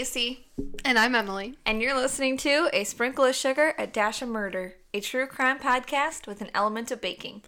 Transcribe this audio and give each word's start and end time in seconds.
And 0.00 0.98
I'm 0.98 1.14
Emily. 1.14 1.58
and 1.66 1.82
you're 1.82 1.94
listening 1.94 2.38
to 2.38 2.70
A 2.72 2.84
Sprinkle 2.84 3.26
of 3.26 3.34
Sugar, 3.34 3.74
A 3.76 3.86
Dash 3.86 4.22
of 4.22 4.30
Murder, 4.30 4.76
a 4.94 5.00
true 5.00 5.26
crime 5.26 5.58
podcast 5.58 6.26
with 6.26 6.40
an 6.40 6.48
element 6.54 6.90
of 6.90 7.02
baking. 7.02 7.42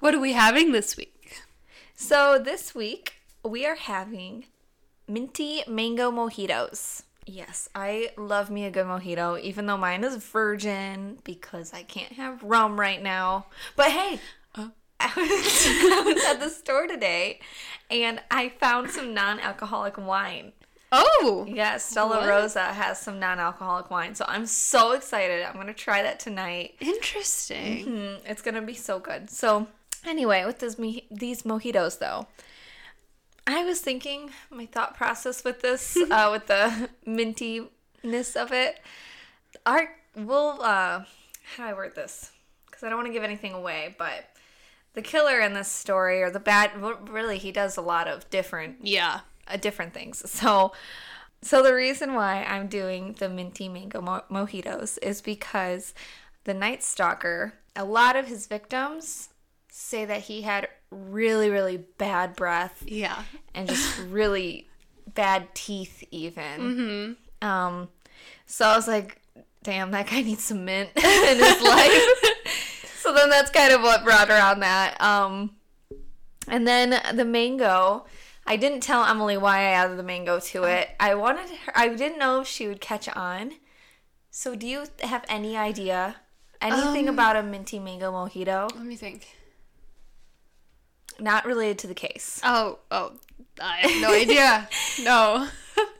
What 0.00 0.12
are 0.12 0.18
we 0.18 0.32
having 0.32 0.72
this 0.72 0.96
week? 0.96 1.40
So, 1.94 2.36
this 2.36 2.74
week 2.74 3.20
we 3.44 3.64
are 3.64 3.76
having 3.76 4.46
minty 5.06 5.62
mango 5.68 6.10
mojitos. 6.10 7.04
Yes, 7.26 7.68
I 7.76 8.10
love 8.16 8.50
me 8.50 8.64
a 8.64 8.72
good 8.72 8.86
mojito, 8.86 9.40
even 9.40 9.66
though 9.66 9.78
mine 9.78 10.02
is 10.02 10.16
virgin 10.16 11.18
because 11.22 11.72
I 11.72 11.84
can't 11.84 12.14
have 12.14 12.42
rum 12.42 12.80
right 12.80 13.00
now. 13.00 13.46
But 13.76 13.92
hey. 13.92 14.18
I 14.56 15.12
oh. 15.16 15.20
was, 15.20 15.20
I 15.20 16.02
was 16.04 16.24
at 16.24 16.40
the 16.40 16.50
store 16.50 16.88
today 16.88 17.38
and 17.88 18.20
I 18.32 18.48
found 18.48 18.90
some 18.90 19.14
non 19.14 19.38
alcoholic 19.38 19.96
wine. 19.96 20.54
Oh! 20.90 21.46
Yes, 21.48 21.84
Stella 21.84 22.18
What? 22.20 22.28
Rosa 22.28 22.62
has 22.72 22.98
some 22.98 23.18
non-alcoholic 23.20 23.90
wine, 23.90 24.14
so 24.14 24.24
I'm 24.28 24.46
so 24.46 24.92
excited. 24.92 25.42
I'm 25.44 25.54
gonna 25.56 25.74
try 25.74 26.02
that 26.02 26.18
tonight. 26.18 26.76
Interesting. 26.80 27.86
Mm, 27.86 28.18
it's 28.24 28.42
gonna 28.42 28.62
be 28.62 28.74
so 28.74 28.98
good. 28.98 29.28
So, 29.30 29.66
anyway, 30.06 30.44
with 30.46 30.60
this 30.60 30.78
me- 30.78 31.06
these 31.10 31.42
mojitos 31.42 31.98
though, 31.98 32.26
I 33.46 33.64
was 33.64 33.80
thinking 33.80 34.30
my 34.50 34.66
thought 34.66 34.96
process 34.96 35.44
with 35.44 35.60
this, 35.60 35.96
uh, 36.10 36.28
with 36.32 36.46
the 36.46 36.88
mintiness 37.06 38.34
of 38.36 38.52
it. 38.52 38.80
Our 39.66 39.90
we'll 40.16 40.62
uh, 40.62 41.04
how 41.56 41.56
do 41.58 41.62
I 41.64 41.72
word 41.74 41.94
this? 41.94 42.32
Because 42.66 42.82
I 42.82 42.88
don't 42.88 42.98
want 42.98 43.08
to 43.08 43.12
give 43.12 43.24
anything 43.24 43.52
away, 43.52 43.94
but 43.98 44.24
the 44.94 45.02
killer 45.02 45.40
in 45.40 45.52
this 45.54 45.68
story, 45.68 46.22
or 46.22 46.30
the 46.30 46.40
bad, 46.40 46.70
really, 47.08 47.38
he 47.38 47.52
does 47.52 47.76
a 47.76 47.80
lot 47.82 48.08
of 48.08 48.28
different 48.30 48.78
Yeah. 48.82 49.20
Uh, 49.48 49.56
different 49.56 49.94
things. 49.94 50.22
So, 50.38 50.72
so 51.42 51.62
the 51.62 51.74
reason 51.74 52.14
why 52.14 52.42
I'm 52.44 52.66
doing 52.66 53.14
the 53.18 53.28
minty 53.28 53.68
mango 53.68 54.00
mo- 54.00 54.24
mojitos 54.30 54.98
is 55.02 55.20
because 55.20 55.94
the 56.44 56.54
Night 56.54 56.82
Stalker, 56.82 57.54
a 57.76 57.84
lot 57.84 58.16
of 58.16 58.26
his 58.26 58.46
victims 58.48 59.28
say 59.70 60.04
that 60.04 60.22
he 60.22 60.42
had 60.42 60.68
really, 60.90 61.48
really 61.50 61.76
bad 61.76 62.34
breath 62.34 62.82
Yeah. 62.86 63.22
and 63.54 63.68
just 63.68 63.98
really 64.08 64.66
bad 65.14 65.54
teeth, 65.54 66.02
even. 66.10 66.60
Mm-hmm. 67.40 67.46
Um, 67.48 67.88
so 68.46 68.66
I 68.66 68.74
was 68.74 68.88
like, 68.88 69.20
damn, 69.62 69.90
that 69.92 70.08
guy 70.08 70.22
needs 70.22 70.42
some 70.44 70.64
mint 70.64 70.90
in 70.96 71.38
his 71.38 71.62
life. 71.62 72.02
so 73.00 73.14
then 73.14 73.30
that's 73.30 73.50
kind 73.50 73.72
of 73.72 73.82
what 73.82 74.02
brought 74.04 74.28
around 74.30 74.60
that. 74.60 75.00
Um, 75.00 75.52
and 76.48 76.66
then 76.66 77.00
the 77.16 77.24
mango, 77.24 78.06
I 78.48 78.56
didn't 78.56 78.80
tell 78.80 79.04
Emily 79.04 79.36
why 79.36 79.58
I 79.58 79.70
added 79.72 79.98
the 79.98 80.02
mango 80.02 80.40
to 80.40 80.64
it. 80.64 80.88
I 80.98 81.14
wanted 81.14 81.50
her, 81.50 81.72
I 81.74 81.88
didn't 81.88 82.18
know 82.18 82.40
if 82.40 82.48
she 82.48 82.66
would 82.66 82.80
catch 82.80 83.06
on. 83.10 83.52
So 84.30 84.54
do 84.54 84.66
you 84.66 84.84
have 85.02 85.24
any 85.28 85.54
idea 85.54 86.16
anything 86.62 87.08
Um, 87.08 87.14
about 87.14 87.36
a 87.36 87.42
minty 87.42 87.78
mango 87.78 88.10
mojito? 88.10 88.74
Let 88.74 88.84
me 88.86 88.96
think. 88.96 89.36
Not 91.20 91.44
related 91.44 91.78
to 91.80 91.86
the 91.88 91.94
case. 91.94 92.40
Oh, 92.42 92.78
oh. 92.90 93.12
I 93.60 93.76
have 93.78 94.00
no 94.00 94.12
idea. 94.14 94.68
no. 95.02 95.48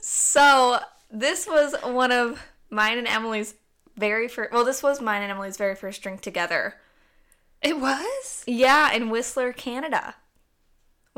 So 0.00 0.78
this 1.10 1.46
was 1.46 1.74
one 1.82 2.12
of 2.12 2.42
mine 2.70 2.96
and 2.96 3.06
Emily's 3.06 3.54
very 3.96 4.26
first. 4.26 4.52
Well, 4.52 4.64
this 4.64 4.82
was 4.82 5.02
mine 5.02 5.22
and 5.22 5.30
Emily's 5.30 5.56
very 5.58 5.74
first 5.74 6.00
drink 6.02 6.22
together. 6.22 6.76
It 7.60 7.78
was? 7.78 8.44
Yeah, 8.46 8.92
in 8.92 9.10
Whistler, 9.10 9.52
Canada. 9.52 10.14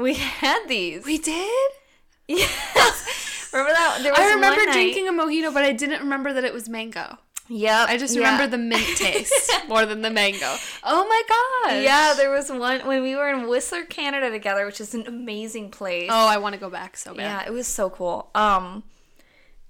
We 0.00 0.14
had 0.14 0.66
these. 0.66 1.04
We 1.04 1.18
did? 1.18 1.70
yes. 2.28 3.50
Remember 3.52 3.72
that? 3.72 3.98
There 4.02 4.12
was 4.12 4.20
I 4.20 4.34
remember 4.34 4.72
drinking 4.72 5.08
a 5.08 5.12
mojito, 5.12 5.52
but 5.52 5.64
I 5.64 5.72
didn't 5.72 6.00
remember 6.00 6.32
that 6.32 6.44
it 6.44 6.54
was 6.54 6.68
mango. 6.68 7.18
Yep. 7.48 7.88
I 7.88 7.96
just 7.98 8.14
yeah. 8.14 8.20
remember 8.20 8.46
the 8.46 8.58
mint 8.58 8.86
taste 8.96 9.50
more 9.68 9.84
than 9.84 10.02
the 10.02 10.10
mango. 10.10 10.54
Oh 10.84 11.06
my 11.06 11.22
god. 11.28 11.82
Yeah, 11.82 12.14
there 12.16 12.30
was 12.30 12.48
one 12.50 12.86
when 12.86 13.02
we 13.02 13.16
were 13.16 13.28
in 13.28 13.48
Whistler, 13.48 13.82
Canada 13.84 14.30
together, 14.30 14.64
which 14.64 14.80
is 14.80 14.94
an 14.94 15.06
amazing 15.06 15.70
place. 15.70 16.08
Oh, 16.10 16.28
I 16.28 16.38
want 16.38 16.54
to 16.54 16.60
go 16.60 16.70
back 16.70 16.96
so 16.96 17.12
bad. 17.12 17.22
Yeah, 17.22 17.46
it 17.46 17.52
was 17.52 17.66
so 17.66 17.90
cool. 17.90 18.30
Um, 18.36 18.84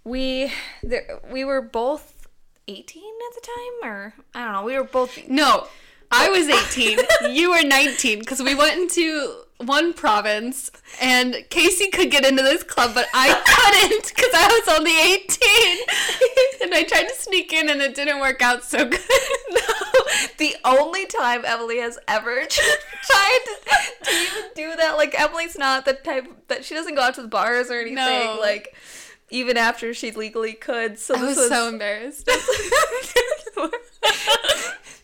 we 0.05 0.53
there, 0.83 1.21
we 1.31 1.45
were 1.45 1.63
both 1.63 2.29
eighteen 2.69 3.15
at 3.29 3.35
the 3.35 3.47
time, 3.47 3.91
or 3.91 4.15
I 4.35 4.45
don't 4.45 4.53
know. 4.53 4.63
We 4.63 4.77
were 4.77 4.85
both 4.85 5.27
No, 5.27 5.67
I 6.11 6.29
was 6.29 6.49
18. 6.49 6.99
you 7.35 7.51
were 7.51 7.63
19 7.63 8.19
because 8.19 8.43
we 8.43 8.55
went 8.55 8.79
into 8.81 9.45
one 9.61 9.93
province 9.93 10.71
and 11.01 11.45
Casey 11.51 11.89
could 11.89 12.11
get 12.11 12.25
into 12.25 12.43
this 12.43 12.63
club, 12.63 12.95
but 12.95 13.07
I 13.13 13.29
couldn't 13.91 14.09
because 14.09 14.31
I 14.35 14.49
was 14.49 14.79
only 14.79 14.99
18. 14.99 16.63
and 16.63 16.75
I 16.75 16.83
tried 16.85 17.09
to 17.09 17.15
sneak 17.15 17.53
in 17.53 17.69
and 17.69 17.81
it 17.81 17.95
didn't 17.95 18.21
work 18.21 18.43
out 18.43 18.65
so 18.65 18.79
good. 18.89 19.01
no, 19.51 19.61
the 20.39 20.57
only 20.65 21.07
time 21.07 21.45
Emily 21.45 21.79
has 21.79 21.99
ever 22.09 22.47
tried 22.47 23.39
to, 23.45 23.55
to 24.05 24.11
even 24.11 24.51
do 24.55 24.77
that. 24.77 24.97
Like 24.97 25.19
Emily's 25.19 25.59
not 25.59 25.85
the 25.85 25.95
type 25.95 26.49
that 26.49 26.65
she 26.65 26.75
doesn't 26.75 26.95
go 26.95 27.03
out 27.03 27.15
to 27.15 27.23
the 27.23 27.29
bars 27.29 27.71
or 27.71 27.81
anything. 27.81 27.97
No. 27.97 28.39
Like 28.41 28.75
even 29.31 29.57
after 29.57 29.95
she 29.95 30.11
legally 30.11 30.55
could. 30.55 30.99
So 30.99 31.15
I 31.15 31.21
this 31.21 31.37
was 31.37 31.49
so 31.49 31.69
embarrassed. 31.69 32.27
this 32.27 32.47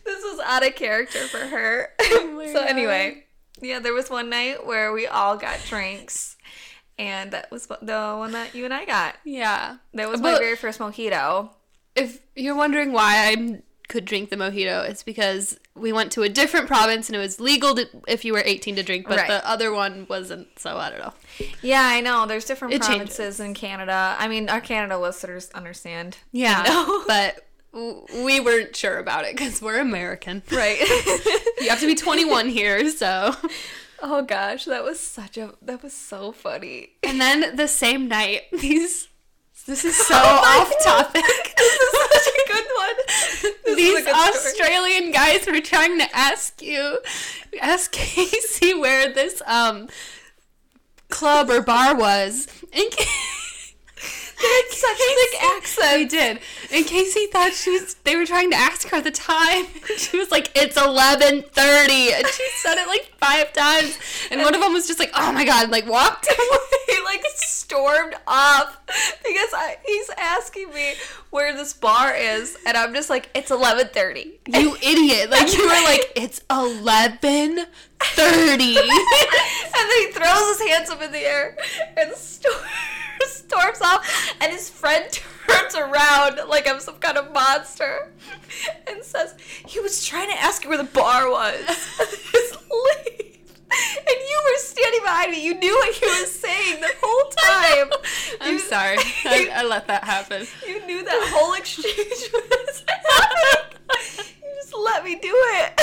was 0.05 0.39
out 0.43 0.65
of 0.65 0.75
character 0.75 1.27
for 1.27 1.39
her. 1.39 1.89
Oh 2.01 2.33
my 2.35 2.51
so 2.51 2.63
anyway, 2.63 3.26
yeah, 3.61 3.79
there 3.79 3.93
was 3.93 4.09
one 4.09 4.29
night 4.29 4.65
where 4.65 4.91
we 4.93 5.07
all 5.07 5.37
got 5.37 5.59
drinks, 5.67 6.35
and 6.99 7.31
that 7.31 7.51
was 7.51 7.67
the 7.67 8.15
one 8.17 8.31
that 8.31 8.55
you 8.55 8.65
and 8.65 8.73
I 8.73 8.85
got. 8.85 9.15
yeah. 9.23 9.77
That 9.93 10.09
was 10.09 10.19
my 10.21 10.31
But- 10.33 10.39
very 10.41 10.55
first 10.55 10.79
mojito. 10.79 11.49
If 11.95 12.19
you're 12.35 12.55
wondering 12.55 12.91
why 12.91 13.29
I 13.31 13.61
could 13.87 14.05
drink 14.05 14.29
the 14.29 14.35
mojito, 14.35 14.87
it's 14.87 15.01
because 15.01 15.57
we 15.73 15.91
went 15.93 16.11
to 16.11 16.21
a 16.23 16.29
different 16.29 16.67
province 16.67 17.07
and 17.09 17.15
it 17.15 17.19
was 17.19 17.39
legal 17.39 17.73
to, 17.75 17.87
if 18.07 18.23
you 18.25 18.33
were 18.33 18.43
18 18.45 18.75
to 18.75 18.83
drink, 18.83 19.07
but 19.07 19.17
Right. 19.17 19.27
the 19.27 19.47
other 19.47 19.71
one 19.71 20.05
wasn't. 20.09 20.59
So 20.59 20.77
I 20.77 20.89
don't 20.91 20.99
know. 20.99 21.13
Yeah, 21.63 21.81
I 21.83 22.01
know. 22.01 22.25
There's 22.27 22.45
different 22.45 22.73
It 22.75 22.81
provinces 22.81 23.17
changes. 23.17 23.39
in 23.39 23.53
Canada. 23.55 24.15
I 24.19 24.27
mean, 24.27 24.49
our 24.49 24.61
Canada 24.61 24.97
listeners 24.99 25.49
understand. 25.55 26.17
Yeah, 26.31 26.61
know? 26.67 27.03
but 27.07 27.46
we 28.25 28.39
weren't 28.39 28.75
sure 28.75 28.97
about 28.97 29.25
it 29.25 29.35
because 29.35 29.61
we're 29.61 29.79
American. 29.79 30.41
Right. 30.51 30.79
You 31.61 31.69
have 31.69 31.79
to 31.79 31.87
be 31.87 31.95
21 31.95 32.49
here, 32.49 32.89
so. 32.91 33.35
oh 34.01 34.21
gosh, 34.21 34.65
that 34.65 34.83
was 34.83 34.99
such 34.99 35.37
a 35.37 35.53
that 35.63 35.81
was 35.83 35.93
so 35.93 36.31
funny. 36.31 36.89
And 37.03 37.19
then 37.19 37.55
the 37.55 37.67
same 37.67 38.07
night, 38.07 38.43
these. 38.51 39.07
This 39.65 39.83
is 39.83 39.97
so 39.97 40.13
Oh 40.15 40.61
off 40.61 40.73
God. 40.85 41.03
topic. 41.03 41.23
This 41.57 41.73
is 41.81 41.91
such 42.13 42.33
a 42.33 42.53
good 42.53 42.65
one. 42.77 42.95
This 43.65 43.75
These 43.75 44.05
good 44.05 44.15
story. 44.15 44.29
Australian 44.29 45.11
guys 45.11 45.45
were 45.45 45.59
trying 45.59 45.97
to 45.99 46.07
ask 46.15 46.61
you, 46.61 46.99
ask 47.61 47.91
Casey 47.91 48.73
where 48.73 49.11
this 49.11 49.41
um 49.45 49.89
club 51.09 51.49
or 51.49 51.61
bar 51.61 51.95
was. 51.97 52.47
And 52.71 52.91
Ca- 52.91 53.05
They 53.05 53.36
had 54.39 54.63
such 54.69 54.97
thick 54.97 55.43
accents. 55.43 55.77
They 55.91 56.05
did. 56.05 56.39
And 56.73 56.85
Casey 56.85 57.27
thought 57.27 57.53
she 57.53 57.71
was 57.71 57.95
they 58.03 58.15
were 58.15 58.25
trying 58.25 58.51
to 58.51 58.57
ask 58.57 58.87
her 58.89 59.01
the 59.01 59.11
time. 59.11 59.65
She 59.97 60.17
was 60.17 60.29
like, 60.31 60.51
It's 60.55 60.77
eleven 60.77 61.43
thirty 61.51 62.13
and 62.13 62.25
she 62.27 62.47
said 62.57 62.75
it 62.77 62.87
like 62.87 63.11
five 63.19 63.51
times. 63.53 63.97
And 64.31 64.41
one 64.41 64.53
of 64.53 64.61
them 64.61 64.73
was 64.73 64.85
just 64.87 64.99
like, 64.99 65.11
Oh 65.15 65.31
my 65.31 65.43
god, 65.45 65.63
and, 65.63 65.71
like 65.71 65.87
walked 65.87 66.27
away. 66.29 66.97
like 67.05 67.23
stormed 67.35 68.15
off 68.27 68.77
because 68.87 69.49
I, 69.53 69.77
he's 69.85 70.09
asking 70.17 70.69
me 70.73 70.93
where 71.31 71.53
this 71.53 71.73
bar 71.73 72.13
is, 72.15 72.57
and 72.65 72.77
I'm 72.77 72.93
just 72.93 73.09
like, 73.09 73.29
it's 73.35 73.49
11:30. 73.51 74.33
You 74.47 74.75
idiot. 74.81 75.29
Like 75.29 75.51
you 75.55 75.63
were 75.63 75.73
like, 75.73 76.11
It's 76.15 76.41
eleven 76.49 77.65
thirty. 77.99 78.77
and 78.77 78.87
then 78.87 79.99
he 79.99 80.11
throws 80.11 80.59
his 80.59 80.67
hands 80.69 80.89
up 80.89 81.01
in 81.01 81.11
the 81.11 81.19
air 81.19 81.57
and 81.97 82.13
stor- 82.15 82.51
storms 83.27 83.81
off, 83.81 84.35
and 84.41 84.51
his 84.51 84.69
friend 84.69 85.05
turns 85.47 85.75
around 85.75 86.39
like 86.49 86.67
I'm 86.67 86.79
some 86.79 86.97
kind 86.97 87.17
of 87.17 87.31
monster 87.33 88.11
and 88.87 89.03
says, 89.03 89.35
"He 89.67 89.79
was 89.79 90.05
trying 90.05 90.29
to 90.29 90.37
ask 90.41 90.63
you 90.63 90.69
where 90.69 90.77
the 90.77 90.83
bar 90.85 91.29
was." 91.29 91.65
Just 92.31 92.55
leave. 92.71 93.23
And 93.69 94.07
you 94.29 94.41
were 94.45 94.59
standing 94.59 95.01
behind 95.03 95.31
me. 95.31 95.43
You 95.43 95.53
knew 95.59 95.75
what 95.75 95.93
he 95.93 96.05
was 96.05 96.31
saying 96.31 96.79
the 96.79 96.89
whole 97.01 97.29
time. 97.31 97.91
I'm 98.41 98.53
You- 98.53 98.59
sorry. 98.59 98.97
I, 99.25 99.49
I 99.53 99.63
let 99.65 99.87
that 99.87 100.03
happen. 100.05 100.47
You 100.65 100.85
knew 100.87 101.03
that 101.03 101.29
whole 101.33 101.53
exchange 101.53 102.31
was 102.33 102.83
happening. 102.87 103.75
You 104.41 104.55
just 104.61 104.73
let 104.75 105.03
me 105.03 105.15
do 105.15 105.31
it. 105.33 105.81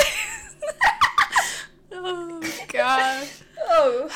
Oh 1.93 2.41
god. 2.69 3.27
oh. 3.67 4.09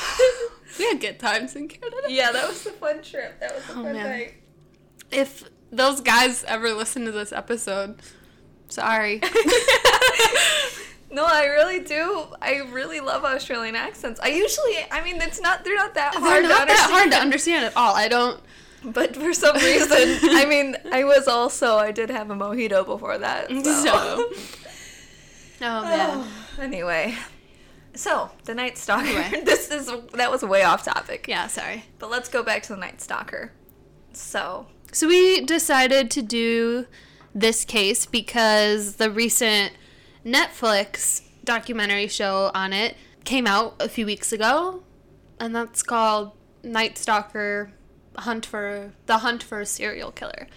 We 0.78 0.84
had 0.86 1.00
good 1.00 1.18
times 1.18 1.56
in 1.56 1.68
Canada. 1.68 1.96
Yeah, 2.08 2.32
that 2.32 2.48
was 2.48 2.64
a 2.66 2.70
fun 2.72 3.02
trip. 3.02 3.38
That 3.40 3.54
was 3.54 3.64
a 3.68 3.72
Oh, 3.72 3.74
fun 3.82 3.92
man. 3.92 4.08
night. 4.08 4.34
If 5.10 5.44
those 5.72 6.00
guys 6.00 6.44
ever 6.44 6.72
listen 6.72 7.04
to 7.06 7.12
this 7.12 7.32
episode, 7.32 8.00
sorry. 8.68 9.20
No, 11.12 11.24
I 11.26 11.46
really 11.46 11.80
do. 11.80 12.24
I 12.40 12.58
really 12.70 13.00
love 13.00 13.24
Australian 13.24 13.74
accents. 13.74 14.20
I 14.22 14.28
usually, 14.28 14.76
I 14.92 15.02
mean, 15.02 15.20
it's 15.20 15.40
not. 15.40 15.64
They're 15.64 15.74
not 15.74 15.92
that 15.94 16.12
They're 16.12 16.20
hard. 16.20 16.42
not 16.44 16.60
to 16.60 16.66
that 16.68 16.88
hard 16.88 17.10
to 17.10 17.16
understand. 17.18 17.64
understand 17.64 17.64
at 17.64 17.76
all. 17.76 17.96
I 17.96 18.06
don't 18.06 18.40
But 18.84 19.16
for 19.16 19.34
some 19.34 19.56
reason, 19.70 19.90
I 20.30 20.46
mean, 20.48 20.76
I 20.92 21.02
was 21.02 21.26
also 21.26 21.78
I 21.78 21.90
did 21.90 22.10
have 22.10 22.30
a 22.30 22.34
mojito 22.36 22.86
before 22.86 23.18
that. 23.18 23.50
So, 23.64 23.64
So. 23.74 25.66
Oh 25.66 25.82
man. 25.82 26.28
anyway, 26.60 27.16
so 27.94 28.30
the 28.44 28.54
Night 28.54 28.78
Stalker. 28.78 29.06
Anyway. 29.06 29.42
this 29.44 29.70
is 29.70 29.90
that 30.14 30.30
was 30.30 30.42
way 30.42 30.62
off 30.62 30.84
topic. 30.84 31.26
Yeah, 31.28 31.46
sorry. 31.46 31.84
But 31.98 32.10
let's 32.10 32.28
go 32.28 32.42
back 32.42 32.62
to 32.64 32.74
the 32.74 32.78
Night 32.78 33.00
Stalker. 33.00 33.52
So 34.12 34.66
So 34.92 35.08
we 35.08 35.40
decided 35.44 36.10
to 36.12 36.22
do 36.22 36.86
this 37.34 37.64
case 37.64 38.06
because 38.06 38.96
the 38.96 39.10
recent 39.10 39.72
Netflix 40.24 41.22
documentary 41.44 42.08
show 42.08 42.50
on 42.54 42.72
it 42.72 42.96
came 43.24 43.46
out 43.46 43.74
a 43.80 43.88
few 43.88 44.06
weeks 44.06 44.32
ago, 44.32 44.82
and 45.38 45.54
that's 45.54 45.82
called 45.82 46.32
Night 46.62 46.98
Stalker: 46.98 47.72
Hunt 48.16 48.44
for 48.46 48.92
the 49.06 49.18
Hunt 49.18 49.42
for 49.42 49.60
a 49.60 49.66
Serial 49.66 50.10
Killer. 50.10 50.48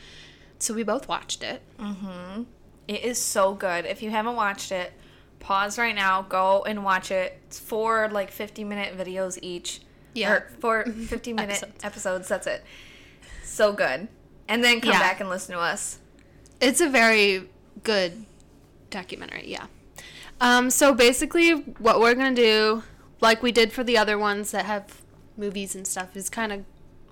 So 0.59 0.73
we 0.73 0.83
both 0.83 1.07
watched 1.07 1.43
it. 1.43 1.61
Mm-hmm. 1.77 2.43
it 2.87 3.03
is 3.03 3.17
so 3.17 3.53
good. 3.53 3.85
If 3.85 4.01
you 4.01 4.09
haven't 4.11 4.35
watched 4.35 4.71
it, 4.71 4.93
pause 5.43 5.77
right 5.77 5.93
now, 5.95 6.23
go 6.23 6.63
and 6.63 6.83
watch 6.83 7.11
it. 7.11 7.39
It's 7.47 7.59
four 7.59 8.09
like 8.11 8.31
fifty 8.31 8.63
minute 8.63 8.97
videos 8.97 9.37
each. 9.41 9.81
Yeah. 10.15 10.31
Or 10.33 10.49
four 10.59 10.83
50 10.85 11.33
minute 11.33 11.49
Episodes. 11.63 11.83
episodes. 11.83 12.27
That's 12.27 12.47
it. 12.47 12.63
So 13.43 13.73
good. 13.73 14.07
And 14.47 14.63
then 14.63 14.79
come 14.81 14.91
Yeah. 14.91 14.99
back 14.99 15.19
and 15.19 15.29
listen 15.29 15.55
to 15.55 15.59
us. 15.61 15.99
It's 16.61 16.81
a 16.81 16.87
very 16.89 17.49
good 17.83 18.25
documentary, 18.91 19.45
yeah. 19.47 19.65
Um, 20.39 20.69
so 20.69 20.93
basically, 20.93 21.51
what 21.51 21.99
we're 21.99 22.13
gonna 22.13 22.35
do, 22.35 22.83
like 23.21 23.41
we 23.41 23.51
did 23.51 23.71
for 23.71 23.83
the 23.83 23.97
other 23.97 24.17
ones 24.19 24.51
that 24.51 24.65
have 24.65 25.01
movies 25.35 25.75
and 25.75 25.87
stuff, 25.87 26.15
is 26.15 26.29
kind 26.29 26.51
of 26.51 26.63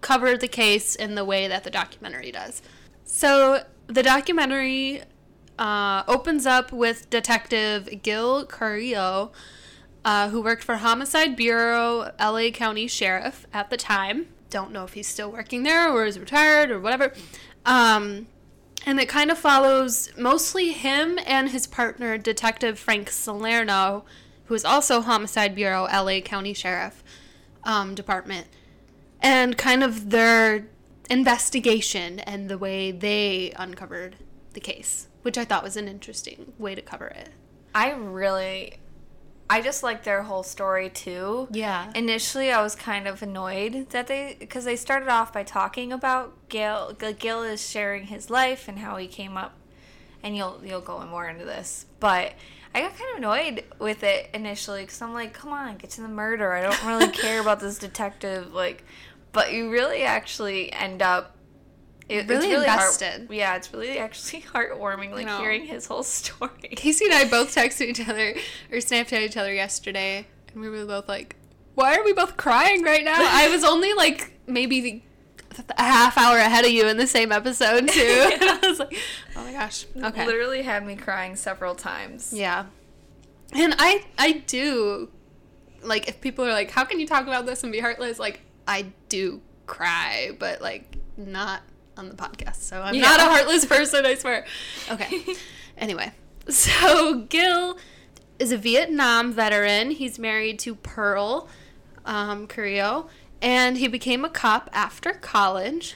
cover 0.02 0.38
the 0.38 0.48
case 0.48 0.96
in 0.96 1.16
the 1.16 1.26
way 1.26 1.48
that 1.48 1.64
the 1.64 1.70
documentary 1.72 2.32
does. 2.32 2.62
So 3.04 3.64
the 3.88 4.04
documentary 4.04 5.02
uh, 5.62 6.04
opens 6.08 6.48
up 6.48 6.72
with 6.72 7.08
Detective 7.12 8.02
Gil 8.02 8.48
Carrillo, 8.48 9.32
uh, 10.04 10.30
who 10.30 10.42
worked 10.42 10.64
for 10.64 10.78
Homicide 10.78 11.36
Bureau, 11.36 12.12
LA 12.20 12.50
County 12.50 12.88
Sheriff 12.88 13.46
at 13.54 13.70
the 13.70 13.78
time. 13.78 14.30
Don't 14.50 14.72
know 14.72 14.84
if 14.84 14.94
he's 14.94 15.06
still 15.06 15.32
working 15.32 15.62
there 15.62 15.88
or 15.88 16.06
is 16.06 16.18
retired 16.18 16.72
or 16.72 16.80
whatever. 16.80 17.14
Um, 17.64 18.26
and 18.88 19.00
it 19.00 19.08
kind 19.08 19.30
of 19.30 19.38
follows 19.38 20.10
mostly 20.18 20.72
him 20.72 21.20
and 21.28 21.50
his 21.50 21.68
partner, 21.68 22.18
Detective 22.18 22.80
Frank 22.80 23.12
Salerno, 23.12 24.04
who 24.46 24.56
is 24.56 24.66
also 24.66 25.02
Homicide 25.02 25.54
Bureau, 25.54 25.84
LA 25.84 26.22
County 26.22 26.56
Sheriff 26.56 27.04
um, 27.64 27.94
Department, 27.94 28.48
and 29.22 29.60
kind 29.60 29.84
of 29.84 30.10
their 30.10 30.66
investigation 31.08 32.20
and 32.22 32.50
the 32.50 32.58
way 32.58 32.90
they 32.90 33.54
uncovered 33.58 34.16
the 34.54 34.60
case, 34.60 35.08
which 35.22 35.38
I 35.38 35.46
thought 35.46 35.64
was 35.64 35.78
an 35.78 35.88
interesting 35.88 36.54
way 36.58 36.76
to 36.76 36.82
cover 36.82 37.08
it. 37.08 37.30
I 37.74 37.92
really 37.92 38.80
I 39.52 39.60
just 39.60 39.84
like 39.84 40.06
their 40.06 40.24
whole 40.24 40.44
story 40.44 40.90
too. 40.90 41.50
Yeah. 41.52 41.92
Initially, 41.94 42.54
I 42.54 42.62
was 42.62 42.74
kind 42.74 43.06
of 43.06 43.22
annoyed 43.22 43.90
that 43.90 44.08
they 44.08 44.38
because 44.40 44.64
they 44.64 44.78
started 44.78 45.10
off 45.10 45.34
by 45.34 45.44
talking 45.44 45.92
about 45.92 46.48
Gil. 46.48 46.94
Gil 47.20 47.44
is 47.44 47.70
sharing 47.70 48.06
his 48.06 48.30
life 48.30 48.70
and 48.70 48.80
how 48.80 48.96
he 48.96 49.08
came 49.08 49.36
up, 49.36 49.58
and 50.24 50.38
you'll 50.38 50.62
you'll 50.64 50.80
go 50.80 51.02
in 51.02 51.10
more 51.10 51.28
into 51.28 51.44
this. 51.44 51.86
But 52.00 52.32
I 52.74 52.80
got 52.80 52.98
kind 52.98 53.12
of 53.12 53.18
annoyed 53.18 53.66
with 53.78 54.04
it 54.04 54.30
initially 54.34 54.84
because 54.84 55.02
I'm 55.02 55.14
like, 55.14 55.34
come 55.34 55.52
on, 55.52 55.76
get 55.76 55.90
to 55.92 56.02
the 56.02 56.08
murder. 56.08 56.54
I 56.54 56.62
don't 56.62 56.86
really 56.86 57.08
care 57.12 57.42
about 57.42 57.60
this 57.60 57.78
detective. 57.78 58.54
Like, 58.54 58.86
but 59.34 59.52
you 59.52 59.70
really 59.70 60.04
actually 60.04 60.72
end 60.72 61.02
up. 61.02 61.36
It, 62.12 62.28
Really 62.28 62.46
it's 62.48 62.54
really 62.54 62.68
heart- 62.68 63.32
yeah, 63.32 63.56
it's 63.56 63.74
really 63.74 63.98
actually 63.98 64.42
heartwarming, 64.54 65.12
like 65.12 65.26
know. 65.26 65.38
hearing 65.40 65.66
his 65.66 65.86
whole 65.86 66.04
story. 66.04 66.50
Casey 66.76 67.06
and 67.06 67.14
I 67.14 67.26
both 67.30 67.56
texted 67.56 67.88
each 67.88 68.08
other 68.08 68.36
or 68.72 68.78
Snapchat 68.78 69.22
each 69.22 69.38
other 69.38 69.54
yesterday, 69.54 70.28
and 70.54 70.62
we 70.62 70.70
were 70.70 70.86
both 70.86 71.08
like, 71.08 71.36
"Why 71.76 71.96
are 71.96 72.04
we 72.04 72.14
both 72.14 72.36
crying 72.38 72.84
right 72.84 73.04
now?" 73.04 73.16
I 73.18 73.50
was 73.50 73.64
only 73.64 73.94
like 73.94 74.34
maybe 74.46 75.04
a 75.78 75.84
half 75.84 76.18
hour 76.18 76.38
ahead 76.38 76.66
of 76.66 76.72
you 76.72 76.88
in 76.88 76.98
the 76.98 77.08
same 77.08 77.32
episode 77.32 77.88
too. 77.88 78.00
I 78.42 78.60
was 78.64 78.80
like, 78.80 78.96
"Oh 79.36 79.44
my 79.44 79.54
gosh." 79.54 79.86
Okay. 79.96 80.26
Literally 80.26 80.62
had 80.64 80.86
me 80.86 80.96
crying 80.96 81.36
several 81.36 81.76
times. 81.76 82.34
Yeah. 82.34 82.66
And 83.54 83.74
I 83.80 84.06
I 84.18 84.34
do 84.48 85.10
like 85.82 86.08
if 86.08 86.20
people 86.22 86.46
are 86.46 86.52
like, 86.52 86.72
"How 86.72 86.84
can 86.84 87.00
you 87.00 87.08
talk 87.08 87.24
about 87.24 87.46
this 87.46 87.64
and 87.64 87.72
be 87.72 87.80
heartless?" 87.80 88.20
Like 88.20 88.42
I 88.68 88.88
do 89.10 89.42
cry, 89.66 90.32
but 90.38 90.62
like 90.62 90.98
not 91.18 91.62
on 92.02 92.10
the 92.10 92.16
podcast. 92.16 92.58
So 92.58 92.82
I'm 92.82 92.96
Yeah. 92.96 93.02
not 93.02 93.20
a 93.20 93.24
heartless 93.34 93.66
person, 93.66 94.06
I 94.06 94.16
swear. 94.16 94.46
Okay. 94.92 95.24
anyway, 95.78 96.12
so 96.50 97.22
Gil 97.30 97.78
is 98.40 98.52
a 98.52 98.58
Vietnam 98.58 99.32
veteran. 99.32 99.92
He's 99.92 100.18
married 100.20 100.58
to 100.60 100.76
Pearl 100.76 101.48
um, 102.06 102.48
Carrillo, 102.48 103.08
and 103.42 103.78
he 103.78 103.88
became 103.88 104.26
a 104.26 104.30
cop 104.30 104.70
after 104.74 105.12
college. 105.14 105.96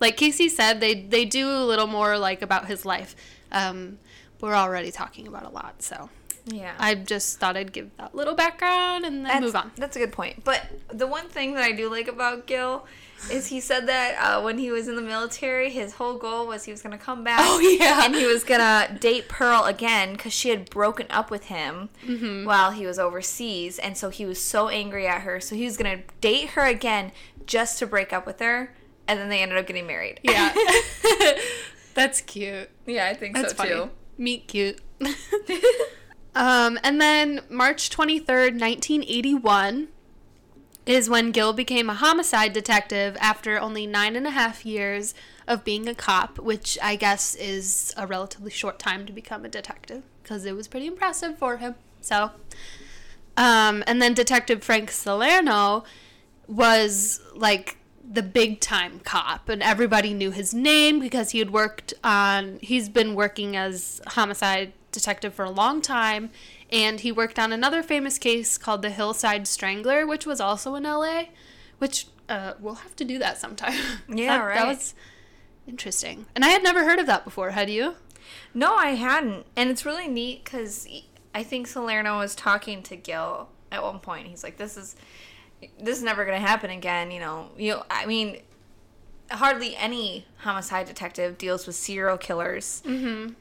Like 0.00 0.16
Casey 0.16 0.48
said, 0.48 0.80
they 0.80 0.94
they 1.02 1.24
do 1.24 1.48
a 1.50 1.64
little 1.64 1.86
more 1.88 2.18
like 2.18 2.40
about 2.42 2.66
his 2.66 2.84
life. 2.84 3.16
Um, 3.50 3.98
we're 4.40 4.54
already 4.54 4.90
talking 4.92 5.26
about 5.26 5.44
a 5.44 5.48
lot, 5.48 5.82
so 5.82 6.10
Yeah. 6.44 6.74
I 6.78 6.94
just 6.94 7.40
thought 7.40 7.56
I'd 7.56 7.72
give 7.72 7.90
that 7.96 8.14
little 8.14 8.34
background 8.34 9.04
and 9.06 9.16
then 9.16 9.24
that's, 9.24 9.40
move 9.40 9.56
on. 9.56 9.72
That's 9.76 9.96
a 9.96 9.98
good 9.98 10.12
point. 10.12 10.44
But 10.44 10.62
the 10.92 11.06
one 11.06 11.28
thing 11.28 11.54
that 11.54 11.64
I 11.64 11.72
do 11.72 11.90
like 11.90 12.06
about 12.06 12.46
Gil 12.46 12.86
is 13.30 13.46
he 13.48 13.60
said 13.60 13.86
that 13.88 14.16
uh, 14.20 14.42
when 14.42 14.58
he 14.58 14.70
was 14.70 14.86
in 14.88 14.94
the 14.96 15.02
military, 15.02 15.70
his 15.70 15.94
whole 15.94 16.16
goal 16.16 16.46
was 16.46 16.64
he 16.64 16.70
was 16.70 16.82
going 16.82 16.96
to 16.96 17.02
come 17.04 17.24
back. 17.24 17.40
Oh, 17.42 17.58
yeah. 17.58 18.04
And 18.04 18.14
he 18.14 18.24
was 18.26 18.44
going 18.44 18.60
to 18.60 18.94
date 18.98 19.28
Pearl 19.28 19.64
again 19.64 20.12
because 20.12 20.32
she 20.32 20.50
had 20.50 20.70
broken 20.70 21.06
up 21.10 21.30
with 21.30 21.46
him 21.46 21.88
Mm-hmm. 22.06 22.44
while 22.46 22.70
he 22.70 22.86
was 22.86 22.98
overseas. 22.98 23.78
And 23.78 23.96
so 23.96 24.10
he 24.10 24.24
was 24.26 24.40
so 24.40 24.68
angry 24.68 25.06
at 25.06 25.22
her. 25.22 25.40
So 25.40 25.56
he 25.56 25.64
was 25.64 25.76
going 25.76 25.98
to 25.98 26.04
date 26.20 26.50
her 26.50 26.64
again 26.66 27.10
just 27.46 27.78
to 27.80 27.86
break 27.86 28.12
up 28.12 28.26
with 28.26 28.38
her. 28.40 28.74
And 29.08 29.18
then 29.18 29.28
they 29.28 29.42
ended 29.42 29.58
up 29.58 29.66
getting 29.66 29.86
married. 29.86 30.20
Yeah, 30.22 30.52
that's 31.94 32.20
cute. 32.20 32.68
yeah, 32.86 33.06
I 33.06 33.14
think 33.14 33.34
That's 33.36 33.50
so 33.50 33.56
funny. 33.56 33.70
too. 33.70 33.90
Meet 34.18 34.48
cute. 34.48 34.80
um, 36.34 36.78
and 36.82 37.00
then 37.00 37.40
March 37.48 37.88
23rd, 37.90 38.58
1981 38.60 39.88
is 40.86 41.10
when 41.10 41.32
Gil 41.32 41.52
became 41.52 41.90
a 41.90 41.94
homicide 41.94 42.52
detective 42.52 43.16
after 43.20 43.60
only 43.60 43.86
nine 43.86 44.14
and 44.14 44.26
a 44.26 44.30
half 44.30 44.64
years 44.64 45.14
of 45.48 45.64
being 45.64 45.88
a 45.88 45.94
cop, 45.94 46.38
which 46.38 46.78
I 46.80 46.94
guess 46.94 47.34
is 47.34 47.92
a 47.96 48.06
relatively 48.06 48.52
short 48.52 48.78
time 48.78 49.04
to 49.06 49.12
become 49.12 49.44
a 49.44 49.48
detective 49.48 50.04
because 50.22 50.44
it 50.44 50.54
was 50.54 50.68
pretty 50.68 50.86
impressive 50.86 51.36
for 51.38 51.56
him. 51.56 51.74
So, 52.00 52.30
um, 53.36 53.82
and 53.86 54.00
then 54.00 54.14
Detective 54.14 54.62
Frank 54.62 54.92
Salerno 54.92 55.84
was 56.46 57.20
like 57.34 57.78
the 58.08 58.22
big 58.22 58.60
time 58.60 59.00
cop 59.00 59.48
and 59.48 59.62
everybody 59.62 60.14
knew 60.14 60.30
his 60.30 60.54
name 60.54 61.00
because 61.00 61.30
he 61.30 61.40
had 61.40 61.50
worked 61.50 61.92
on 62.04 62.58
he's 62.62 62.88
been 62.88 63.16
working 63.16 63.56
as 63.56 64.00
homicide 64.06 64.72
detective 64.92 65.34
for 65.34 65.44
a 65.44 65.50
long 65.50 65.82
time 65.82 66.30
and 66.70 67.00
he 67.00 67.12
worked 67.12 67.38
on 67.38 67.52
another 67.52 67.82
famous 67.82 68.18
case 68.18 68.58
called 68.58 68.82
the 68.82 68.90
Hillside 68.90 69.46
Strangler 69.46 70.06
which 70.06 70.26
was 70.26 70.40
also 70.40 70.74
in 70.74 70.84
LA 70.84 71.24
which 71.78 72.06
uh, 72.28 72.54
we'll 72.60 72.74
have 72.74 72.96
to 72.96 73.04
do 73.04 73.18
that 73.18 73.38
sometime. 73.38 73.74
Yeah, 74.08 74.38
that, 74.38 74.44
right. 74.44 74.54
That 74.56 74.68
was 74.68 74.94
interesting. 75.66 76.26
And 76.34 76.44
I 76.44 76.48
had 76.48 76.62
never 76.62 76.84
heard 76.84 76.98
of 76.98 77.06
that 77.06 77.24
before, 77.24 77.50
had 77.50 77.70
you? 77.70 77.96
No, 78.54 78.74
I 78.74 78.90
hadn't. 78.90 79.46
And 79.56 79.70
it's 79.70 79.84
really 79.84 80.08
neat 80.08 80.44
because 80.44 80.88
I 81.34 81.42
think 81.42 81.66
Salerno 81.66 82.18
was 82.18 82.34
talking 82.34 82.82
to 82.84 82.96
Gil 82.96 83.48
at 83.70 83.82
one 83.82 83.98
point. 83.98 84.26
He's 84.26 84.42
like, 84.42 84.56
"This 84.56 84.76
is, 84.76 84.96
this 85.78 85.98
is 85.98 86.02
never 86.02 86.24
gonna 86.24 86.40
happen 86.40 86.70
again." 86.70 87.10
You 87.10 87.20
know, 87.20 87.50
you. 87.56 87.80
I 87.90 88.06
mean, 88.06 88.38
hardly 89.30 89.76
any 89.76 90.26
homicide 90.38 90.86
detective 90.86 91.38
deals 91.38 91.66
with 91.66 91.76
serial 91.76 92.16
killers, 92.16 92.82
mm-hmm. 92.86 93.34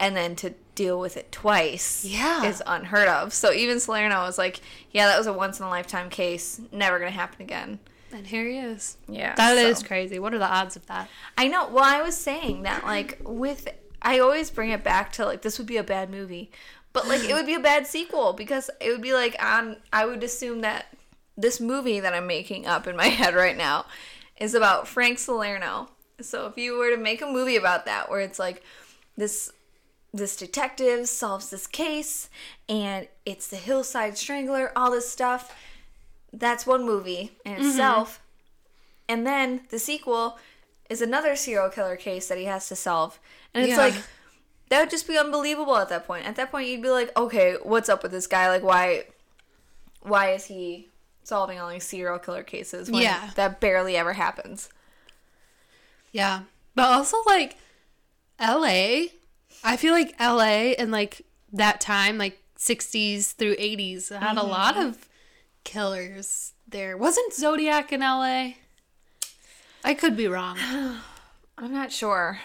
and 0.00 0.16
then 0.16 0.34
to 0.36 0.54
deal 0.74 0.98
with 0.98 1.16
it 1.16 1.30
twice, 1.32 2.04
Yeah. 2.04 2.44
is 2.44 2.62
unheard 2.66 3.08
of. 3.08 3.32
So 3.34 3.52
even 3.52 3.78
Salerno 3.80 4.22
was 4.22 4.38
like, 4.38 4.60
"Yeah, 4.90 5.06
that 5.06 5.18
was 5.18 5.26
a 5.26 5.32
once 5.32 5.58
in 5.60 5.66
a 5.66 5.68
lifetime 5.68 6.08
case. 6.10 6.60
Never 6.72 6.98
gonna 6.98 7.10
happen 7.10 7.42
again." 7.42 7.78
And 8.12 8.26
here 8.26 8.46
he 8.48 8.58
is. 8.58 8.96
Yeah, 9.08 9.34
That 9.36 9.56
is 9.56 9.78
so- 9.78 9.86
crazy. 9.86 10.18
What 10.18 10.34
are 10.34 10.38
the 10.38 10.44
odds 10.50 10.76
of 10.76 10.86
that? 10.86 11.08
I 11.38 11.48
know. 11.48 11.68
Well, 11.68 11.84
I 11.84 12.02
was 12.02 12.16
saying 12.16 12.62
that 12.62 12.84
like 12.84 13.18
with 13.24 13.68
I 14.02 14.18
always 14.18 14.50
bring 14.50 14.70
it 14.70 14.82
back 14.82 15.12
to 15.12 15.24
like 15.24 15.42
this 15.42 15.58
would 15.58 15.66
be 15.66 15.76
a 15.76 15.82
bad 15.84 16.10
movie, 16.10 16.50
but 16.92 17.06
like 17.06 17.22
it 17.24 17.32
would 17.34 17.46
be 17.46 17.54
a 17.54 17.60
bad 17.60 17.86
sequel 17.86 18.32
because 18.32 18.68
it 18.80 18.90
would 18.90 19.00
be 19.02 19.12
like 19.14 19.36
on. 19.42 19.76
I 19.92 20.04
would 20.06 20.22
assume 20.24 20.60
that 20.62 20.86
this 21.36 21.60
movie 21.60 22.00
that 22.00 22.12
I'm 22.12 22.26
making 22.26 22.66
up 22.66 22.86
in 22.86 22.96
my 22.96 23.06
head 23.20 23.34
right 23.34 23.56
now 23.56 23.86
is 24.38 24.54
about 24.54 24.88
Frank 24.88 25.18
Salerno. 25.18 25.88
So 26.20 26.46
if 26.46 26.56
you 26.58 26.76
were 26.76 26.90
to 26.90 26.96
make 26.96 27.22
a 27.22 27.26
movie 27.26 27.56
about 27.56 27.86
that, 27.86 28.10
where 28.10 28.20
it's 28.20 28.38
like 28.38 28.62
this 29.16 29.50
this 30.12 30.36
detective 30.36 31.08
solves 31.08 31.50
this 31.50 31.66
case 31.66 32.28
and 32.68 33.08
it's 33.24 33.46
the 33.48 33.56
hillside 33.56 34.16
strangler 34.18 34.70
all 34.76 34.90
this 34.90 35.10
stuff 35.10 35.54
that's 36.32 36.66
one 36.66 36.84
movie 36.84 37.32
in 37.44 37.52
mm-hmm. 37.54 37.64
itself 37.66 38.20
And 39.08 39.26
then 39.26 39.62
the 39.70 39.78
sequel 39.78 40.38
is 40.88 41.02
another 41.02 41.36
serial 41.36 41.68
killer 41.70 41.96
case 41.96 42.28
that 42.28 42.38
he 42.38 42.44
has 42.44 42.68
to 42.68 42.76
solve. 42.76 43.18
And 43.52 43.64
it's 43.64 43.72
Yeah. 43.72 43.84
like 43.84 43.94
that 44.68 44.80
would 44.80 44.90
just 44.90 45.06
be 45.06 45.18
unbelievable 45.18 45.76
at 45.76 45.88
that 45.90 46.06
point. 46.06 46.24
At 46.26 46.36
that 46.36 46.50
point 46.50 46.68
you'd 46.68 46.80
be 46.82 46.88
like, 46.90 47.14
"Okay, 47.16 47.56
what's 47.62 47.88
up 47.90 48.02
with 48.02 48.12
this 48.12 48.26
guy? 48.26 48.48
Like 48.48 48.62
why 48.62 49.04
why 50.00 50.30
is 50.32 50.46
he 50.46 50.88
solving 51.24 51.58
all 51.60 51.68
these 51.70 51.84
serial 51.84 52.18
killer 52.18 52.42
cases 52.42 52.90
when 52.90 53.02
Yeah. 53.02 53.30
that 53.34 53.60
barely 53.60 53.96
ever 53.96 54.14
happens?" 54.14 54.68
Yeah. 56.12 56.42
But 56.74 56.86
also 56.90 57.18
like 57.26 57.56
LA, 58.38 59.08
I 59.64 59.76
feel 59.76 59.92
like 59.92 60.14
LA 60.20 60.74
and 60.78 60.90
like 60.90 61.22
that 61.52 61.80
time, 61.80 62.18
like 62.18 62.38
60s 62.58 63.32
through 63.32 63.56
80s, 63.56 64.16
had 64.16 64.36
a 64.36 64.42
lot 64.42 64.74
mm-hmm. 64.74 64.88
of 64.88 65.08
killers 65.64 66.52
there. 66.66 66.96
Wasn't 66.96 67.32
Zodiac 67.32 67.92
in 67.92 68.00
LA? 68.00 68.52
I 69.84 69.94
could 69.94 70.16
be 70.16 70.26
wrong. 70.26 70.58
I'm 71.58 71.72
not 71.72 71.92
sure. 71.92 72.40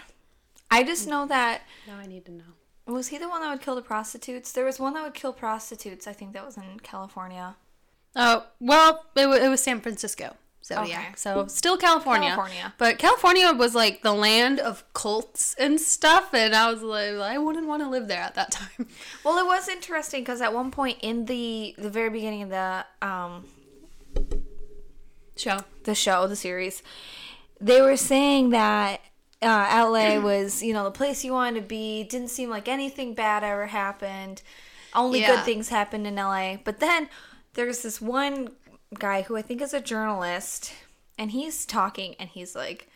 I 0.70 0.82
just 0.82 1.08
know 1.08 1.26
that 1.26 1.62
Now 1.86 1.96
I 1.96 2.06
need 2.06 2.26
to 2.26 2.32
know. 2.32 2.44
was 2.86 3.08
he 3.08 3.18
the 3.18 3.28
one 3.28 3.40
that 3.40 3.50
would 3.50 3.62
kill 3.62 3.74
the 3.74 3.82
prostitutes? 3.82 4.52
There 4.52 4.64
was 4.64 4.78
one 4.78 4.94
that 4.94 5.02
would 5.02 5.14
kill 5.14 5.32
prostitutes. 5.32 6.06
I 6.06 6.12
think 6.12 6.32
that 6.34 6.44
was 6.44 6.56
in 6.56 6.80
California. 6.82 7.56
Oh, 8.14 8.46
well, 8.60 9.06
it, 9.16 9.26
wa 9.26 9.34
it 9.34 9.48
was 9.48 9.62
San 9.62 9.80
Francisco. 9.80 10.36
Zodiac. 10.64 11.00
Okay. 11.00 11.12
So 11.16 11.46
still 11.46 11.76
California. 11.78 12.28
California. 12.28 12.74
But 12.76 12.98
California 12.98 13.52
was 13.52 13.74
like 13.74 14.02
the 14.02 14.12
land 14.12 14.60
of 14.60 14.84
cults 14.92 15.54
and 15.58 15.80
stuff. 15.80 16.34
And 16.34 16.54
I 16.54 16.70
was 16.70 16.82
like, 16.82 17.14
I 17.14 17.38
wouldn't 17.38 17.66
want 17.66 17.82
to 17.82 17.88
live 17.88 18.06
there 18.08 18.20
at 18.20 18.34
that 18.34 18.50
time. 18.58 18.86
Well, 19.24 19.38
it 19.38 19.46
was 19.46 19.68
interesting 19.68 20.20
because 20.22 20.40
at 20.42 20.52
one 20.52 20.70
point 20.70 20.98
in 21.00 21.24
the 21.24 21.74
the 21.78 21.88
very 21.90 22.10
beginning 22.10 22.42
of 22.42 22.50
the 22.50 22.84
um 23.00 23.44
Show. 25.36 25.58
the 25.84 25.94
show, 25.94 26.26
the 26.26 26.34
series, 26.34 26.82
they 27.60 27.80
were 27.80 27.96
saying 27.96 28.50
that 28.50 29.00
uh, 29.40 29.86
LA 29.88 30.18
was, 30.22 30.64
you 30.64 30.72
know, 30.72 30.82
the 30.82 30.90
place 30.90 31.24
you 31.24 31.32
wanted 31.32 31.60
to 31.60 31.66
be. 31.66 32.02
Didn't 32.02 32.28
seem 32.28 32.50
like 32.50 32.66
anything 32.66 33.14
bad 33.14 33.44
ever 33.44 33.66
happened. 33.68 34.42
Only 34.94 35.20
Yeah. 35.20 35.36
good 35.36 35.44
things 35.44 35.68
happened 35.68 36.08
in 36.08 36.16
LA. 36.16 36.56
But 36.56 36.80
then 36.80 37.08
there's 37.54 37.82
this 37.82 38.00
one 38.00 38.48
guy 38.96 39.22
who 39.22 39.36
I 39.36 39.42
think 39.42 39.60
is 39.62 39.74
a 39.74 39.80
journalist, 39.80 40.72
and 41.16 41.30
he's 41.30 41.64
talking, 41.66 42.14
and 42.18 42.28
he's 42.28 42.54
like, 42.54 42.88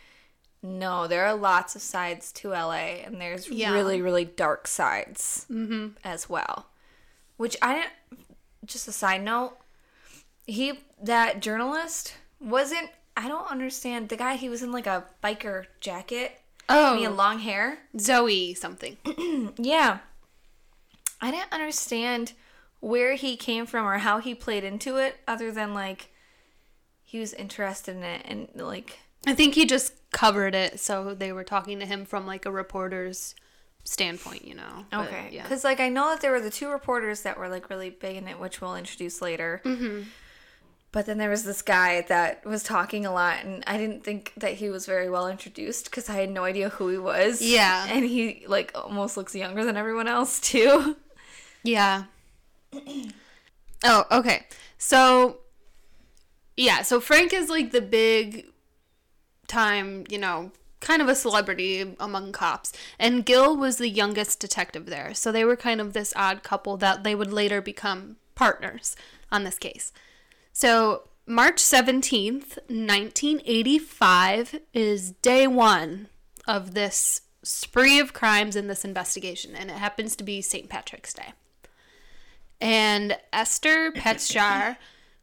"No, 0.63 1.07
there 1.07 1.25
are 1.27 1.35
lots 1.35 1.75
of 1.77 1.83
sides 1.83 2.33
to 2.33 2.51
LA, 2.51 3.03
and 3.05 3.21
there's 3.21 3.49
Yeah. 3.49 3.73
really, 3.73 4.01
really 4.01 4.25
dark 4.25 4.67
sides 4.67 5.47
mm-hmm. 5.51 5.89
as 6.05 6.29
well." 6.29 6.67
Which 7.37 7.57
I 7.63 7.75
didn't. 7.75 8.27
Just 8.65 8.87
a 8.87 8.93
side 8.93 9.23
note, 9.23 9.57
he 10.47 10.81
that 11.03 11.41
journalist 11.41 12.15
wasn't 12.41 12.91
I 13.17 13.29
don't 13.29 13.51
understand 13.51 14.09
the 14.09 14.17
guy 14.17 14.37
he 14.37 14.49
was 14.49 14.63
in 14.63 14.73
like 14.73 14.87
a 14.87 15.05
biker 15.23 15.67
jacket 15.81 16.41
and 16.69 16.97
he 16.99 17.05
had 17.05 17.13
Oh, 17.13 17.17
long 17.17 17.41
hair. 17.41 17.79
Zoe 17.99 18.55
something. 18.55 18.97
Yeah. 19.59 19.99
I 21.21 21.31
didn't 21.31 21.53
understand 21.53 22.33
where 22.83 23.15
he 23.15 23.37
came 23.37 23.65
from 23.65 23.87
or 23.87 23.99
how 23.99 24.19
he 24.19 24.35
played 24.35 24.65
into 24.65 24.97
it 24.99 25.17
other 25.27 25.51
than 25.51 25.73
like 25.73 26.09
he 27.05 27.19
was 27.19 27.33
interested 27.35 27.97
in 27.97 28.03
it 28.03 28.23
and 28.27 28.49
like 28.55 28.99
I 29.27 29.35
think 29.35 29.55
he 29.55 29.65
just 29.67 29.95
covered 30.11 30.55
it, 30.55 30.81
so 30.81 31.15
they 31.15 31.33
were 31.33 31.45
talking 31.45 31.79
to 31.79 31.87
him 31.87 32.05
from 32.05 32.27
like 32.27 32.45
a 32.45 32.51
reporter's 32.51 33.37
standpoint, 33.85 34.45
you 34.45 34.55
know. 34.57 34.85
But, 34.91 35.07
okay 35.07 35.29
yeah. 35.33 35.43
because 35.45 35.63
like 35.65 35.81
i 35.81 35.89
know 35.89 36.11
that 36.11 36.21
there 36.21 36.31
were 36.33 36.41
the 36.41 36.51
two 36.51 36.69
reporters 36.71 37.23
that 37.23 37.39
were 37.39 37.49
like 37.49 37.71
really 37.71 37.91
big 37.91 38.17
in 38.17 38.27
it 38.29 38.39
which 38.41 38.61
we'll 38.61 38.77
introduce 38.77 39.21
later 39.23 39.61
Mm-hmm. 39.65 40.03
but 40.93 41.07
then 41.07 41.19
there 41.19 41.31
was 41.31 41.43
this 41.45 41.63
guy 41.63 42.03
that 42.09 42.45
was 42.45 42.63
talking 42.63 43.07
a 43.07 43.13
lot 43.13 43.45
and 43.45 43.65
i 43.67 43.77
didn't 43.77 44.05
think 44.05 44.33
that 44.37 44.55
he 44.55 44.69
was 44.71 44.87
very 44.87 45.09
well 45.11 45.27
introduced 45.29 45.85
because 45.87 46.09
i 46.09 46.15
had 46.15 46.31
no 46.31 46.45
idea 46.45 46.69
who 46.69 46.89
he 46.89 46.99
was 46.99 47.41
Yeah. 47.43 47.87
and 47.89 48.05
he 48.05 48.45
like 48.47 48.71
almost 48.75 49.17
looks 49.17 49.35
younger 49.35 49.65
than 49.65 49.77
everyone 49.77 50.07
else 50.09 50.41
too 50.41 50.97
Yeah. 51.65 52.05
oh, 53.85 54.05
okay. 54.11 54.47
So, 54.79 55.39
yeah, 56.57 56.83
so 56.83 57.01
Frank 57.01 57.33
is 57.33 57.49
like 57.49 57.71
the 57.71 57.81
big 57.81 58.47
time, 59.47 60.05
you 60.09 60.19
know, 60.19 60.51
kind 60.81 61.01
of 61.01 61.09
a 61.09 61.15
celebrity 61.15 61.95
among 62.01 62.33
cops. 62.33 62.73
And 62.99 63.25
Gil 63.25 63.57
was 63.57 63.77
the 63.77 63.89
youngest 63.89 64.41
detective 64.41 64.87
there. 64.87 65.15
So 65.15 65.31
they 65.33 65.45
were 65.45 65.57
kind 65.57 65.81
of 65.81 65.93
this 65.93 66.13
odd 66.17 66.43
couple 66.43 66.77
that 66.79 67.05
they 67.05 67.15
would 67.15 67.33
later 67.33 67.63
become 67.63 68.17
partners 68.35 68.97
on 69.31 69.45
this 69.45 69.59
case. 69.59 69.93
So, 70.53 71.09
March 71.25 71.57
17th, 71.57 72.59
1985 72.69 74.61
is 74.75 75.13
day 75.13 75.47
one 75.47 76.09
of 76.49 76.75
this 76.75 77.23
spree 77.45 78.01
of 78.01 78.13
crimes 78.13 78.57
in 78.57 78.67
this 78.67 78.85
investigation, 78.85 79.55
and 79.55 79.71
it 79.71 79.77
happens 79.77 80.17
to 80.17 80.25
be 80.25 80.43
St. 80.43 80.69
Patrick's 80.69 81.15
Day. 81.15 81.33
And 82.63 83.19
Esther 83.33 83.91
Petschar 83.91 84.77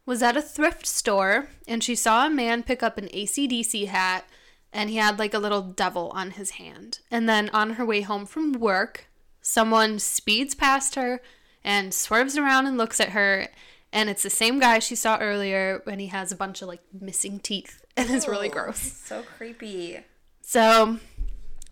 was 0.04 0.22
at 0.22 0.36
a 0.36 0.42
thrift 0.42 0.86
store 0.86 1.48
and 1.66 1.82
she 1.82 1.94
saw 1.94 2.26
a 2.26 2.30
man 2.30 2.62
pick 2.62 2.82
up 2.82 2.98
an 2.98 3.08
ACDC 3.08 3.86
hat 3.86 4.26
and 4.74 4.90
he 4.90 4.96
had 4.96 5.18
like 5.18 5.32
a 5.32 5.38
little 5.38 5.62
devil 5.62 6.12
on 6.14 6.32
his 6.32 6.50
hand. 6.52 7.00
And 7.10 7.26
then 7.26 7.48
on 7.50 7.70
her 7.70 7.84
way 7.86 8.02
home 8.02 8.26
from 8.26 8.52
work, 8.52 9.06
someone 9.40 9.98
speeds 9.98 10.54
past 10.54 10.96
her 10.96 11.22
and 11.64 11.94
swerves 11.94 12.36
around 12.36 12.66
and 12.66 12.76
looks 12.76 13.00
at 13.00 13.10
her. 13.10 13.48
And 13.90 14.10
it's 14.10 14.22
the 14.22 14.30
same 14.30 14.60
guy 14.60 14.78
she 14.78 14.94
saw 14.94 15.16
earlier 15.18 15.80
when 15.84 15.98
he 15.98 16.08
has 16.08 16.30
a 16.30 16.36
bunch 16.36 16.60
of 16.60 16.68
like 16.68 16.82
missing 16.92 17.40
teeth 17.40 17.84
and 17.96 18.10
it's 18.10 18.28
really 18.28 18.48
gross. 18.50 18.80
so 18.80 19.22
creepy 19.36 20.00
So 20.42 20.98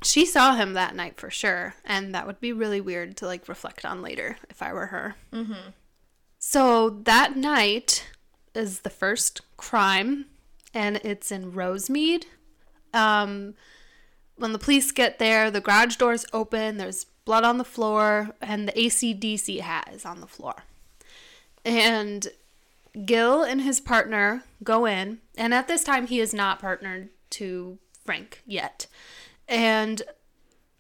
she 0.03 0.25
saw 0.25 0.55
him 0.55 0.75
that 0.75 0.95
night 0.95 1.19
for 1.19 1.31
sure, 1.31 1.75
and 1.85 2.15
that 2.15 2.27
would 2.27 2.41
be 2.41 2.53
really 2.53 2.81
weird 2.81 3.17
to 3.19 3.27
like 3.27 3.49
reflect 3.49 3.85
on 3.85 4.03
later 4.03 4.37
if 4.49 4.63
I 4.63 4.73
were 4.73 4.87
her. 4.87 5.17
Mm-hmm. 5.33 5.71
So 6.39 6.91
that 6.91 7.37
night 7.37 8.09
is 8.55 8.81
the 8.81 8.91
first 8.91 9.41
crime, 9.57 10.27
and 10.73 10.97
it's 10.99 11.33
in 11.33 11.53
Rosemead. 11.53 12.25
Um, 12.95 13.55
when 14.37 14.53
the 14.53 14.59
police 14.59 14.93
get 14.93 15.19
there, 15.19 15.51
the 15.51 15.61
garage 15.61 15.97
doors 15.97 16.25
open. 16.33 16.77
There's 16.77 17.05
blood 17.25 17.45
on 17.45 17.59
the 17.59 17.65
floor, 17.65 18.31
and 18.41 18.69
the 18.69 18.73
ACDC 18.73 19.61
hat 19.61 19.91
is 19.93 20.05
on 20.07 20.21
the 20.21 20.27
floor. 20.27 20.65
And 21.65 22.29
Gil 23.05 23.43
and 23.43 23.61
his 23.61 23.81
partner 23.81 24.45
go 24.63 24.87
in, 24.87 25.19
and 25.37 25.53
at 25.53 25.69
this 25.69 25.85
time 25.85 26.07
he 26.07 26.21
is 26.21 26.33
not 26.33 26.61
partnered 26.61 27.11
to 27.31 27.79
Frank 28.05 28.43
yet. 28.47 28.87
And 29.49 30.03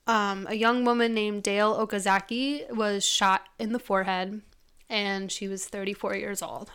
um, 0.06 0.46
a 0.48 0.54
young 0.54 0.84
woman 0.84 1.14
named 1.14 1.42
Dayle 1.42 1.78
Okazaki 1.78 2.70
was 2.74 3.04
shot 3.04 3.48
in 3.58 3.72
the 3.72 3.78
forehead, 3.78 4.42
and 4.88 5.30
she 5.30 5.48
was 5.48 5.66
34 5.66 6.16
years 6.16 6.42
old. 6.42 6.70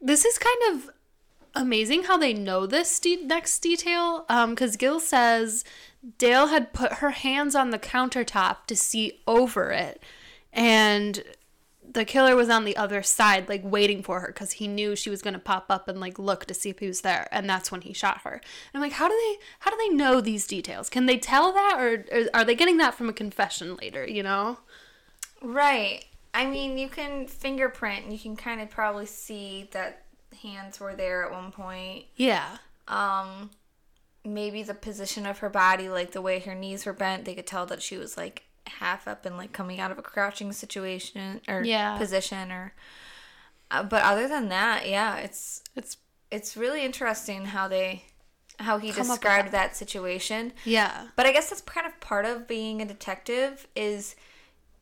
This 0.00 0.24
is 0.24 0.38
kind 0.38 0.58
of 0.70 0.90
amazing 1.54 2.04
how 2.04 2.16
they 2.16 2.32
know 2.32 2.66
this 2.66 2.98
de- 3.00 3.24
next 3.24 3.60
detail, 3.60 4.24
because 4.48 4.76
Gil 4.76 5.00
says 5.00 5.64
Dayle 6.18 6.48
had 6.48 6.72
put 6.72 6.94
her 6.94 7.10
hands 7.10 7.54
on 7.54 7.70
the 7.70 7.78
countertop 7.78 8.66
to 8.66 8.76
see 8.76 9.20
over 9.26 9.70
it, 9.70 10.02
and 10.52 11.22
the 11.94 12.04
killer 12.04 12.36
was 12.36 12.50
on 12.50 12.64
the 12.64 12.76
other 12.76 13.02
side, 13.02 13.48
like 13.48 13.62
waiting 13.64 14.02
for 14.02 14.20
her 14.20 14.26
because 14.26 14.52
he 14.52 14.68
knew 14.68 14.94
she 14.94 15.10
was 15.10 15.22
gonna 15.22 15.38
pop 15.38 15.66
up 15.70 15.88
and 15.88 16.00
like 16.00 16.18
look 16.18 16.44
to 16.46 16.54
see 16.54 16.68
if 16.68 16.80
he 16.80 16.86
was 16.86 17.00
there, 17.00 17.28
and 17.32 17.48
that's 17.48 17.72
when 17.72 17.80
he 17.80 17.92
shot 17.92 18.20
her. 18.22 18.32
And 18.32 18.42
I'm 18.74 18.80
like, 18.80 18.92
how 18.92 19.08
do 19.08 19.14
they 19.14 19.44
how 19.60 19.70
do 19.70 19.76
they 19.78 19.94
know 19.94 20.20
these 20.20 20.46
details? 20.46 20.90
Can 20.90 21.06
they 21.06 21.16
tell 21.16 21.52
that, 21.52 21.76
or, 21.78 22.04
or 22.12 22.26
are 22.34 22.44
they 22.44 22.54
getting 22.54 22.76
that 22.78 22.94
from 22.94 23.08
a 23.08 23.12
confession 23.12 23.76
later? 23.76 24.06
You 24.06 24.22
know? 24.22 24.58
Right. 25.40 26.04
I 26.34 26.46
mean, 26.46 26.76
you 26.78 26.88
can 26.88 27.28
fingerprint 27.28 28.04
and 28.04 28.12
you 28.12 28.18
can 28.18 28.34
kind 28.34 28.60
of 28.60 28.68
probably 28.68 29.06
see 29.06 29.68
that 29.70 30.02
hands 30.42 30.80
were 30.80 30.96
there 30.96 31.24
at 31.24 31.32
one 31.32 31.52
point. 31.52 32.06
Yeah. 32.16 32.58
Um 32.88 33.50
maybe 34.24 34.62
the 34.62 34.74
position 34.74 35.26
of 35.26 35.38
her 35.38 35.50
body, 35.50 35.88
like 35.88 36.12
the 36.12 36.22
way 36.22 36.40
her 36.40 36.54
knees 36.54 36.86
were 36.86 36.92
bent, 36.92 37.24
they 37.24 37.34
could 37.34 37.46
tell 37.46 37.66
that 37.66 37.82
she 37.82 37.96
was 37.96 38.16
like 38.16 38.42
half 38.66 39.06
up 39.06 39.24
and 39.26 39.36
like 39.36 39.52
coming 39.52 39.78
out 39.80 39.90
of 39.90 39.98
a 39.98 40.02
crouching 40.02 40.52
situation 40.52 41.40
or 41.48 41.62
Yeah. 41.64 41.96
position 41.98 42.50
or 42.50 42.74
uh, 43.70 43.82
but 43.82 44.02
other 44.02 44.28
than 44.28 44.48
that, 44.50 44.88
yeah, 44.88 45.16
it's 45.16 45.62
It's 45.74 45.96
it's 46.30 46.56
really 46.56 46.84
interesting 46.84 47.46
how 47.46 47.68
they 47.68 48.04
how 48.60 48.78
he 48.78 48.90
Come 48.92 49.02
up 49.10 49.14
with 49.14 49.20
described 49.20 49.50
that 49.52 49.74
situation. 49.76 50.52
yeah. 50.64 51.08
But 51.16 51.26
I 51.26 51.32
guess 51.32 51.50
that's 51.50 51.60
kind 51.62 51.86
of 51.86 51.98
part 52.00 52.24
of 52.24 52.46
being 52.46 52.80
a 52.80 52.84
detective 52.84 53.66
is 53.74 54.14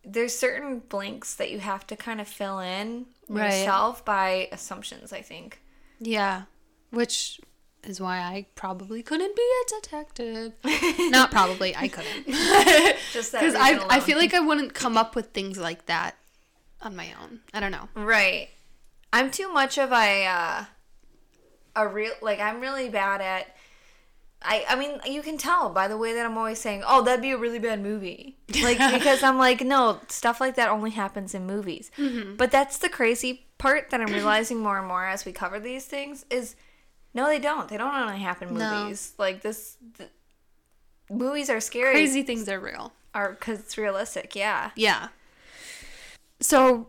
there's 0.04 0.36
certain 0.36 0.80
blanks 0.80 1.34
that 1.36 1.50
you 1.50 1.60
have 1.60 1.86
to 1.86 1.96
kind 1.96 2.20
of 2.20 2.28
fill 2.28 2.58
in 2.58 3.06
Right. 3.28 3.46
yourself 3.60 4.04
by 4.04 4.48
assumptions, 4.52 5.12
I 5.12 5.22
think. 5.22 5.62
Yeah. 6.00 6.42
Which 6.90 7.40
is 7.84 8.00
why 8.00 8.18
I 8.18 8.46
probably 8.54 9.02
couldn't 9.02 9.34
be 9.34 9.42
a 9.42 9.80
detective. 9.80 10.52
Not 11.10 11.30
probably, 11.30 11.74
I 11.76 11.88
couldn't. 11.88 12.26
Just 13.12 13.32
that 13.32 13.40
Because 13.40 13.54
I, 13.54 13.84
I 13.88 14.00
feel 14.00 14.18
like 14.18 14.34
I 14.34 14.40
wouldn't 14.40 14.74
come 14.74 14.96
up 14.96 15.16
with 15.16 15.26
things 15.28 15.58
like 15.58 15.86
that 15.86 16.16
on 16.80 16.96
my 16.96 17.12
own. 17.22 17.40
I 17.52 17.60
don't 17.60 17.72
know. 17.72 17.88
Right. 17.94 18.50
I'm 19.12 19.30
too 19.30 19.52
much 19.52 19.78
of 19.78 19.92
a 19.92 20.26
uh 20.26 20.64
a 21.74 21.88
real 21.88 22.12
like 22.20 22.38
I'm 22.40 22.60
really 22.60 22.88
bad 22.88 23.20
at 23.20 23.54
I 24.42 24.64
I 24.68 24.76
mean 24.76 25.00
you 25.06 25.22
can 25.22 25.38
tell 25.38 25.70
by 25.70 25.88
the 25.88 25.96
way 25.96 26.14
that 26.14 26.24
I'm 26.24 26.36
always 26.38 26.58
saying, 26.58 26.82
"Oh, 26.86 27.02
that'd 27.02 27.22
be 27.22 27.30
a 27.32 27.38
really 27.38 27.58
bad 27.58 27.82
movie." 27.82 28.36
Like 28.62 28.78
because 28.92 29.22
I'm 29.22 29.38
like, 29.38 29.60
"No, 29.60 30.00
stuff 30.08 30.40
like 30.40 30.56
that 30.56 30.70
only 30.70 30.90
happens 30.90 31.34
in 31.34 31.46
movies." 31.46 31.90
But 32.36 32.50
that's 32.50 32.78
the 32.78 32.88
crazy 32.88 33.46
part 33.58 33.90
that 33.90 34.00
I'm 34.00 34.12
realizing 34.12 34.60
more 34.60 34.78
and 34.78 34.88
more 34.88 35.06
as 35.06 35.24
we 35.24 35.32
cover 35.32 35.60
these 35.60 35.84
things 35.84 36.24
is 36.30 36.56
no, 37.14 37.26
they 37.26 37.38
don't. 37.38 37.68
They 37.68 37.76
don't 37.76 37.94
only 37.94 38.20
happen 38.20 38.48
in 38.48 38.58
No. 38.58 38.84
movies. 38.84 39.12
Like 39.18 39.42
this 39.42 39.76
th- 39.98 40.10
movies 41.10 41.50
are 41.50 41.60
scary 41.60 41.92
Crazy 41.92 42.22
things 42.22 42.48
are 42.48 42.60
real. 42.60 42.92
are 43.14 43.34
cuz 43.34 43.60
it's 43.60 43.76
realistic. 43.76 44.34
Yeah. 44.34 44.70
Yeah. 44.76 45.08
So 46.40 46.88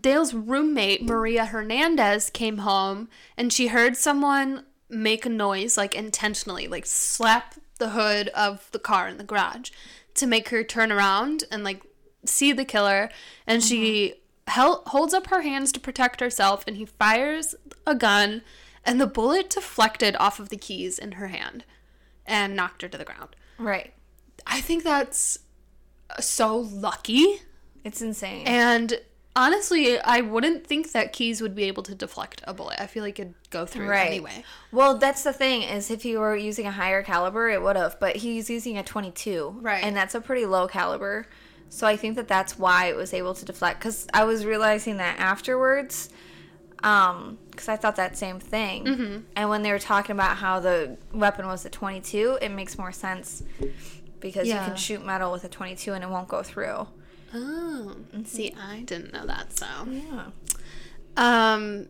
Dayle's 0.00 0.34
roommate, 0.34 1.04
Maria 1.04 1.46
Hernandez, 1.46 2.30
came 2.30 2.58
home 2.58 3.08
and 3.36 3.52
she 3.52 3.68
heard 3.68 3.96
someone 3.96 4.64
make 4.88 5.24
a 5.24 5.28
noise, 5.28 5.76
like 5.76 5.94
intentionally, 5.94 6.66
like 6.66 6.86
slap 6.86 7.54
the 7.78 7.90
hood 7.90 8.28
of 8.28 8.68
the 8.72 8.78
car 8.78 9.08
in 9.08 9.18
the 9.18 9.24
garage 9.24 9.70
to 10.14 10.26
make 10.26 10.48
her 10.50 10.62
turn 10.62 10.92
around 10.92 11.44
and 11.50 11.64
like 11.64 11.82
see 12.24 12.52
the 12.52 12.64
killer. 12.64 13.10
And 13.46 13.62
she 13.62 14.08
mm-hmm. 14.08 14.52
hel- 14.52 14.82
holds 14.86 15.14
up 15.14 15.28
her 15.28 15.42
hands 15.42 15.72
to 15.72 15.80
protect 15.80 16.20
herself 16.20 16.64
and 16.66 16.76
he 16.76 16.84
fires 16.84 17.54
a 17.86 17.94
gun 17.94 18.42
and 18.84 19.00
the 19.00 19.06
bullet 19.06 19.50
deflected 19.50 20.16
off 20.18 20.38
of 20.38 20.48
the 20.48 20.56
keys 20.56 20.98
in 20.98 21.12
her 21.12 21.28
hand 21.28 21.64
and 22.26 22.54
knocked 22.56 22.82
her 22.82 22.88
to 22.88 22.98
the 22.98 23.04
ground. 23.04 23.36
Right. 23.58 23.92
I 24.46 24.60
think 24.60 24.82
that's 24.84 25.38
so 26.20 26.56
lucky. 26.56 27.40
It's 27.84 28.00
insane. 28.02 28.46
And 28.46 29.00
honestly, 29.36 29.98
I 30.00 30.20
wouldn't 30.20 30.66
think 30.66 30.92
that 30.92 31.12
keys 31.12 31.40
would 31.40 31.54
be 31.54 31.64
able 31.64 31.82
to 31.84 31.94
deflect 31.94 32.42
a 32.46 32.54
bullet. 32.54 32.80
I 32.80 32.86
feel 32.86 33.02
like 33.02 33.18
it'd 33.18 33.34
go 33.50 33.66
through 33.66 33.88
Right. 33.88 34.06
anyway. 34.06 34.44
Well, 34.72 34.98
that's 34.98 35.22
the 35.22 35.32
thing 35.32 35.62
is 35.62 35.90
if 35.90 36.02
he 36.02 36.16
were 36.16 36.36
using 36.36 36.66
a 36.66 36.70
higher 36.72 37.02
caliber, 37.02 37.48
it 37.48 37.62
would 37.62 37.76
have, 37.76 37.98
but 38.00 38.16
he's 38.16 38.48
using 38.50 38.78
a 38.78 38.82
22. 38.82 39.58
Right. 39.60 39.82
And 39.84 39.96
that's 39.96 40.14
a 40.14 40.20
pretty 40.20 40.46
low 40.46 40.66
caliber. 40.68 41.26
So 41.68 41.86
I 41.86 41.96
think 41.96 42.16
that 42.16 42.28
that's 42.28 42.58
why 42.58 42.86
it 42.86 42.96
was 42.96 43.12
able 43.12 43.34
to 43.34 43.44
deflect 43.44 43.80
cuz 43.80 44.06
I 44.14 44.24
was 44.24 44.46
realizing 44.46 44.96
that 44.98 45.18
afterwards 45.18 46.08
um 46.84 47.38
cuz 47.56 47.68
I 47.68 47.76
thought 47.76 47.96
that 47.96 48.16
same 48.16 48.38
thing. 48.38 48.84
Mm-hmm. 48.84 49.16
And 49.36 49.48
when 49.50 49.62
they 49.62 49.72
were 49.72 49.78
talking 49.80 50.12
about 50.12 50.36
how 50.36 50.60
the 50.60 50.96
weapon 51.12 51.46
was 51.46 51.64
a 51.64 51.70
22, 51.70 52.38
it 52.42 52.50
makes 52.50 52.78
more 52.78 52.92
sense 52.92 53.42
because 54.20 54.46
you 54.46 54.54
can 54.54 54.76
shoot 54.76 55.04
metal 55.04 55.32
with 55.32 55.44
a 55.44 55.48
22 55.48 55.92
and 55.92 56.04
it 56.04 56.10
won't 56.10 56.28
go 56.28 56.42
through. 56.42 56.86
Oh, 57.34 57.96
see, 58.24 58.54
I 58.60 58.80
didn't 58.82 59.12
know 59.12 59.26
that. 59.26 59.52
So, 59.52 59.66
Yeah. 59.90 60.26
um, 61.16 61.88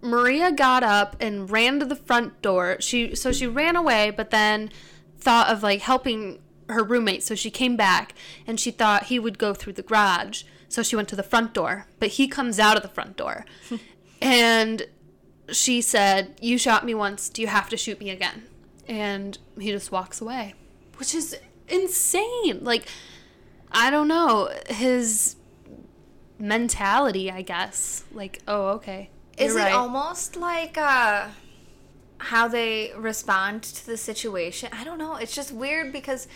Maria 0.00 0.50
got 0.50 0.82
up 0.82 1.16
and 1.20 1.50
ran 1.50 1.78
to 1.80 1.84
the 1.84 1.94
front 1.96 2.40
door. 2.42 2.76
She 2.80 3.14
so 3.14 3.32
she 3.32 3.46
ran 3.46 3.76
away, 3.76 4.10
but 4.10 4.30
then 4.30 4.70
thought 5.18 5.48
of 5.48 5.62
like 5.62 5.80
helping 5.82 6.40
her 6.68 6.82
roommate. 6.82 7.22
So 7.22 7.34
she 7.34 7.50
came 7.50 7.76
back 7.76 8.14
and 8.46 8.58
she 8.58 8.70
thought 8.70 9.04
he 9.04 9.18
would 9.18 9.38
go 9.38 9.54
through 9.54 9.74
the 9.74 9.82
garage. 9.82 10.42
So 10.68 10.82
she 10.82 10.96
went 10.96 11.08
to 11.10 11.16
the 11.16 11.22
front 11.22 11.52
door, 11.52 11.86
but 12.00 12.08
he 12.10 12.26
comes 12.26 12.58
out 12.58 12.76
of 12.78 12.82
the 12.82 12.88
front 12.88 13.16
door, 13.18 13.44
and 14.22 14.86
she 15.50 15.80
said, 15.80 16.38
"You 16.40 16.56
shot 16.56 16.86
me 16.86 16.94
once. 16.94 17.28
Do 17.28 17.42
you 17.42 17.48
have 17.48 17.68
to 17.70 17.76
shoot 17.76 17.98
me 18.00 18.10
again?" 18.10 18.44
And 18.88 19.38
he 19.58 19.70
just 19.70 19.92
walks 19.92 20.20
away, 20.20 20.54
which 20.96 21.14
is 21.14 21.36
insane. 21.68 22.60
Like, 22.62 22.86
I 23.70 23.90
don't 23.90 24.08
know 24.08 24.50
his 24.68 25.36
mentality. 26.38 27.30
I 27.30 27.42
guess. 27.42 28.04
Like, 28.12 28.40
oh, 28.46 28.68
okay. 28.70 29.10
Is 29.36 29.56
it 29.56 29.58
right. 29.58 29.72
almost 29.72 30.36
like 30.36 30.78
uh 30.78 31.28
how 32.18 32.46
they 32.46 32.92
respond 32.96 33.62
to 33.64 33.86
the 33.86 33.96
situation? 33.96 34.68
I 34.72 34.84
don't 34.84 34.98
know. 34.98 35.16
It's 35.16 35.34
just 35.34 35.52
weird 35.52 35.92
because 35.92 36.28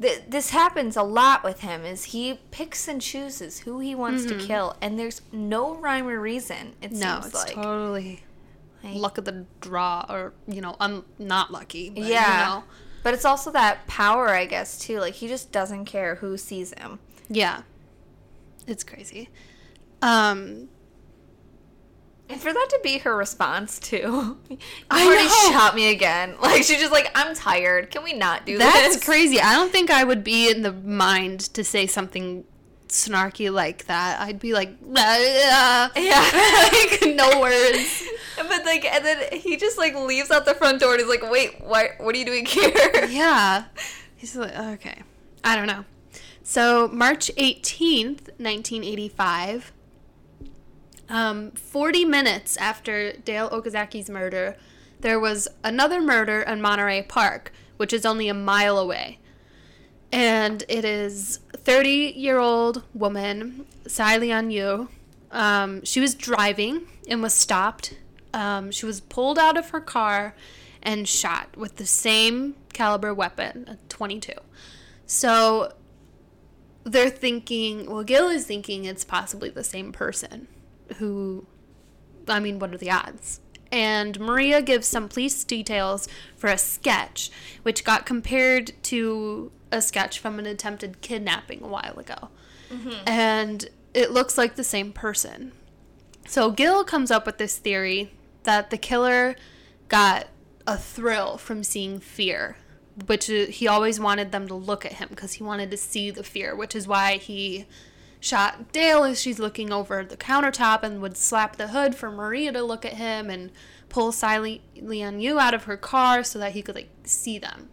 th- 0.00 0.22
this 0.28 0.50
happens 0.50 0.96
a 0.96 1.02
lot 1.02 1.42
with 1.44 1.60
him. 1.60 1.84
Is 1.84 2.04
he 2.04 2.40
picks 2.50 2.88
and 2.88 3.00
chooses 3.00 3.60
who 3.60 3.80
he 3.80 3.94
wants 3.94 4.24
to 4.26 4.38
kill, 4.38 4.76
and 4.80 4.98
there's 4.98 5.22
no 5.32 5.74
rhyme 5.74 6.08
or 6.08 6.20
reason. 6.20 6.74
It 6.80 6.90
Mm-hmm. 6.92 7.00
No, 7.00 7.12
seems 7.20 7.26
it's 7.26 7.34
like 7.34 7.54
totally 7.54 8.22
Like- 8.84 8.94
luck 8.96 9.18
of 9.18 9.24
the 9.24 9.46
draw, 9.60 10.04
or 10.08 10.32
you 10.46 10.60
know, 10.60 10.76
un- 10.80 11.04
not 11.18 11.50
lucky. 11.52 11.90
But, 11.90 12.04
yeah. 12.04 12.38
You 12.38 12.54
know. 12.60 12.64
But 13.04 13.14
it's 13.14 13.24
also 13.24 13.50
that 13.50 13.86
power, 13.88 14.28
I 14.28 14.46
guess, 14.46 14.78
too. 14.78 14.98
Like 15.00 15.14
he 15.14 15.26
just 15.28 15.50
doesn't 15.52 15.86
care 15.86 16.16
who 16.16 16.36
sees 16.36 16.72
him. 16.78 16.98
Yeah. 17.28 17.62
It's 18.66 18.84
crazy. 18.84 19.28
Um. 20.00 20.68
And 22.28 22.40
for 22.40 22.52
that 22.52 22.66
to 22.70 22.80
be 22.82 22.98
her 22.98 23.14
response 23.16 23.78
too, 23.78 24.38
you 24.48 24.58
already 24.90 25.28
shot 25.28 25.74
me 25.74 25.90
again. 25.90 26.34
Like 26.40 26.62
she's 26.62 26.80
just 26.80 26.92
like, 26.92 27.10
I'm 27.14 27.34
tired. 27.34 27.90
Can 27.90 28.02
we 28.04 28.12
not 28.14 28.46
do 28.46 28.58
That's 28.58 28.74
this? 28.74 28.94
That's 28.94 29.04
crazy. 29.04 29.40
I 29.40 29.54
don't 29.54 29.70
think 29.70 29.90
I 29.90 30.04
would 30.04 30.24
be 30.24 30.50
in 30.50 30.62
the 30.62 30.72
mind 30.72 31.40
to 31.54 31.62
say 31.64 31.86
something 31.86 32.44
snarky 32.88 33.50
like 33.52 33.86
that. 33.86 34.20
I'd 34.20 34.38
be 34.38 34.52
like, 34.54 34.76
Yeah. 34.86 35.88
like 35.94 37.02
no 37.14 37.40
words. 37.40 38.04
But 38.36 38.64
like, 38.64 38.84
and 38.84 39.04
then 39.04 39.18
he 39.32 39.56
just 39.56 39.76
like 39.78 39.94
leaves 39.94 40.30
out 40.30 40.44
the 40.44 40.54
front 40.54 40.80
door 40.80 40.92
and 40.92 41.00
he's 41.00 41.08
like, 41.08 41.28
"Wait, 41.30 41.62
what? 41.64 41.90
What 41.98 42.14
are 42.14 42.18
you 42.18 42.24
doing 42.24 42.44
here?" 42.46 42.72
Yeah. 43.08 43.64
He's 44.16 44.36
like, 44.36 44.56
okay. 44.56 45.02
I 45.44 45.56
don't 45.56 45.66
know. 45.66 45.84
So, 46.44 46.88
March 46.88 47.30
18th, 47.36 48.28
1985, 48.38 49.72
um, 51.08 51.50
40 51.52 52.04
minutes 52.04 52.56
after 52.56 53.12
Dayle 53.12 53.50
Okazaki's 53.50 54.08
murder, 54.08 54.56
there 55.00 55.18
was 55.18 55.48
another 55.64 56.00
murder 56.00 56.40
in 56.42 56.60
Monterey 56.60 57.02
Park, 57.02 57.52
which 57.76 57.92
is 57.92 58.06
only 58.06 58.28
a 58.28 58.34
mile 58.34 58.78
away. 58.78 59.18
And 60.12 60.64
it 60.68 60.84
is 60.84 61.40
30 61.56 62.14
year 62.16 62.38
old 62.38 62.84
woman, 62.94 63.66
Tsai 63.86 64.18
Lian 64.18 64.50
Yu. 64.50 64.88
Um, 65.30 65.84
she 65.84 66.00
was 66.00 66.14
driving 66.14 66.86
and 67.08 67.22
was 67.22 67.34
stopped. 67.34 67.96
Um, 68.34 68.70
she 68.70 68.86
was 68.86 69.00
pulled 69.00 69.38
out 69.38 69.56
of 69.56 69.70
her 69.70 69.80
car 69.80 70.34
and 70.82 71.08
shot 71.08 71.56
with 71.56 71.76
the 71.76 71.86
same 71.86 72.54
caliber 72.72 73.12
weapon, 73.14 73.66
a 73.68 73.76
22. 73.88 74.32
So 75.06 75.72
they're 76.84 77.10
thinking, 77.10 77.90
well, 77.90 78.04
Gil 78.04 78.28
is 78.28 78.46
thinking 78.46 78.84
it's 78.84 79.04
possibly 79.04 79.50
the 79.50 79.64
same 79.64 79.92
person 79.92 80.48
who, 80.94 81.46
I 82.28 82.40
mean, 82.40 82.58
what 82.58 82.74
are 82.74 82.78
the 82.78 82.90
odds? 82.90 83.40
And 83.70 84.20
Maria 84.20 84.60
gives 84.60 84.86
some 84.86 85.08
police 85.08 85.42
details 85.44 86.06
for 86.36 86.48
a 86.48 86.58
sketch, 86.58 87.30
which 87.62 87.84
got 87.84 88.04
compared 88.04 88.72
to 88.84 89.50
a 89.70 89.80
sketch 89.80 90.18
from 90.18 90.38
an 90.38 90.46
attempted 90.46 91.00
kidnapping 91.00 91.62
a 91.62 91.68
while 91.68 91.98
ago. 91.98 92.28
Mm-hmm. 92.70 93.08
And 93.08 93.68
it 93.94 94.10
looks 94.10 94.36
like 94.36 94.56
the 94.56 94.64
same 94.64 94.92
person. 94.92 95.52
So 96.26 96.50
Gil 96.50 96.84
comes 96.84 97.10
up 97.10 97.26
with 97.26 97.38
this 97.38 97.56
theory 97.56 98.12
that 98.44 98.70
the 98.70 98.78
killer 98.78 99.36
got 99.88 100.28
a 100.66 100.76
thrill 100.76 101.38
from 101.38 101.64
seeing 101.64 101.98
fear, 101.98 102.56
which 103.06 103.28
uh, 103.30 103.46
he 103.46 103.66
always 103.66 103.98
wanted 103.98 104.32
them 104.32 104.46
to 104.48 104.54
look 104.54 104.84
at 104.84 104.94
him 104.94 105.08
because 105.10 105.34
he 105.34 105.42
wanted 105.44 105.70
to 105.70 105.76
see 105.76 106.10
the 106.10 106.22
fear, 106.22 106.54
which 106.54 106.74
is 106.74 106.86
why 106.86 107.16
he 107.16 107.66
shot 108.22 108.72
Dayle 108.72 109.02
as 109.04 109.20
she's 109.20 109.40
looking 109.40 109.72
over 109.72 110.04
the 110.04 110.16
countertop 110.16 110.84
and 110.84 111.02
would 111.02 111.16
slap 111.16 111.56
the 111.56 111.68
hood 111.68 111.94
for 111.96 112.10
Maria 112.10 112.52
to 112.52 112.62
look 112.62 112.84
at 112.84 112.94
him 112.94 113.28
and 113.28 113.50
pull 113.88 114.12
Siley 114.12 114.60
Lian 114.80 115.20
Yu 115.20 115.40
out 115.40 115.54
of 115.54 115.64
her 115.64 115.76
car 115.76 116.22
so 116.22 116.38
that 116.38 116.52
he 116.52 116.62
could 116.62 116.76
like 116.76 116.90
see 117.02 117.36
them, 117.36 117.68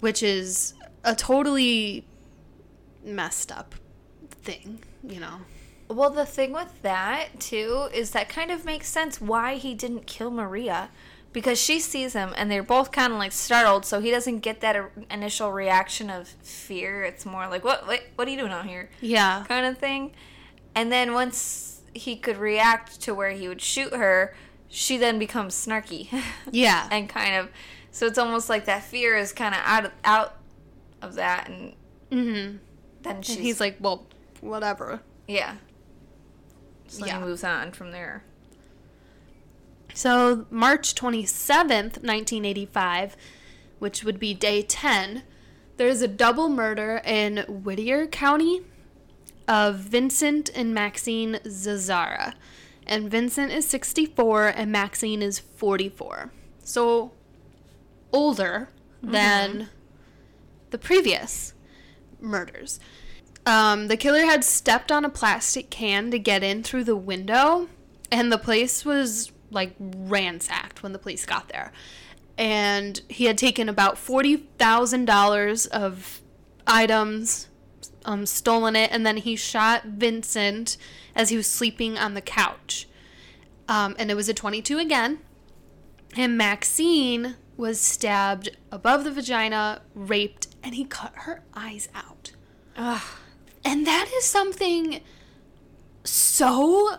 which 0.00 0.22
is 0.22 0.72
a 1.04 1.14
totally 1.14 2.06
messed 3.04 3.52
up 3.52 3.74
thing, 4.30 4.78
you 5.06 5.20
know. 5.20 5.42
Well, 5.88 6.08
the 6.08 6.24
thing 6.24 6.52
with 6.52 6.80
that 6.80 7.38
too 7.38 7.88
is 7.92 8.12
that 8.12 8.30
kind 8.30 8.50
of 8.50 8.64
makes 8.64 8.88
sense 8.88 9.20
why 9.20 9.56
he 9.56 9.74
didn't 9.74 10.06
kill 10.06 10.30
Maria, 10.30 10.88
because 11.34 11.60
she 11.60 11.78
sees 11.80 12.14
him 12.14 12.32
and 12.36 12.50
they're 12.50 12.62
both 12.62 12.90
kind 12.92 13.12
of 13.12 13.18
like 13.18 13.32
startled, 13.32 13.84
so 13.84 14.00
he 14.00 14.10
doesn't 14.10 14.38
get 14.38 14.60
that 14.62 14.74
uh, 14.76 14.84
initial 15.10 15.52
reaction 15.52 16.08
of 16.08 16.28
fear. 16.28 17.02
It's 17.02 17.26
more 17.26 17.46
like, 17.48 17.62
"What? 17.62 17.86
What? 17.86 18.00
What 18.14 18.26
are 18.26 18.30
you 18.30 18.38
doing 18.38 18.52
out 18.52 18.64
here?" 18.66 18.88
Yeah. 19.02 19.44
kind 19.46 19.66
of 19.66 19.76
thing. 19.76 20.12
And 20.74 20.90
then 20.90 21.12
once 21.12 21.82
he 21.92 22.16
could 22.16 22.38
react 22.38 23.00
to 23.02 23.14
where 23.14 23.30
he 23.32 23.46
would 23.48 23.60
shoot 23.60 23.92
her, 23.94 24.34
she 24.68 24.96
then 24.96 25.18
becomes 25.18 25.54
snarky. 25.54 26.08
Yeah. 26.50 26.88
and 26.90 27.08
kind 27.08 27.34
of 27.36 27.50
so 27.90 28.06
it's 28.06 28.18
almost 28.18 28.48
like 28.48 28.64
that 28.64 28.82
fear 28.82 29.16
is 29.16 29.32
kind 29.32 29.54
of 29.54 29.60
out 29.64 29.84
of, 29.84 29.92
out 30.04 30.36
of 31.02 31.14
that 31.16 31.48
and 31.48 31.74
Mm-hmm. 32.10 32.56
then 33.02 33.22
she's 33.22 33.36
And 33.36 33.44
he's 33.44 33.60
like, 33.60 33.76
well, 33.80 34.06
whatever. 34.40 35.00
yeah 35.28 35.56
so 36.88 37.04
Yeah. 37.06 37.18
he 37.18 37.24
moves 37.24 37.42
on 37.44 37.72
from 37.72 37.90
there 37.92 38.22
So, 39.94 40.46
March 40.50 40.96
27th, 40.96 42.02
1985, 42.02 43.16
which 43.78 44.02
would 44.02 44.18
be 44.18 44.34
day 44.34 44.60
10, 44.62 45.22
there's 45.76 46.02
a 46.02 46.08
double 46.08 46.48
murder 46.48 47.00
in 47.04 47.44
Whittier 47.48 48.06
County 48.08 48.62
of 49.46 49.76
Vincent 49.76 50.50
and 50.54 50.74
Maxine 50.74 51.38
Zazzara. 51.44 52.34
And 52.86 53.10
Vincent 53.10 53.52
is 53.52 53.66
64 53.68 54.48
and 54.48 54.72
Maxine 54.72 55.22
is 55.22 55.38
44. 55.38 56.32
So 56.64 57.12
older 58.12 58.68
than 59.02 59.68
the 60.70 60.78
previous 60.78 61.54
murders. 62.20 62.80
Um, 63.46 63.88
the 63.88 63.96
killer 63.96 64.24
had 64.24 64.42
stepped 64.42 64.90
on 64.90 65.04
a 65.04 65.10
plastic 65.10 65.70
can 65.70 66.10
to 66.10 66.18
get 66.18 66.42
in 66.42 66.62
through 66.62 66.84
the 66.84 66.96
window, 66.96 67.68
and 68.10 68.32
the 68.32 68.38
place 68.38 68.84
was 68.84 69.30
like 69.50 69.74
ransacked 69.78 70.82
when 70.82 70.92
the 70.92 70.98
police 70.98 71.24
got 71.26 71.48
there. 71.48 71.72
And 72.36 73.00
he 73.08 73.26
had 73.26 73.38
taken 73.38 73.68
about 73.68 73.96
$40,000 73.96 75.68
of 75.68 76.20
items, 76.66 77.48
um, 78.04 78.26
stolen 78.26 78.74
it, 78.74 78.90
and 78.92 79.06
then 79.06 79.18
he 79.18 79.36
shot 79.36 79.84
Vincent 79.84 80.76
as 81.14 81.30
he 81.30 81.36
was 81.36 81.46
sleeping 81.46 81.96
on 81.96 82.14
the 82.14 82.20
couch. 82.20 82.88
Um, 83.68 83.94
and 83.98 84.10
it 84.10 84.14
was 84.14 84.28
a 84.28 84.34
22 84.34 84.78
again. 84.78 85.20
And 86.16 86.36
Maxine 86.36 87.36
was 87.56 87.80
stabbed 87.80 88.50
above 88.72 89.04
the 89.04 89.12
vagina, 89.12 89.82
raped, 89.94 90.48
and 90.62 90.74
he 90.74 90.84
cut 90.84 91.12
her 91.14 91.42
eyes 91.54 91.88
out. 91.94 92.32
Ugh. 92.76 93.02
And 93.64 93.86
that 93.86 94.10
is 94.16 94.24
something 94.24 95.00
so 96.04 96.98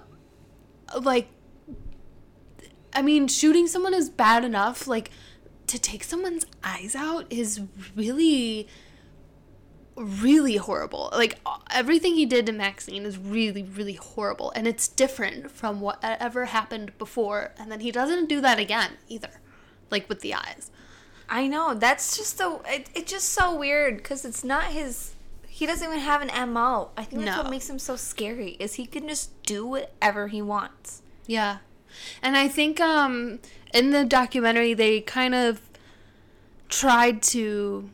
like 0.99 1.27
I 2.95 3.01
mean, 3.01 3.27
shooting 3.27 3.67
someone 3.67 3.93
is 3.93 4.09
bad 4.09 4.43
enough, 4.45 4.87
like 4.87 5.11
to 5.67 5.77
take 5.77 6.03
someone's 6.03 6.45
eyes 6.63 6.95
out 6.95 7.25
is 7.29 7.61
really 7.95 8.67
really 9.95 10.57
horrible. 10.57 11.09
Like 11.13 11.39
everything 11.71 12.15
he 12.15 12.25
did 12.25 12.45
to 12.47 12.51
Maxine 12.51 13.05
is 13.05 13.17
really 13.17 13.63
really 13.63 13.93
horrible 13.93 14.51
and 14.55 14.67
it's 14.67 14.87
different 14.87 15.51
from 15.51 15.79
whatever 15.79 16.45
happened 16.45 16.97
before 16.97 17.53
and 17.57 17.71
then 17.71 17.79
he 17.79 17.91
doesn't 17.91 18.27
do 18.27 18.41
that 18.41 18.59
again 18.59 18.93
either. 19.07 19.39
Like 19.91 20.09
with 20.09 20.21
the 20.21 20.33
eyes. 20.33 20.71
I 21.29 21.47
know. 21.47 21.73
That's 21.73 22.17
just 22.17 22.37
so. 22.37 22.61
It, 22.67 22.89
it's 22.93 23.11
just 23.11 23.29
so 23.29 23.55
weird 23.55 23.97
because 23.97 24.25
it's 24.25 24.43
not 24.43 24.65
his. 24.65 25.13
He 25.47 25.65
doesn't 25.65 25.87
even 25.87 25.99
have 25.99 26.21
an 26.21 26.51
MO. 26.53 26.91
I 26.97 27.03
think 27.05 27.23
that's 27.23 27.37
No. 27.37 27.43
what 27.43 27.51
makes 27.51 27.69
him 27.69 27.79
so 27.79 27.95
scary. 27.95 28.57
Is 28.59 28.75
he 28.75 28.85
can 28.85 29.07
just 29.07 29.41
do 29.43 29.65
whatever 29.65 30.27
he 30.27 30.41
wants. 30.41 31.01
Yeah. 31.25 31.57
And 32.21 32.35
I 32.37 32.47
think 32.47 32.79
um 32.79 33.39
in 33.73 33.91
the 33.91 34.03
documentary 34.05 34.73
they 34.73 35.01
kind 35.01 35.35
of 35.35 35.61
tried 36.69 37.21
to 37.21 37.89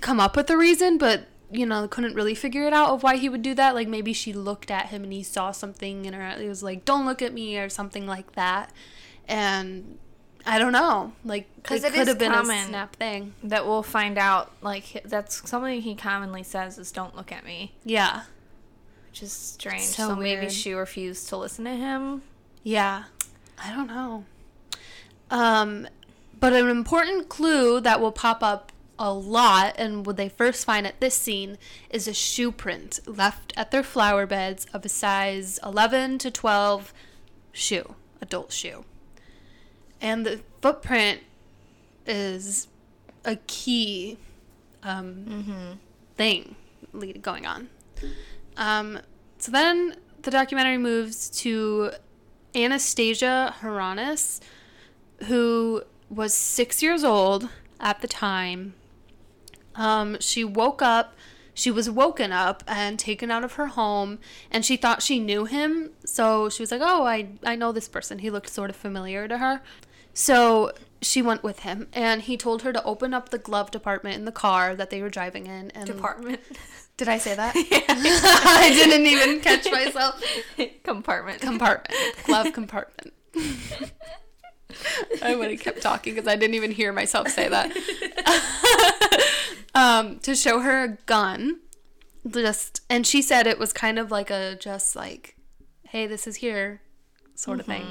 come 0.00 0.20
up 0.20 0.36
with 0.36 0.48
a 0.50 0.56
reason, 0.56 0.98
but 0.98 1.26
you 1.50 1.66
know, 1.66 1.86
couldn't 1.86 2.14
really 2.14 2.34
figure 2.34 2.66
it 2.66 2.72
out 2.72 2.90
of 2.90 3.02
why 3.02 3.16
he 3.16 3.28
would 3.28 3.42
do 3.42 3.54
that. 3.54 3.74
Like 3.74 3.88
maybe 3.88 4.12
she 4.12 4.32
looked 4.32 4.70
at 4.70 4.86
him 4.86 5.04
and 5.04 5.12
he 5.12 5.22
saw 5.22 5.50
something 5.50 6.06
in 6.06 6.14
her 6.14 6.22
it 6.40 6.48
was 6.48 6.62
like, 6.62 6.84
Don't 6.84 7.04
look 7.04 7.20
at 7.20 7.32
me 7.32 7.58
or 7.58 7.68
something 7.68 8.06
like 8.06 8.32
that. 8.32 8.72
And 9.28 9.98
I 10.46 10.58
don't 10.58 10.72
know. 10.72 11.12
Like 11.24 11.46
'Cause 11.62 11.84
it 11.84 11.88
it 11.88 11.94
could 11.94 12.08
have 12.08 12.18
been 12.18 12.32
a 12.32 12.44
snap 12.44 12.96
thing. 12.96 13.34
That 13.44 13.66
we'll 13.66 13.82
find 13.82 14.18
out. 14.18 14.52
Like 14.62 15.02
that's 15.04 15.48
something 15.48 15.80
he 15.82 15.94
commonly 15.94 16.42
says 16.42 16.78
is 16.78 16.90
"Don't 16.90 17.14
look 17.14 17.30
at 17.30 17.44
me," 17.44 17.74
Yeah. 17.84 18.22
Which 19.12 19.22
is 19.22 19.32
strange. 19.32 19.82
So 19.82 20.08
So, 20.08 20.16
maybe 20.16 20.48
she 20.48 20.72
refused 20.72 21.28
to 21.28 21.36
listen 21.36 21.66
to 21.66 21.72
him. 21.72 22.22
Yeah. 22.62 23.04
I 23.62 23.70
don't 23.70 23.86
know. 23.86 24.24
Um, 25.30 25.86
but 26.40 26.54
an 26.54 26.68
important 26.68 27.28
clue 27.28 27.78
that 27.82 28.00
will 28.00 28.10
pop 28.10 28.42
up 28.42 28.72
a 28.98 29.12
lot, 29.12 29.74
and 29.76 30.06
what 30.06 30.16
they 30.16 30.30
first 30.30 30.64
find 30.64 30.86
at 30.86 30.98
this 31.00 31.14
scene, 31.14 31.58
is 31.90 32.08
a 32.08 32.14
shoe 32.14 32.50
print 32.50 33.00
left 33.04 33.52
at 33.54 33.70
their 33.70 33.82
flower 33.82 34.24
beds 34.24 34.66
of 34.72 34.82
a 34.86 34.88
size 34.88 35.60
11 35.62 36.16
to 36.18 36.30
12 36.30 36.94
shoe, 37.52 37.94
adult 38.22 38.50
shoe. 38.50 38.86
And 40.00 40.24
the 40.24 40.40
footprint 40.62 41.20
is 42.06 42.66
a 43.26 43.36
key 43.46 44.16
um, 44.82 45.78
thing 46.16 46.56
going 47.20 47.44
on. 47.44 47.68
Um, 48.56 49.00
so 49.38 49.50
then 49.50 49.96
the 50.22 50.30
documentary 50.30 50.78
moves 50.78 51.28
to 51.40 51.92
Anastasia 52.54 53.54
Hronas, 53.60 54.40
who 55.24 55.82
was 56.08 56.34
six 56.34 56.82
years 56.82 57.04
old 57.04 57.48
at 57.80 58.00
the 58.00 58.08
time. 58.08 58.74
Um, 59.74 60.18
she 60.20 60.44
woke 60.44 60.82
up, 60.82 61.14
she 61.54 61.70
was 61.70 61.88
woken 61.88 62.32
up 62.32 62.62
and 62.66 62.98
taken 62.98 63.30
out 63.30 63.44
of 63.44 63.54
her 63.54 63.68
home, 63.68 64.18
and 64.50 64.64
she 64.64 64.76
thought 64.76 65.02
she 65.02 65.18
knew 65.18 65.44
him. 65.44 65.90
So 66.04 66.48
she 66.48 66.62
was 66.62 66.70
like, 66.70 66.82
Oh, 66.82 67.04
I, 67.04 67.28
I 67.44 67.56
know 67.56 67.72
this 67.72 67.88
person. 67.88 68.18
He 68.18 68.30
looked 68.30 68.50
sort 68.50 68.70
of 68.70 68.76
familiar 68.76 69.26
to 69.28 69.38
her. 69.38 69.62
So 70.14 70.72
she 71.00 71.22
went 71.22 71.42
with 71.42 71.60
him, 71.60 71.88
and 71.92 72.22
he 72.22 72.36
told 72.36 72.62
her 72.62 72.72
to 72.72 72.84
open 72.84 73.14
up 73.14 73.30
the 73.30 73.38
glove 73.38 73.70
department 73.70 74.16
in 74.16 74.24
the 74.24 74.32
car 74.32 74.76
that 74.76 74.90
they 74.90 75.02
were 75.02 75.08
driving 75.08 75.46
in. 75.46 75.70
And 75.70 75.86
Department. 75.86 76.40
Did 76.96 77.08
I 77.08 77.18
say 77.18 77.34
that? 77.34 77.54
I 77.88 78.70
didn't 78.74 79.06
even 79.06 79.40
catch 79.40 79.70
myself. 79.72 80.22
Compartment. 80.84 81.40
Compartment. 81.40 81.94
Glove 82.24 82.52
compartment. 82.52 83.12
I 85.22 85.34
would 85.34 85.50
have 85.50 85.60
kept 85.60 85.82
talking 85.82 86.14
because 86.14 86.28
I 86.28 86.36
didn't 86.36 86.54
even 86.54 86.70
hear 86.70 86.92
myself 86.92 87.28
say 87.28 87.48
that. 87.48 87.72
um, 89.74 90.18
to 90.20 90.34
show 90.34 90.60
her 90.60 90.84
a 90.84 90.88
gun. 91.06 91.60
Just 92.30 92.82
and 92.88 93.04
she 93.06 93.20
said 93.20 93.46
it 93.48 93.58
was 93.58 93.72
kind 93.72 93.98
of 93.98 94.10
like 94.10 94.30
a 94.30 94.54
just 94.54 94.94
like, 94.94 95.36
hey, 95.88 96.06
this 96.06 96.26
is 96.26 96.36
here 96.36 96.80
sort 97.34 97.58
of 97.58 97.66
thing. 97.66 97.84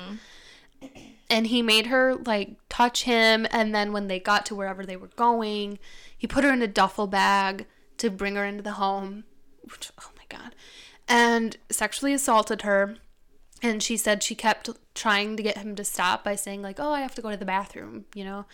And 1.29 1.47
he 1.47 1.61
made 1.61 1.87
her 1.87 2.15
like 2.15 2.55
touch 2.69 3.03
him 3.03 3.45
and 3.51 3.75
then 3.75 3.91
when 3.91 4.07
they 4.07 4.19
got 4.19 4.45
to 4.47 4.55
wherever 4.55 4.85
they 4.85 4.95
were 4.95 5.09
going, 5.15 5.79
he 6.17 6.27
put 6.27 6.43
her 6.45 6.51
in 6.53 6.61
a 6.61 6.67
duffel 6.67 7.07
bag 7.07 7.65
to 8.01 8.09
bring 8.09 8.35
her 8.35 8.45
into 8.45 8.63
the 8.63 8.73
home. 8.73 9.23
Which, 9.63 9.91
oh 9.99 10.11
my 10.17 10.23
god. 10.29 10.55
And 11.07 11.57
sexually 11.69 12.13
assaulted 12.13 12.63
her 12.63 12.97
and 13.61 13.81
she 13.83 13.95
said 13.95 14.23
she 14.23 14.35
kept 14.35 14.69
trying 14.95 15.37
to 15.37 15.43
get 15.43 15.57
him 15.57 15.75
to 15.75 15.83
stop 15.83 16.23
by 16.23 16.35
saying 16.35 16.61
like 16.61 16.79
oh 16.79 16.91
i 16.91 17.01
have 17.01 17.15
to 17.15 17.21
go 17.21 17.29
to 17.29 17.37
the 17.37 17.45
bathroom 17.45 18.05
you 18.15 18.23
know 18.23 18.45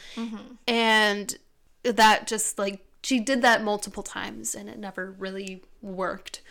and 0.67 1.37
that 1.83 2.27
just 2.27 2.59
like 2.59 2.85
she 3.03 3.19
did 3.19 3.41
that 3.41 3.63
multiple 3.63 4.03
times 4.03 4.53
and 4.53 4.69
it 4.69 4.77
never 4.77 5.11
really 5.17 5.63
worked 5.81 6.41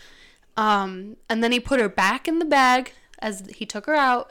um 0.56 1.16
and 1.28 1.44
then 1.44 1.52
he 1.52 1.60
put 1.60 1.80
her 1.80 1.88
back 1.88 2.26
in 2.26 2.38
the 2.38 2.44
bag 2.44 2.92
as 3.18 3.42
he 3.56 3.66
took 3.66 3.86
her 3.86 3.94
out 3.94 4.30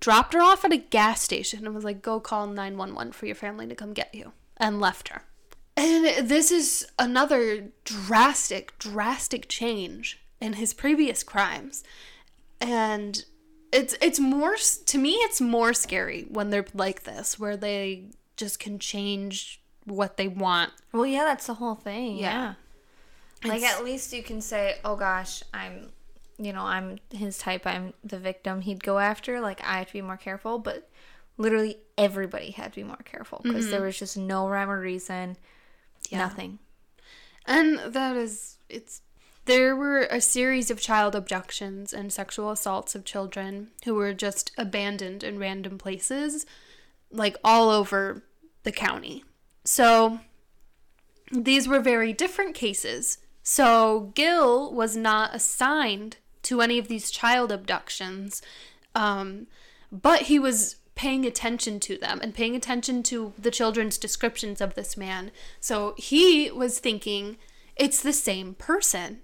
dropped 0.00 0.34
her 0.34 0.42
off 0.42 0.64
at 0.64 0.72
a 0.72 0.76
gas 0.76 1.22
station 1.22 1.64
and 1.64 1.74
was 1.74 1.84
like 1.84 2.02
go 2.02 2.20
call 2.20 2.46
911 2.46 3.12
for 3.12 3.26
your 3.26 3.34
family 3.34 3.66
to 3.66 3.74
come 3.74 3.92
get 3.92 4.14
you 4.14 4.32
and 4.58 4.80
left 4.80 5.08
her 5.08 5.22
and 5.76 6.28
this 6.28 6.50
is 6.50 6.86
another 6.98 7.68
drastic 7.84 8.78
drastic 8.78 9.48
change 9.48 10.20
in 10.40 10.54
his 10.54 10.74
previous 10.74 11.22
crimes 11.22 11.82
and 12.60 13.24
it's 13.72 13.96
it's 14.00 14.20
more 14.20 14.56
to 14.86 14.98
me 14.98 15.12
it's 15.12 15.40
more 15.40 15.72
scary 15.72 16.26
when 16.28 16.50
they're 16.50 16.66
like 16.74 17.04
this 17.04 17.38
where 17.38 17.56
they 17.56 18.04
just 18.36 18.58
can 18.58 18.78
change 18.78 19.62
what 19.84 20.16
they 20.16 20.28
want 20.28 20.72
Well, 20.92 21.06
yeah, 21.06 21.24
that's 21.24 21.46
the 21.46 21.54
whole 21.54 21.74
thing. 21.74 22.18
Yeah. 22.18 22.54
Yeah. 23.44 23.50
Like 23.50 23.62
at 23.62 23.82
least 23.82 24.12
you 24.12 24.22
can 24.22 24.40
say, 24.40 24.76
"Oh 24.84 24.94
gosh, 24.94 25.42
I'm, 25.52 25.90
you 26.38 26.52
know, 26.52 26.62
I'm 26.62 26.98
his 27.10 27.38
type. 27.38 27.66
I'm 27.66 27.92
the 28.04 28.18
victim 28.18 28.60
he'd 28.60 28.84
go 28.84 28.98
after. 28.98 29.40
Like 29.40 29.60
I 29.64 29.78
have 29.78 29.88
to 29.88 29.92
be 29.92 30.02
more 30.02 30.16
careful." 30.16 30.58
But 30.58 30.88
literally 31.38 31.78
everybody 31.98 32.52
had 32.52 32.72
to 32.72 32.80
be 32.80 32.84
more 32.84 33.00
careful 33.04 33.40
because 33.42 33.68
there 33.68 33.80
mm-hmm. 33.80 33.86
was 33.86 33.98
just 33.98 34.16
no 34.16 34.48
rhyme 34.48 34.70
or 34.70 34.80
reason. 34.80 35.36
Yeah. 36.12 36.18
Nothing. 36.18 36.58
and 37.46 37.80
that 37.86 38.16
is 38.16 38.58
it's 38.68 39.02
there 39.44 39.74
were 39.74 40.02
a 40.02 40.20
series 40.20 40.70
of 40.70 40.80
child 40.80 41.16
abductions 41.16 41.92
and 41.92 42.12
sexual 42.12 42.50
assaults 42.50 42.94
of 42.94 43.04
children 43.04 43.68
who 43.84 43.94
were 43.94 44.14
just 44.14 44.52
abandoned 44.56 45.24
in 45.24 45.38
random 45.38 45.78
places 45.78 46.46
like 47.10 47.36
all 47.42 47.68
over 47.70 48.22
the 48.62 48.72
county 48.72 49.24
so 49.64 50.20
these 51.32 51.66
were 51.66 51.80
very 51.80 52.12
different 52.12 52.54
cases. 52.54 53.18
So 53.42 54.12
Gil 54.14 54.72
was 54.72 54.96
not 54.96 55.34
assigned 55.34 56.18
to 56.42 56.60
any 56.60 56.78
of 56.78 56.88
these 56.88 57.10
child 57.10 57.50
abductions, 57.50 58.42
um, 58.94 59.46
but 59.90 60.22
he 60.22 60.38
was 60.38 60.76
paying 60.94 61.24
attention 61.24 61.80
to 61.80 61.96
them 61.96 62.20
and 62.22 62.34
paying 62.34 62.54
attention 62.54 63.02
to 63.04 63.32
the 63.38 63.50
children's 63.50 63.98
descriptions 63.98 64.60
of 64.60 64.74
this 64.74 64.96
man. 64.96 65.30
So 65.60 65.94
he 65.96 66.50
was 66.50 66.78
thinking 66.78 67.38
it's 67.76 68.02
the 68.02 68.12
same 68.12 68.54
person. 68.54 69.20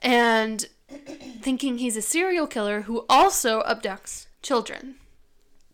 And 0.00 0.66
thinking 1.40 1.78
he's 1.78 1.96
a 1.96 2.02
serial 2.02 2.46
killer 2.46 2.82
who 2.82 3.04
also 3.08 3.62
abducts 3.62 4.26
children. 4.42 4.96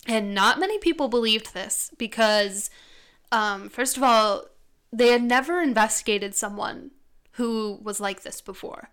And 0.06 0.34
not 0.34 0.58
many 0.58 0.78
people 0.78 1.08
believed 1.08 1.54
this 1.54 1.90
because, 1.98 2.70
um, 3.30 3.68
first 3.68 3.96
of 3.96 4.02
all, 4.02 4.44
they 4.92 5.08
had 5.08 5.22
never 5.22 5.60
investigated 5.60 6.34
someone 6.34 6.92
who 7.32 7.78
was 7.82 8.00
like 8.00 8.22
this 8.22 8.40
before. 8.40 8.90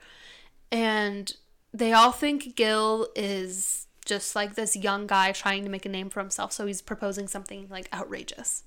And 0.72 1.32
they 1.74 1.94
all 1.94 2.12
think 2.12 2.56
Gil 2.56 3.08
is 3.16 3.85
just 4.06 4.36
like 4.36 4.56
this 4.56 4.76
young 4.76 5.08
guy 5.08 5.32
trying 5.32 5.64
to 5.64 5.70
make 5.70 5.86
a 5.86 5.90
name 5.90 6.10
for 6.10 6.20
himself. 6.20 6.52
So 6.54 6.66
he's 6.66 6.82
proposing 6.82 7.28
something 7.28 7.68
like 7.70 7.90
outrageous. 7.94 8.64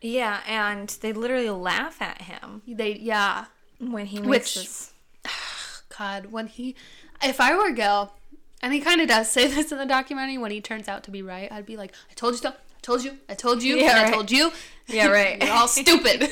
Yeah, 0.00 0.40
and 0.46 0.88
they 1.02 1.12
literally 1.12 1.50
laugh 1.50 2.00
at 2.00 2.22
him 2.22 2.62
They, 2.66 2.94
yeah. 2.94 3.46
when 3.78 4.06
he 4.06 4.18
Which- 4.18 4.28
makes 4.28 4.54
this. 4.54 4.92
God, 5.98 6.26
when 6.26 6.46
he, 6.46 6.74
if 7.22 7.40
I 7.40 7.54
were 7.54 7.70
Gil, 7.72 8.14
and 8.62 8.72
he 8.72 8.80
kind 8.80 9.00
of 9.00 9.08
does 9.08 9.30
say 9.30 9.46
this 9.54 9.72
in 9.72 9.78
the 9.78 9.86
documentary, 9.86 10.38
when 10.38 10.50
he 10.50 10.60
turns 10.60 10.88
out 10.88 11.04
to 11.04 11.10
be 11.10 11.22
right, 11.22 11.50
I'd 11.52 11.66
be 11.66 11.76
like, 11.76 11.92
I 12.10 12.14
told 12.14 12.32
you 12.34 12.38
so. 12.38 12.48
I 12.50 12.80
told 12.82 13.04
you. 13.04 13.18
I 13.28 13.34
told 13.34 13.62
you. 13.62 13.76
Yeah, 13.78 13.98
and 13.98 14.06
I 14.06 14.10
told 14.10 14.30
you. 14.30 14.50
Yeah, 14.86 15.06
right. 15.08 15.40
You're 15.42 15.52
all 15.52 15.68
stupid. 15.68 16.28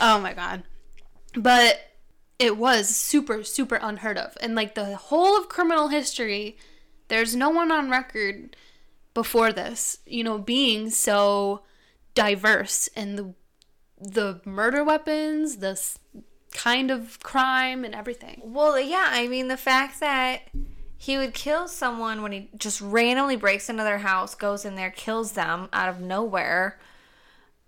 oh 0.00 0.18
my 0.18 0.32
God. 0.32 0.62
But 1.36 1.78
it 2.38 2.56
was 2.56 2.88
super, 2.88 3.44
super 3.44 3.76
unheard 3.76 4.18
of. 4.18 4.36
And 4.40 4.54
like 4.54 4.74
the 4.74 4.96
whole 4.96 5.38
of 5.38 5.48
criminal 5.48 5.88
history, 5.88 6.56
there's 7.08 7.34
no 7.34 7.50
one 7.50 7.70
on 7.70 7.90
record 7.90 8.56
before 9.14 9.52
this, 9.52 9.98
you 10.06 10.22
know, 10.22 10.38
being 10.38 10.90
so 10.90 11.62
diverse 12.14 12.88
in 12.88 13.16
the 13.16 13.34
the 13.98 14.40
murder 14.44 14.84
weapons, 14.84 15.56
this 15.56 15.98
kind 16.52 16.90
of 16.90 17.18
crime 17.22 17.84
and 17.84 17.94
everything. 17.94 18.40
Well, 18.44 18.78
yeah, 18.78 19.08
I 19.10 19.26
mean, 19.26 19.48
the 19.48 19.56
fact 19.56 20.00
that 20.00 20.42
he 20.98 21.18
would 21.18 21.34
kill 21.34 21.68
someone 21.68 22.22
when 22.22 22.32
he 22.32 22.50
just 22.56 22.80
randomly 22.80 23.36
breaks 23.36 23.68
into 23.68 23.82
their 23.82 23.98
house, 23.98 24.34
goes 24.34 24.64
in 24.64 24.74
there, 24.74 24.90
kills 24.90 25.32
them 25.32 25.68
out 25.72 25.88
of 25.88 26.00
nowhere, 26.00 26.78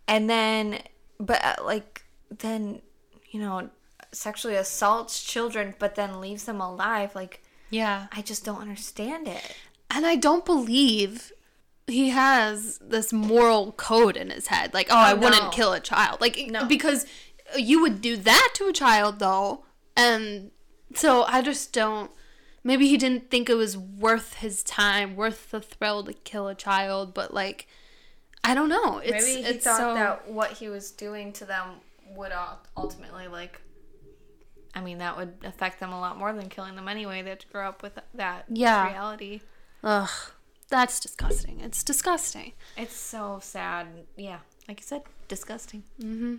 and 0.07 0.29
then, 0.29 0.81
but 1.21 1.45
uh, 1.45 1.57
like, 1.65 2.05
then, 2.31 2.81
you 3.31 3.41
know, 3.41 3.71
sexually 4.13 4.57
assaults 4.57 5.23
children, 5.23 5.75
but 5.79 5.95
then 5.95 6.21
leaves 6.21 6.45
them 6.45 6.61
alive. 6.61 7.15
Like, 7.15 7.43
Yeah. 7.71 8.07
I 8.13 8.23
just 8.23 8.45
don't 8.45 8.61
understand 8.61 9.29
it. 9.29 9.57
And 9.91 10.07
I 10.07 10.17
don't 10.17 10.45
believe 10.45 11.33
he 11.87 12.11
has 12.11 12.79
this 12.79 13.13
moral 13.13 13.73
code 13.73 14.17
in 14.17 14.31
his 14.31 14.49
head. 14.49 14.75
Like, 14.75 14.89
oh, 14.91 14.97
I 14.97 15.15
no. 15.15 15.21
wouldn't 15.21 15.53
kill 15.53 15.73
a 15.73 15.81
child. 15.81 16.21
Like, 16.21 16.39
No. 16.51 16.67
because 16.67 17.07
you 17.57 17.81
would 17.81 18.01
do 18.01 18.17
that 18.17 18.51
to 18.55 18.69
a 18.69 18.73
child, 18.73 19.19
though. 19.19 19.65
And 19.97 20.51
so 20.95 21.23
I 21.25 21.43
just 21.43 21.73
don't. 21.73 22.11
Maybe 22.65 22.89
he 22.89 22.97
didn't 22.99 23.31
think 23.31 23.49
it 23.49 23.55
was 23.55 23.79
worth 23.79 24.35
his 24.35 24.63
time, 24.63 25.17
worth 25.17 25.51
the 25.51 25.61
thrill 25.61 26.05
to 26.05 26.13
kill 26.13 26.49
a 26.49 26.55
child, 26.55 27.15
but 27.15 27.33
like, 27.33 27.67
I 28.45 28.55
don't 28.55 28.69
know. 28.69 28.99
It's, 28.99 29.25
Maybe 29.27 29.43
he 29.43 29.49
it's 29.49 29.65
thought 29.65 29.79
so, 29.79 29.95
that 29.95 30.31
what 30.31 30.53
he 30.53 30.69
was 30.69 30.91
doing 30.91 31.33
to 31.35 31.45
them 31.47 31.69
would 32.15 32.33
ultimately, 32.77 33.29
like, 33.29 33.61
I 34.79 34.81
mean, 34.81 34.99
that 34.99 35.17
would 35.17 35.35
affect 35.45 35.81
them 35.81 35.93
a 35.93 35.99
lot 36.01 36.17
more 36.17 36.33
than 36.33 36.49
killing 36.49 36.77
them 36.77 36.87
anyway. 36.89 37.21
They 37.21 37.31
had 37.31 37.41
to 37.41 37.49
grow 37.49 37.69
up 37.69 37.83
with 37.83 37.99
that 38.15 38.45
Yeah. 38.49 38.87
reality. 38.89 39.41
Ugh, 39.83 40.09
that's 40.69 41.01
disgusting. 41.01 41.61
It's 41.61 41.83
disgusting. 41.83 42.53
It's 42.77 42.95
so 42.95 43.41
sad. 43.43 43.89
Yeah, 44.17 44.39
like 44.69 44.81
you 44.81 44.87
said, 44.87 45.03
disgusting. 45.27 45.83
Mm-hmm. 46.01 46.37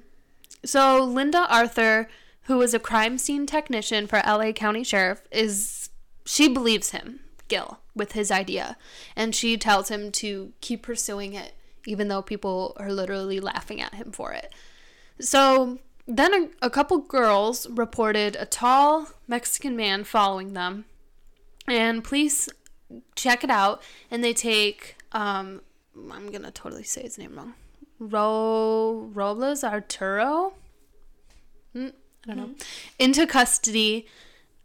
So 0.63 1.04
Linda 1.04 1.45
Arthur, 1.49 2.08
who 2.43 2.58
was 2.58 2.73
a 2.73 2.80
crime 2.80 3.17
scene 3.17 3.45
technician 3.45 4.08
for 4.08 4.21
LA 4.25 4.54
County 4.54 4.84
Sheriff, 4.84 5.21
is 5.32 5.89
she 6.25 6.47
believes 6.47 6.91
him, 6.91 7.19
Gil, 7.49 7.80
with 7.93 8.13
his 8.13 8.32
idea, 8.32 8.78
and 9.15 9.36
she 9.36 9.58
tells 9.58 9.89
him 9.89 10.12
to 10.13 10.54
keep 10.62 10.84
pursuing 10.84 11.34
it, 11.34 11.54
even 11.86 12.08
though 12.08 12.21
people 12.21 12.75
are 12.80 12.91
literally 12.91 13.39
laughing 13.39 13.82
at 13.82 13.95
him 13.95 14.12
for 14.13 14.32
it. 14.32 14.54
So 15.19 15.80
then 16.09 16.33
a, 16.33 16.65
a 16.65 16.69
couple 16.69 16.97
girls 16.97 17.69
reported 17.69 18.35
a 18.35 18.45
tall 18.45 19.09
Mexican 19.27 19.75
man 19.75 20.03
following 20.03 20.53
them, 20.53 20.85
and 21.67 22.03
police 22.03 22.49
check 23.15 23.43
it 23.43 23.49
out, 23.49 23.81
and 24.09 24.23
they 24.23 24.33
take 24.33 24.95
um, 25.11 25.61
I'm 26.11 26.31
gonna 26.31 26.51
totally 26.51 26.83
say 26.83 27.03
his 27.03 27.17
name 27.17 27.35
wrong. 27.35 27.53
Ro 27.99 29.09
Robles 29.13 29.63
Arturo. 29.63 30.53
Mm, 31.75 31.93
I 32.27 32.33
don't 32.33 32.37
know. 32.37 32.55
Into 32.97 33.27
custody, 33.27 34.07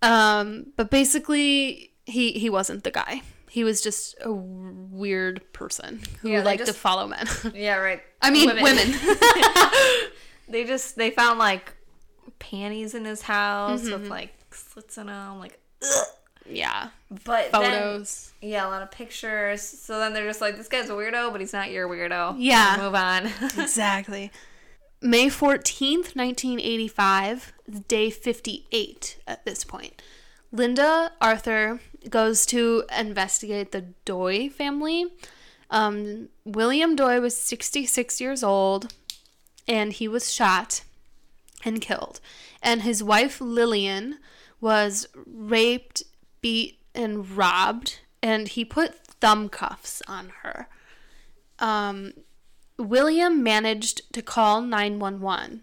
um, 0.03 0.73
but 0.77 0.91
basically 0.91 1.93
he 2.07 2.33
he 2.33 2.49
wasn't 2.49 2.85
the 2.85 2.91
guy. 2.91 3.23
He 3.51 3.63
was 3.63 3.81
just 3.81 4.17
a 4.21 4.33
weird 4.33 5.41
person 5.53 6.01
who 6.23 6.31
Yeah, 6.31 6.43
liked 6.43 6.67
to 6.67 6.73
follow 6.73 7.07
men. 7.07 7.29
Yeah, 7.55 7.77
right. 7.77 8.03
I 8.21 8.31
mean, 8.31 8.49
women. 8.49 8.95
they 10.49 10.65
just 10.65 10.97
they 10.97 11.11
found 11.11 11.39
like 11.39 11.75
panties 12.39 12.95
in 12.95 13.05
his 13.05 13.23
house 13.23 13.83
Mm-hmm. 13.83 13.93
with 14.03 14.09
like 14.11 14.35
slits 14.51 14.99
in 14.99 15.07
them, 15.07 15.39
like. 15.39 15.59
Ugh. 15.83 16.07
yeah, 16.47 16.89
But 17.25 17.53
then- 17.53 17.63
photos. 17.63 18.33
yeah, 18.41 18.67
a 18.67 18.69
lot 18.69 18.83
of 18.83 18.91
pictures. 18.91 19.61
So 19.63 19.99
then 19.99 20.13
they're 20.15 20.27
just 20.27 20.41
like, 20.41 20.57
this 20.57 20.69
guy's 20.69 20.89
a 20.89 20.93
weirdo, 20.93 21.31
but 21.33 21.41
he's 21.41 21.53
not 21.53 21.71
your 21.71 21.89
weirdo. 21.89 22.37
Yeah. 22.39 22.77
Move 22.81 22.95
on. 22.95 23.27
exactly. 23.59 24.31
May 25.03 25.27
14th, 25.27 26.17
1985, 26.17 27.53
day 27.89 28.09
58 28.11 29.19
at 29.27 29.45
this 29.45 29.65
point. 29.65 30.01
Linda 30.53 31.13
Arthur 31.21 31.81
goes 32.09 32.47
to 32.47 32.85
investigate 32.97 33.73
the 33.73 33.83
Doi 34.07 34.49
family. 34.49 35.07
Um, 35.71 36.29
William 36.45 36.95
Doi 36.97 37.21
was 37.21 37.37
66 37.37 38.21
years 38.21 38.43
old 38.45 38.95
and 39.67 39.93
he 39.93 40.09
was 40.09 40.33
shot 40.33 40.83
and 41.65 41.81
killed. 41.81 42.21
And 42.63 42.83
his 42.83 43.03
wife 43.03 43.41
Lillian 43.41 44.19
was 44.61 45.09
raped, 45.27 46.03
beat, 46.41 46.79
and 46.95 47.29
robbed, 47.37 48.01
and 48.23 48.49
he 48.49 48.65
put 48.65 49.07
thumb 49.07 49.49
cuffs 49.49 50.03
on 50.07 50.33
her. 50.43 50.69
Um, 51.59 52.13
William 52.79 53.43
managed 53.43 54.13
to 54.13 54.23
call 54.23 54.61
911 54.61 55.63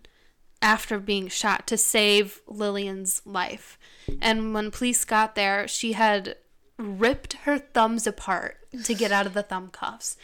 after 0.61 0.99
being 0.99 1.27
shot 1.27 1.65
to 1.67 1.77
save 1.77 2.41
Lillian's 2.47 3.21
life. 3.25 3.79
And 4.21 4.53
when 4.53 4.71
police 4.71 5.03
got 5.03 5.35
there, 5.35 5.67
she 5.67 5.93
had 5.93 6.35
ripped 6.77 7.33
her 7.43 7.57
thumbs 7.57 8.05
apart 8.05 8.57
to 8.83 8.93
get 8.93 9.11
out 9.11 9.25
of 9.25 9.33
the 9.33 9.43
thumb 9.43 9.69
cuffs. 9.69 10.17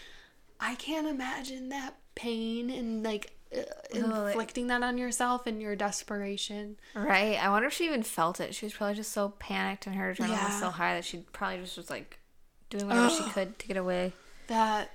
I 0.59 0.75
can't 0.75 1.07
imagine 1.07 1.69
that 1.69 1.95
pain 2.15 2.69
and 2.69 3.03
like 3.03 3.36
uh, 3.55 3.61
inflicting 3.93 4.67
that 4.67 4.83
on 4.83 4.97
yourself 4.97 5.47
in 5.47 5.61
your 5.61 5.75
desperation. 5.75 6.77
right. 6.95 7.41
I 7.41 7.49
wonder 7.49 7.67
if 7.67 7.73
she 7.73 7.85
even 7.85 8.03
felt 8.03 8.39
it. 8.39 8.53
She 8.55 8.65
was 8.65 8.73
probably 8.73 8.95
just 8.95 9.11
so 9.11 9.29
panicked 9.39 9.87
and 9.87 9.95
her 9.95 10.13
adrenaline 10.13 10.43
was 10.43 10.59
so 10.59 10.69
high 10.69 10.95
that 10.95 11.05
she 11.05 11.19
probably 11.31 11.59
just 11.59 11.77
was 11.77 11.89
like 11.89 12.19
doing 12.69 12.87
whatever 12.87 13.09
she 13.09 13.23
could 13.29 13.57
to 13.59 13.67
get 13.67 13.77
away. 13.77 14.13
That 14.47 14.91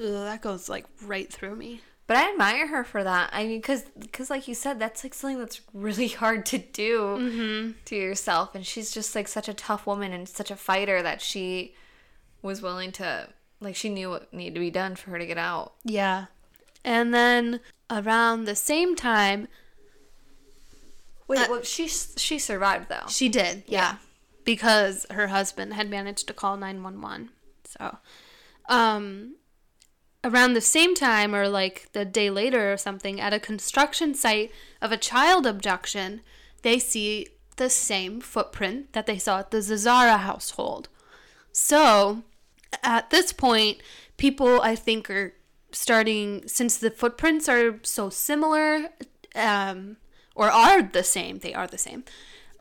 ugh, 0.00 0.06
that 0.06 0.42
goes 0.42 0.68
like 0.68 0.86
right 1.04 1.32
through 1.32 1.56
me. 1.56 1.80
But 2.08 2.16
I 2.16 2.32
admire 2.32 2.66
her 2.66 2.84
for 2.84 3.04
that. 3.04 3.30
I 3.32 3.46
mean, 3.46 3.58
because, 3.58 3.84
cause 4.12 4.28
like 4.28 4.48
you 4.48 4.54
said, 4.54 4.78
that's 4.78 5.04
like 5.04 5.14
something 5.14 5.38
that's 5.38 5.60
really 5.72 6.08
hard 6.22 6.44
to 6.46 6.58
do 6.58 7.74
to 7.84 7.96
yourself. 7.96 8.54
And 8.54 8.66
she's 8.66 8.90
just 8.90 9.14
like 9.14 9.28
such 9.28 9.48
a 9.48 9.54
tough 9.54 9.86
woman 9.86 10.12
and 10.12 10.28
such 10.28 10.50
a 10.50 10.56
fighter 10.56 11.02
that 11.02 11.22
she 11.22 11.74
was 12.42 12.60
willing 12.60 12.90
to, 12.92 13.28
like, 13.60 13.76
she 13.76 13.88
knew 13.88 14.10
what 14.10 14.34
needed 14.34 14.54
to 14.54 14.60
be 14.60 14.70
done 14.70 14.96
for 14.96 15.10
her 15.10 15.18
to 15.18 15.26
get 15.26 15.38
out. 15.38 15.74
Yeah. 15.84 16.26
And 16.84 17.14
then 17.14 17.60
around 17.92 18.44
the 18.44 18.56
same 18.56 18.96
time, 18.96 19.48
Wait, 21.28 21.38
Uh, 21.38 21.46
well, 21.48 21.62
she 21.62 21.88
she 21.88 22.38
survived 22.38 22.88
though. 22.88 23.06
She 23.08 23.28
did, 23.28 23.64
yeah. 23.66 23.80
Yeah. 23.80 23.96
Because 24.44 25.06
her 25.10 25.28
husband 25.28 25.74
had 25.74 25.88
managed 25.88 26.26
to 26.26 26.34
call 26.34 26.56
911. 26.56 27.30
So, 27.64 27.98
um, 28.68 29.36
around 30.24 30.54
the 30.54 30.60
same 30.60 30.94
time, 30.94 31.34
or 31.34 31.48
like 31.48 31.88
the 31.92 32.04
day 32.04 32.28
later 32.28 32.72
or 32.72 32.76
something, 32.76 33.20
at 33.20 33.32
a 33.32 33.38
construction 33.38 34.14
site 34.14 34.50
of 34.80 34.90
a 34.92 34.96
child 34.96 35.46
abduction, 35.46 36.22
they 36.62 36.78
see 36.78 37.28
the 37.56 37.70
same 37.70 38.20
footprint 38.20 38.92
that 38.92 39.06
they 39.06 39.18
saw 39.18 39.38
at 39.38 39.52
the 39.52 39.58
Zazzara 39.58 40.18
household. 40.18 40.88
So, 41.52 42.24
at 42.82 43.10
this 43.10 43.32
point, 43.32 43.78
people 44.16 44.60
I 44.60 44.74
think 44.74 45.08
are 45.08 45.34
starting, 45.72 46.46
since 46.46 46.76
the 46.76 46.90
footprints 46.90 47.48
are 47.48 47.78
so 47.82 48.10
similar, 48.10 48.90
um, 49.34 49.96
or 50.34 50.50
are 50.50 50.82
the 50.82 51.02
same, 51.02 51.38
they 51.38 51.54
are 51.54 51.66
the 51.66 51.78
same. 51.78 52.04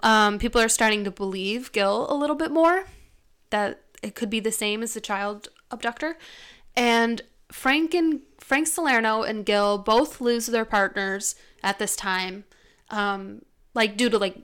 Um, 0.03 0.39
people 0.39 0.59
are 0.59 0.69
starting 0.69 1.03
to 1.03 1.11
believe 1.11 1.71
Gil 1.71 2.11
a 2.11 2.15
little 2.15 2.35
bit 2.35 2.51
more 2.51 2.85
that 3.51 3.81
it 4.01 4.15
could 4.15 4.29
be 4.29 4.39
the 4.39 4.51
same 4.51 4.81
as 4.81 4.93
the 4.93 5.01
child 5.01 5.49
abductor. 5.69 6.17
And 6.75 7.21
Frank 7.51 7.93
and 7.93 8.21
Frank 8.39 8.67
Salerno 8.67 9.23
and 9.23 9.45
Gil 9.45 9.77
both 9.77 10.19
lose 10.19 10.47
their 10.47 10.65
partners 10.65 11.35
at 11.63 11.79
this 11.79 11.95
time, 11.95 12.45
um, 12.89 13.43
like 13.73 13.97
due 13.97 14.09
to 14.09 14.17
like 14.17 14.37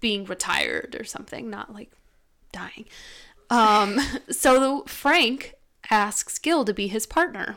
being 0.00 0.24
retired 0.24 0.96
or 0.98 1.04
something, 1.04 1.50
not 1.50 1.74
like 1.74 1.90
dying. 2.52 2.86
Um, 3.48 3.98
so 4.30 4.84
Frank 4.84 5.54
asks 5.90 6.38
Gil 6.38 6.64
to 6.64 6.72
be 6.72 6.86
his 6.86 7.06
partner. 7.06 7.56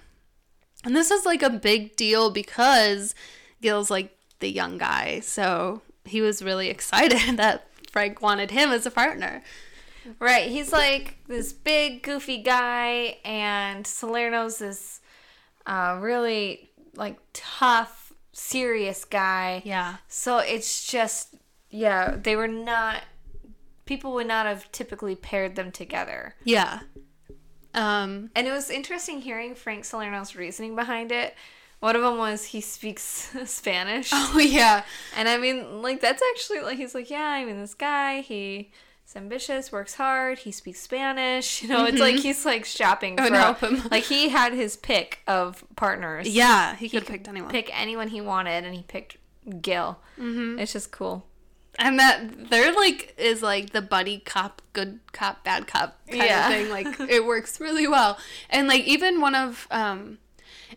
And 0.84 0.96
this 0.96 1.12
is 1.12 1.26
like 1.26 1.42
a 1.42 1.50
big 1.50 1.96
deal 1.96 2.30
because 2.30 3.16
Gil's 3.62 3.90
like 3.90 4.18
the 4.40 4.52
young 4.52 4.78
guy. 4.78 5.22
So 5.22 5.82
he 6.06 6.22
was 6.22 6.44
really 6.44 6.70
excited 6.70 7.38
that 7.38 7.68
Frank 7.92 8.22
wanted 8.22 8.52
him 8.52 8.72
as 8.72 8.86
a 8.86 8.92
partner. 8.92 9.42
Right. 10.20 10.50
He's 10.50 10.74
like 10.74 11.18
this 11.28 11.54
big, 11.54 12.04
goofy 12.04 12.40
guy, 12.40 13.20
and 13.24 13.86
Salerno's 13.86 14.60
this 14.60 15.00
uh, 15.66 15.98
really 16.02 16.72
like 16.96 17.18
tough, 17.32 18.12
serious 18.34 19.06
guy. 19.06 19.62
Yeah. 19.64 19.98
So 20.08 20.40
it's 20.40 20.86
just, 20.86 21.36
yeah, 21.70 22.18
they 22.22 22.36
were 22.36 22.48
not. 22.48 23.02
People 23.86 24.14
would 24.14 24.28
not 24.28 24.46
have 24.46 24.72
typically 24.72 25.16
paired 25.16 25.56
them 25.56 25.72
together. 25.72 26.36
Yeah. 26.44 26.80
Um, 27.74 28.30
And 28.36 28.48
it 28.48 28.52
was 28.52 28.70
interesting 28.70 29.22
hearing 29.22 29.56
Frank 29.56 29.84
Salerno's 29.84 30.36
reasoning 30.36 30.76
behind 30.76 31.12
it. 31.12 31.36
One 31.80 31.96
of 31.96 32.02
them 32.02 32.18
was 32.18 32.46
he 32.46 32.62
speaks 32.62 33.32
Spanish. 33.46 34.10
oh 34.14 34.40
yeah. 34.40 34.84
And 35.18 35.28
I 35.28 35.38
mean, 35.38 35.82
like, 35.82 36.00
that's 36.02 36.22
actually, 36.32 36.62
like, 36.62 36.78
he's 36.78 36.96
like, 36.96 37.10
yeah, 37.10 37.26
I 37.26 37.44
mean, 37.46 37.60
this 37.60 37.74
guy, 37.74 38.22
he 38.22 38.72
is 39.06 39.16
ambitious, 39.18 39.70
works 39.72 39.96
hard, 39.96 40.40
he 40.40 40.52
speaks 40.52 40.80
Spanish. 40.80 41.62
You 41.64 41.70
know, 41.70 41.86
it's 41.86 42.00
like 42.00 42.16
he's, 42.16 42.46
like, 42.46 42.64
shopping 42.64 43.20
I 43.20 43.54
for, 43.54 43.66
him. 43.68 43.82
like, 43.92 44.06
he 44.06 44.30
had 44.30 44.54
his 44.54 44.78
pick 44.78 45.20
of 45.28 45.64
partners. 45.76 46.30
Yeah, 46.30 46.76
he 46.78 46.88
could 46.88 47.00
have 47.00 47.06
could 47.08 47.12
picked 47.12 47.28
anyone. 47.28 47.50
Pick 47.52 47.70
anyone 47.78 48.08
he 48.08 48.22
wanted, 48.22 48.64
and 48.64 48.74
he 48.74 48.84
picked 48.84 49.18
Gil. 49.62 50.00
Mm-hmm. 50.18 50.60
It's 50.60 50.72
just 50.72 50.92
cool. 50.92 51.26
And 51.80 51.98
that 52.00 52.50
they're 52.50 52.72
like 52.74 53.16
is 53.18 53.42
like 53.42 53.72
the 53.72 53.82
buddy 53.82 54.20
cop, 54.20 54.62
good 54.74 55.00
cop, 55.12 55.44
bad 55.44 55.66
cop 55.68 56.00
kind 56.08 56.24
Yeah. 56.24 56.48
of 56.50 56.54
thing. 56.54 56.70
Like 56.70 57.00
it 57.10 57.26
works 57.26 57.60
really 57.60 57.88
well. 57.88 58.18
And 58.50 58.68
like 58.68 58.84
even 58.84 59.22
one 59.22 59.34
of 59.36 59.68
um 59.72 60.20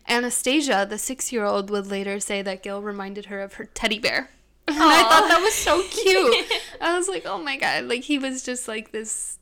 Anastasia, 0.07 0.85
the 0.89 0.97
six 0.97 1.31
year 1.31 1.43
old, 1.45 1.69
would 1.69 1.87
later 1.87 2.19
say 2.19 2.41
that 2.41 2.63
Gil 2.63 2.81
reminded 2.81 3.25
her 3.25 3.41
of 3.41 3.53
her 3.55 3.65
teddy 3.65 3.99
bear. 3.99 4.29
And 4.69 4.77
I 4.81 5.01
thought 5.03 5.29
that 5.29 5.39
was 5.41 5.53
so 5.53 5.81
cute. 5.89 6.45
I 6.81 6.97
was 6.97 7.07
like, 7.07 7.25
oh 7.25 7.37
my 7.41 7.55
god. 7.57 7.85
Like 7.85 8.01
he 8.03 8.17
was 8.19 8.43
just 8.43 8.67
like 8.67 8.91
this 8.91 9.39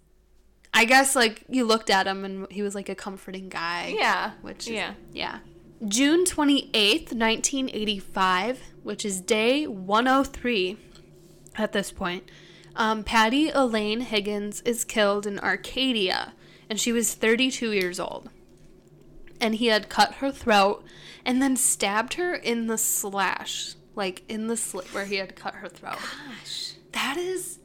I 0.73 0.83
guess 0.85 1.15
like 1.15 1.43
you 1.47 1.63
looked 1.65 1.89
at 1.89 2.05
him 2.05 2.25
and 2.25 2.51
he 2.51 2.61
was 2.61 2.75
like 2.75 2.89
a 2.89 2.95
comforting 2.95 3.47
guy. 3.49 3.95
Yeah. 3.97 4.31
Which 4.41 4.67
is, 4.67 4.73
Yeah. 4.73 4.93
yeah. 5.13 5.39
June 5.87 6.25
28th, 6.25 7.13
1985, 7.13 8.61
which 8.83 9.05
is 9.05 9.21
day 9.21 9.65
103 9.67 10.77
at 11.57 11.71
this 11.71 11.91
point. 11.91 12.29
Um, 12.75 13.03
Patty 13.03 13.49
Elaine 13.49 14.01
Higgins 14.01 14.61
is 14.61 14.83
killed 14.83 15.25
in 15.25 15.39
Arcadia, 15.39 16.33
and 16.69 16.79
she 16.79 16.91
was 16.91 17.13
32 17.13 17.71
years 17.71 17.99
old. 17.99 18.29
And 19.39 19.55
he 19.55 19.67
had 19.67 19.89
cut 19.89 20.15
her 20.15 20.31
throat 20.31 20.83
and 21.25 21.41
then 21.41 21.55
stabbed 21.55 22.15
her 22.15 22.33
in 22.33 22.67
the 22.67 22.77
slash, 22.77 23.75
like 23.95 24.23
in 24.27 24.47
the 24.47 24.57
slit 24.57 24.93
where 24.93 25.05
he 25.05 25.15
had 25.15 25.35
cut 25.35 25.55
her 25.55 25.69
throat. 25.69 25.97
Gosh. 25.97 26.73
That 26.91 27.17
is 27.17 27.59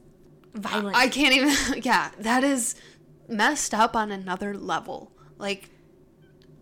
Violent. 0.55 0.96
I 0.96 1.09
can't 1.09 1.35
even. 1.35 1.83
Yeah, 1.83 2.11
that 2.18 2.44
is 2.44 2.74
messed 3.29 3.74
up 3.74 3.94
on 3.94 4.11
another 4.11 4.55
level. 4.55 5.12
Like, 5.38 5.70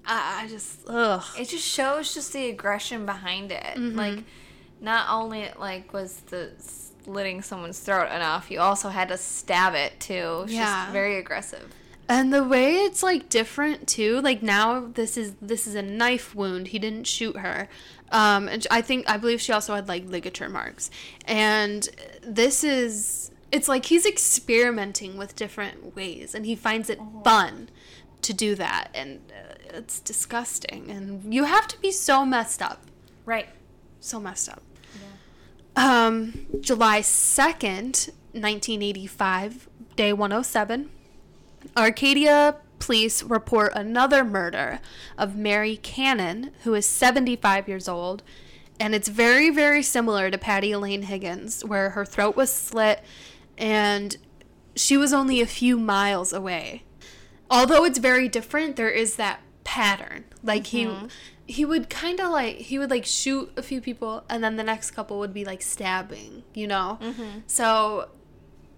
I, 0.04 0.42
I 0.44 0.48
just 0.48 0.80
ugh. 0.86 1.24
it 1.38 1.48
just 1.48 1.66
shows 1.66 2.14
just 2.14 2.32
the 2.32 2.48
aggression 2.50 3.06
behind 3.06 3.52
it. 3.52 3.62
Mm-hmm. 3.62 3.96
Like, 3.96 4.24
not 4.80 5.08
only 5.10 5.48
like 5.58 5.92
was 5.92 6.20
the 6.26 6.52
slitting 7.08 7.40
someone's 7.40 7.78
throat 7.78 8.10
enough, 8.12 8.50
you 8.50 8.60
also 8.60 8.90
had 8.90 9.08
to 9.08 9.16
stab 9.16 9.74
it 9.74 9.98
too. 9.98 10.42
It's 10.44 10.52
Yeah. 10.52 10.92
very 10.92 11.16
aggressive. 11.18 11.72
And 12.10 12.32
the 12.32 12.44
way 12.44 12.74
it's 12.76 13.02
like 13.02 13.28
different 13.30 13.86
too. 13.88 14.20
Like 14.20 14.42
now, 14.42 14.88
this 14.92 15.16
is 15.16 15.34
this 15.40 15.66
is 15.66 15.74
a 15.74 15.82
knife 15.82 16.34
wound. 16.34 16.68
He 16.68 16.78
didn't 16.78 17.06
shoot 17.06 17.36
her. 17.38 17.68
Um, 18.12 18.48
and 18.48 18.66
I 18.70 18.80
think 18.82 19.08
I 19.10 19.16
believe 19.18 19.40
she 19.40 19.52
also 19.52 19.74
had 19.74 19.88
like 19.88 20.06
ligature 20.06 20.48
marks. 20.48 20.90
And 21.26 21.88
this 22.22 22.62
is 22.64 23.30
it's 23.52 23.68
like 23.68 23.86
he's 23.86 24.04
experimenting 24.06 25.16
with 25.16 25.34
different 25.36 25.94
ways, 25.96 26.34
and 26.34 26.44
he 26.46 26.54
finds 26.54 26.88
it 26.90 26.98
fun 27.24 27.68
to 28.22 28.32
do 28.34 28.54
that. 28.54 28.88
And 28.94 29.20
uh, 29.30 29.54
it's 29.78 30.00
disgusting. 30.00 30.90
And 30.90 31.32
you 31.32 31.44
have 31.44 31.68
to 31.68 31.80
be 31.80 31.90
so 31.90 32.24
messed 32.26 32.60
up. 32.62 32.80
Right. 33.26 33.48
so 34.00 34.18
messed 34.20 34.48
up. 34.48 34.62
Um, 35.78 36.46
July 36.60 37.02
2nd, 37.02 38.08
1985, 38.32 39.68
day 39.94 40.12
107, 40.12 40.90
Arcadia 41.76 42.56
police 42.80 43.22
report 43.22 43.72
another 43.76 44.24
murder 44.24 44.80
of 45.16 45.36
Mary 45.36 45.76
Cannon, 45.76 46.50
who 46.64 46.74
is 46.74 46.84
75 46.84 47.68
years 47.68 47.86
old. 47.88 48.24
And 48.80 48.92
it's 48.92 49.06
very, 49.06 49.50
very 49.50 49.84
similar 49.84 50.32
to 50.32 50.36
Patty 50.36 50.72
Elaine 50.72 51.02
Higgins, 51.02 51.64
where 51.64 51.90
her 51.90 52.04
throat 52.04 52.34
was 52.34 52.52
slit 52.52 53.04
and 53.56 54.16
she 54.74 54.96
was 54.96 55.12
only 55.12 55.40
a 55.40 55.46
few 55.46 55.78
miles 55.78 56.32
away. 56.32 56.82
Although 57.48 57.84
it's 57.84 57.98
very 58.00 58.28
different, 58.28 58.74
there 58.74 58.90
is 58.90 59.14
that 59.14 59.42
pattern. 59.62 60.24
Like 60.42 60.66
he 60.66 60.88
he 61.48 61.64
would 61.64 61.88
kind 61.90 62.20
of 62.20 62.30
like 62.30 62.56
he 62.58 62.78
would 62.78 62.90
like 62.90 63.04
shoot 63.06 63.50
a 63.56 63.62
few 63.62 63.80
people 63.80 64.22
and 64.28 64.44
then 64.44 64.56
the 64.56 64.62
next 64.62 64.90
couple 64.92 65.18
would 65.18 65.32
be 65.32 65.44
like 65.44 65.62
stabbing, 65.62 66.44
you 66.54 66.66
know? 66.66 66.98
Mm-hmm. 67.00 67.40
So 67.46 68.10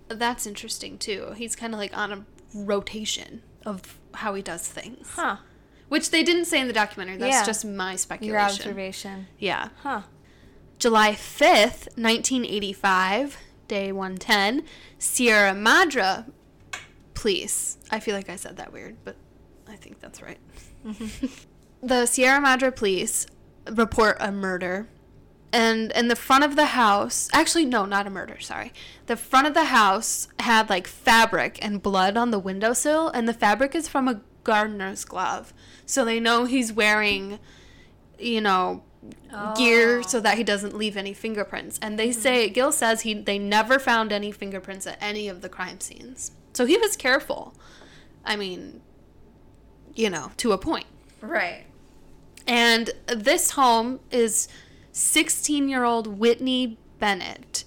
that's 0.09 0.47
interesting 0.47 0.97
too. 0.97 1.35
He's 1.37 1.55
kind 1.57 1.75
of 1.75 1.81
like 1.81 1.95
on 1.97 2.13
a 2.13 2.25
rotation 2.55 3.43
of 3.67 3.99
how 4.15 4.35
he 4.35 4.43
does 4.43 4.67
things. 4.67 5.09
Huh. 5.15 5.37
Which 5.89 6.11
they 6.11 6.23
didn't 6.23 6.45
say 6.45 6.61
in 6.61 6.69
the 6.69 6.73
documentary. 6.73 7.17
That's 7.17 7.35
Yeah. 7.39 7.45
just 7.45 7.65
my 7.65 7.97
speculation. 7.97 8.33
Your 8.33 8.41
observation. 8.41 9.27
Yeah. 9.39 9.71
Huh. 9.83 10.03
July 10.79 11.13
5th, 11.13 11.89
1985, 11.99 13.37
day 13.69 13.91
110, 13.93 14.63
Sierra 14.99 15.53
Madre 15.55 16.25
police. 17.15 17.79
I 17.91 17.99
feel 18.01 18.15
like 18.15 18.31
I 18.31 18.37
said 18.37 18.57
that 18.59 18.73
weird, 18.73 18.97
but 19.05 19.17
I 19.69 19.75
think 19.77 20.01
that's 20.01 20.23
right. 20.23 20.39
Mm-hmm. 20.87 21.27
the 21.83 22.07
Sierra 22.07 22.41
Madre 22.41 22.71
police 22.71 23.27
report 23.71 24.17
a 24.21 24.33
murder. 24.33 24.89
And 25.53 25.91
in 25.93 26.09
the 26.09 26.17
front 26.17 26.45
of 26.45 26.55
the 26.55 26.67
house, 26.67 27.29
actually, 27.33 27.65
no, 27.65 27.85
not 27.85 28.07
a 28.07 28.11
murder, 28.11 28.39
sorry. 28.39 28.73
The 29.07 29.17
front 29.17 29.49
of 29.49 29.55
the 29.55 29.65
house 29.65 30.29
had 30.39 30.71
like 30.71 30.87
fabric 30.87 31.59
and 31.61 31.83
blood 31.83 32.17
on 32.17 32.31
the 32.31 32.39
windowsill, 32.39 33.09
and 33.09 33.29
the 33.29 33.35
fabric 33.35 33.75
is 33.75 33.89
from 33.89 34.07
a 34.07 34.21
gardener's 34.45 35.05
glove. 35.05 35.53
So 35.87 36.05
they 36.05 36.21
know 36.21 36.45
he's 36.45 36.73
wearing, 36.73 37.41
you 38.19 38.41
know, 38.41 38.85
gear 39.57 39.99
oh. 39.99 40.03
so 40.03 40.21
that 40.21 40.37
he 40.37 40.45
doesn't 40.45 40.77
leave 40.77 40.97
any 40.97 41.13
fingerprints. 41.13 41.79
And 41.83 41.99
they 41.99 42.13
say 42.13 42.45
mm-hmm. 42.45 42.55
Gil 42.55 42.73
says 42.73 43.01
he 43.01 43.15
they 43.15 43.39
never 43.39 43.79
found 43.79 44.13
any 44.13 44.31
fingerprints 44.31 44.87
at 44.87 44.99
any 45.01 45.29
of 45.29 45.41
the 45.41 45.49
crime 45.49 45.81
scenes. 45.81 46.33
So 46.53 46.67
he 46.67 46.77
was 46.77 46.97
careful. 46.97 47.55
I 48.25 48.37
mean, 48.37 48.83
you 49.95 50.11
know, 50.11 50.31
to 50.39 50.53
a 50.53 50.59
point. 50.59 50.87
Right. 51.21 51.65
And 52.47 52.91
this 53.07 53.53
home 53.53 54.01
is 54.11 54.49
16-year-old 54.93 56.19
Whitney 56.19 56.79
Bennett 56.99 57.65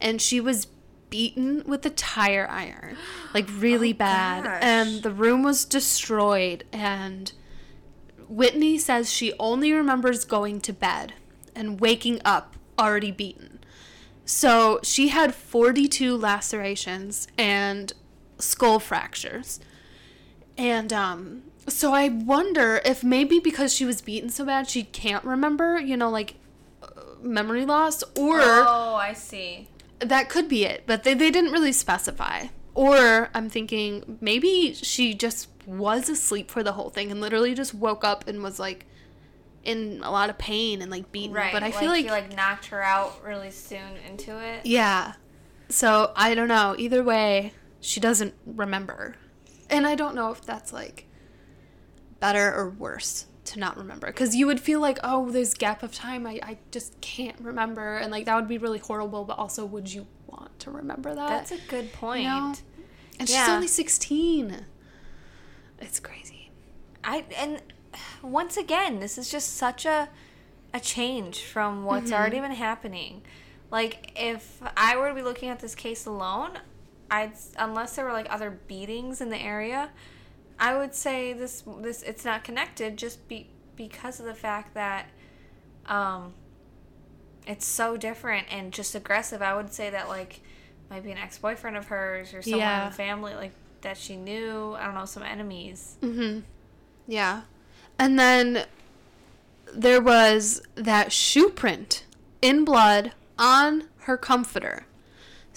and 0.00 0.22
she 0.22 0.40
was 0.40 0.66
beaten 1.10 1.64
with 1.66 1.84
a 1.86 1.90
tire 1.90 2.46
iron 2.50 2.96
like 3.34 3.46
really 3.58 3.92
bad 3.92 4.44
gosh. 4.44 4.58
and 4.62 5.02
the 5.02 5.10
room 5.10 5.42
was 5.42 5.64
destroyed 5.64 6.64
and 6.72 7.32
Whitney 8.28 8.76
says 8.78 9.10
she 9.10 9.32
only 9.38 9.72
remembers 9.72 10.24
going 10.24 10.60
to 10.60 10.72
bed 10.72 11.14
and 11.54 11.80
waking 11.80 12.20
up 12.24 12.56
already 12.78 13.10
beaten. 13.10 13.58
So 14.26 14.80
she 14.82 15.08
had 15.08 15.34
42 15.34 16.14
lacerations 16.14 17.26
and 17.38 17.92
skull 18.38 18.78
fractures. 18.78 19.60
And 20.58 20.92
um 20.92 21.42
so 21.68 21.92
I 21.92 22.08
wonder 22.08 22.80
if 22.84 23.02
maybe 23.04 23.38
because 23.40 23.74
she 23.74 23.84
was 23.84 24.00
beaten 24.00 24.28
so 24.30 24.44
bad 24.44 24.68
she 24.68 24.84
can't 24.84 25.24
remember, 25.24 25.78
you 25.78 25.96
know, 25.96 26.10
like 26.10 26.34
uh, 26.82 26.88
memory 27.22 27.64
loss 27.64 28.02
or 28.16 28.40
Oh, 28.40 28.94
I 29.00 29.12
see. 29.12 29.68
that 30.00 30.28
could 30.28 30.48
be 30.48 30.64
it, 30.64 30.84
but 30.86 31.04
they, 31.04 31.14
they 31.14 31.30
didn't 31.30 31.52
really 31.52 31.72
specify. 31.72 32.46
Or 32.74 33.28
I'm 33.34 33.48
thinking 33.50 34.18
maybe 34.20 34.72
she 34.74 35.14
just 35.14 35.48
was 35.66 36.08
asleep 36.08 36.50
for 36.50 36.62
the 36.62 36.72
whole 36.72 36.90
thing 36.90 37.10
and 37.10 37.20
literally 37.20 37.54
just 37.54 37.74
woke 37.74 38.04
up 38.04 38.28
and 38.28 38.42
was 38.42 38.58
like 38.58 38.86
in 39.64 40.00
a 40.04 40.10
lot 40.10 40.30
of 40.30 40.38
pain 40.38 40.80
and 40.80 40.90
like 40.90 41.10
beaten. 41.10 41.34
Right. 41.34 41.52
But 41.52 41.62
I 41.62 41.72
feel 41.72 41.88
like, 41.90 42.04
he 42.04 42.10
like 42.10 42.34
knocked 42.36 42.66
her 42.66 42.80
out 42.82 43.22
really 43.24 43.50
soon 43.50 43.96
into 44.08 44.38
it. 44.38 44.64
yeah. 44.64 45.14
So 45.68 46.12
I 46.16 46.34
don't 46.34 46.48
know. 46.48 46.74
Either 46.78 47.02
way, 47.02 47.52
she 47.80 48.00
doesn't 48.00 48.32
remember. 48.46 49.16
And 49.68 49.86
I 49.86 49.96
don't 49.96 50.14
know 50.14 50.30
if 50.30 50.40
that's 50.42 50.72
like 50.72 51.04
better 52.20 52.52
or 52.54 52.70
worse 52.70 53.26
to 53.46 53.58
not 53.58 53.76
remember. 53.76 54.08
Because 54.08 54.34
you 54.36 54.46
would 54.46 54.60
feel 54.60 54.80
like, 54.80 54.98
oh, 55.02 55.30
there's 55.30 55.54
gap 55.54 55.82
of 55.82 55.94
time. 55.94 56.26
I, 56.26 56.40
I 56.42 56.58
just 56.70 57.00
can't 57.00 57.38
remember. 57.40 57.96
And 57.96 58.10
like 58.12 58.26
that 58.26 58.34
would 58.36 58.48
be 58.48 58.58
really 58.58 58.78
horrible. 58.78 59.24
But 59.24 59.38
also, 59.38 59.64
would 59.64 59.92
you 59.92 60.06
want 60.26 60.58
to 60.60 60.70
remember 60.70 61.14
that? 61.14 61.28
That's 61.28 61.52
a 61.52 61.58
good 61.68 61.92
point. 61.92 62.24
know? 62.24 62.54
and 63.18 63.28
she's 63.28 63.48
only 63.48 63.66
16. 63.68 64.64
It's 65.80 66.00
crazy. 66.00 66.50
I 67.04 67.24
and 67.36 67.62
once 68.22 68.56
again, 68.56 69.00
this 69.00 69.16
is 69.18 69.30
just 69.30 69.56
such 69.56 69.86
a 69.86 70.08
a 70.74 70.80
change 70.80 71.42
from 71.44 71.84
what's 71.84 72.06
Mm-hmm. 72.10 72.14
already 72.14 72.40
been 72.40 72.52
happening. 72.52 73.22
Like 73.70 74.12
if 74.16 74.60
I 74.76 74.96
were 74.96 75.08
to 75.08 75.14
be 75.14 75.22
looking 75.22 75.48
at 75.48 75.60
this 75.60 75.74
case 75.74 76.04
alone, 76.06 76.58
I'd 77.10 77.32
unless 77.58 77.96
there 77.96 78.04
were 78.04 78.12
like 78.12 78.26
other 78.30 78.58
beatings 78.66 79.20
in 79.20 79.30
the 79.30 79.38
area, 79.38 79.90
I 80.58 80.76
would 80.76 80.94
say 80.94 81.32
this 81.32 81.62
this 81.80 82.02
it's 82.02 82.24
not 82.24 82.44
connected 82.44 82.96
just 82.96 83.26
be 83.28 83.48
because 83.76 84.18
of 84.18 84.26
the 84.26 84.34
fact 84.34 84.74
that 84.74 85.06
um 85.86 86.34
it's 87.46 87.66
so 87.66 87.96
different 87.96 88.46
and 88.50 88.72
just 88.72 88.94
aggressive. 88.94 89.40
I 89.40 89.56
would 89.56 89.72
say 89.72 89.90
that 89.90 90.08
like 90.08 90.40
might 90.90 91.02
be 91.02 91.10
an 91.10 91.18
ex 91.18 91.38
boyfriend 91.38 91.76
of 91.76 91.86
hers 91.86 92.34
or 92.34 92.42
someone 92.42 92.80
in 92.80 92.88
the 92.88 92.94
family 92.94 93.34
like 93.34 93.52
that 93.80 93.96
she 93.96 94.16
knew. 94.16 94.74
I 94.78 94.84
don't 94.84 94.94
know, 94.94 95.04
some 95.04 95.22
enemies. 95.22 95.96
Mm-hmm. 96.02 96.40
Yeah. 97.06 97.42
And 97.98 98.18
then 98.18 98.66
there 99.74 100.00
was 100.00 100.62
that 100.74 101.12
shoe 101.12 101.48
print 101.48 102.04
in 102.42 102.64
blood 102.64 103.12
on 103.38 103.84
her 104.00 104.16
comforter. 104.16 104.84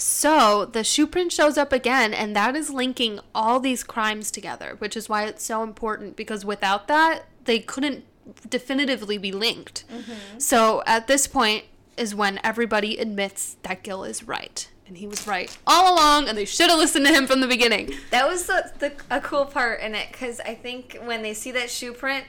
So 0.02 0.66
the 0.66 0.84
shoe 0.84 1.06
print 1.06 1.32
shows 1.32 1.60
up 1.60 1.72
again, 1.72 2.12
and 2.12 2.36
that 2.36 2.56
is 2.56 2.72
linking 2.72 3.20
all 3.36 3.60
these 3.60 3.84
crimes 3.84 4.32
together, 4.32 4.76
which 4.80 4.98
is 4.98 5.08
why 5.08 5.26
it's 5.26 5.44
so 5.44 5.62
important 5.62 6.16
because 6.16 6.44
without 6.44 6.88
that, 6.88 7.26
they 7.46 7.60
couldn't 7.60 8.04
definitively 8.50 9.20
be 9.20 9.32
linked. 9.32 9.86
Mm-hmm. 9.94 10.40
So 10.40 10.82
at 10.88 11.06
this 11.06 11.28
point 11.28 11.66
is 11.98 12.16
when 12.16 12.40
everybody 12.44 12.98
admits 12.98 13.58
that 13.62 13.84
Gil 13.84 14.04
is 14.04 14.24
right. 14.24 14.68
And 14.88 14.98
he 14.98 15.06
was 15.06 15.28
right 15.28 15.56
all 15.68 15.94
along, 15.94 16.28
and 16.28 16.36
they 16.36 16.46
should 16.46 16.70
have 16.72 16.80
listened 16.80 17.06
to 17.06 17.14
him 17.14 17.28
from 17.28 17.40
the 17.40 17.48
beginning. 17.48 17.94
That 18.10 18.28
was 18.28 18.48
the, 18.48 18.72
the 18.80 18.94
a 19.10 19.22
cool 19.22 19.46
part 19.46 19.82
in 19.82 19.94
it 19.94 20.12
because 20.12 20.40
I 20.40 20.56
think 20.56 20.98
when 21.04 21.22
they 21.22 21.36
see 21.36 21.52
that 21.52 21.70
shoe 21.70 21.94
print, 21.94 22.26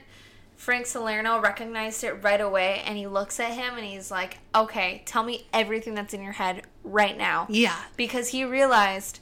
Frank 0.63 0.87
Salerno 0.87 1.41
recognized 1.41 2.05
it 2.05 2.13
right 2.23 2.41
away, 2.41 2.85
and 2.87 2.97
he 2.97 3.09
looks 3.09 3.41
at 3.41 3.51
him 3.55 3.75
and 3.75 3.85
he's 3.85 4.13
like, 4.13 4.39
"Okay, 4.55 5.03
tell 5.05 5.25
me 5.25 5.49
everything 5.53 5.97
that's 5.97 6.15
in 6.15 6.23
your 6.23 6.35
head 6.35 6.63
right 6.85 7.19
now." 7.19 7.47
Yeah. 7.49 7.77
because 7.97 8.29
he 8.29 8.45
realized 8.45 9.19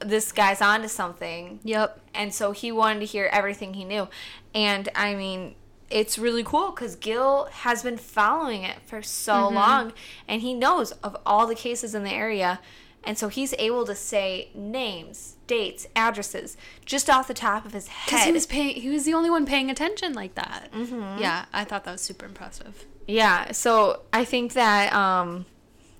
this 0.00 0.32
guy's 0.32 0.60
onto 0.60 0.88
something, 0.88 1.60
Yep. 1.62 2.00
and 2.14 2.34
so 2.34 2.50
he 2.50 2.72
wanted 2.72 2.98
to 2.98 3.06
hear 3.06 3.30
everything 3.32 3.74
he 3.74 3.84
knew. 3.84 4.08
And 4.52 4.88
I 4.96 5.14
mean, 5.14 5.54
it's 5.88 6.18
really 6.18 6.42
cool 6.42 6.72
because 6.72 6.96
Gil 6.96 7.44
has 7.52 7.84
been 7.84 7.96
following 7.96 8.64
it 8.64 8.78
for 8.84 9.02
so 9.02 9.34
mm-hmm. 9.34 9.54
long, 9.54 9.92
and 10.26 10.42
he 10.42 10.52
knows 10.52 10.90
of 11.04 11.16
all 11.24 11.46
the 11.46 11.54
cases 11.54 11.94
in 11.94 12.02
the 12.02 12.12
area. 12.12 12.58
And 13.02 13.16
so 13.16 13.28
he's 13.28 13.54
able 13.58 13.86
to 13.86 13.94
say 13.94 14.48
names, 14.54 15.36
dates, 15.46 15.86
addresses 15.96 16.56
just 16.84 17.08
off 17.08 17.28
the 17.28 17.34
top 17.34 17.64
of 17.64 17.72
his 17.72 17.88
head. 17.88 18.10
Because 18.10 18.26
he 18.26 18.32
was 18.32 18.46
paying, 18.46 18.74
he 18.74 18.90
was 18.90 19.04
the 19.04 19.14
only 19.14 19.30
one 19.30 19.46
paying 19.46 19.70
attention 19.70 20.12
like 20.12 20.34
that. 20.34 20.68
Mm-hmm. 20.72 21.20
Yeah, 21.22 21.46
I 21.52 21.64
thought 21.64 21.84
that 21.84 21.92
was 21.92 22.02
super 22.02 22.26
impressive. 22.26 22.84
Yeah, 23.08 23.52
so 23.52 24.02
I 24.12 24.24
think 24.26 24.52
that 24.52 24.92
um, 24.92 25.46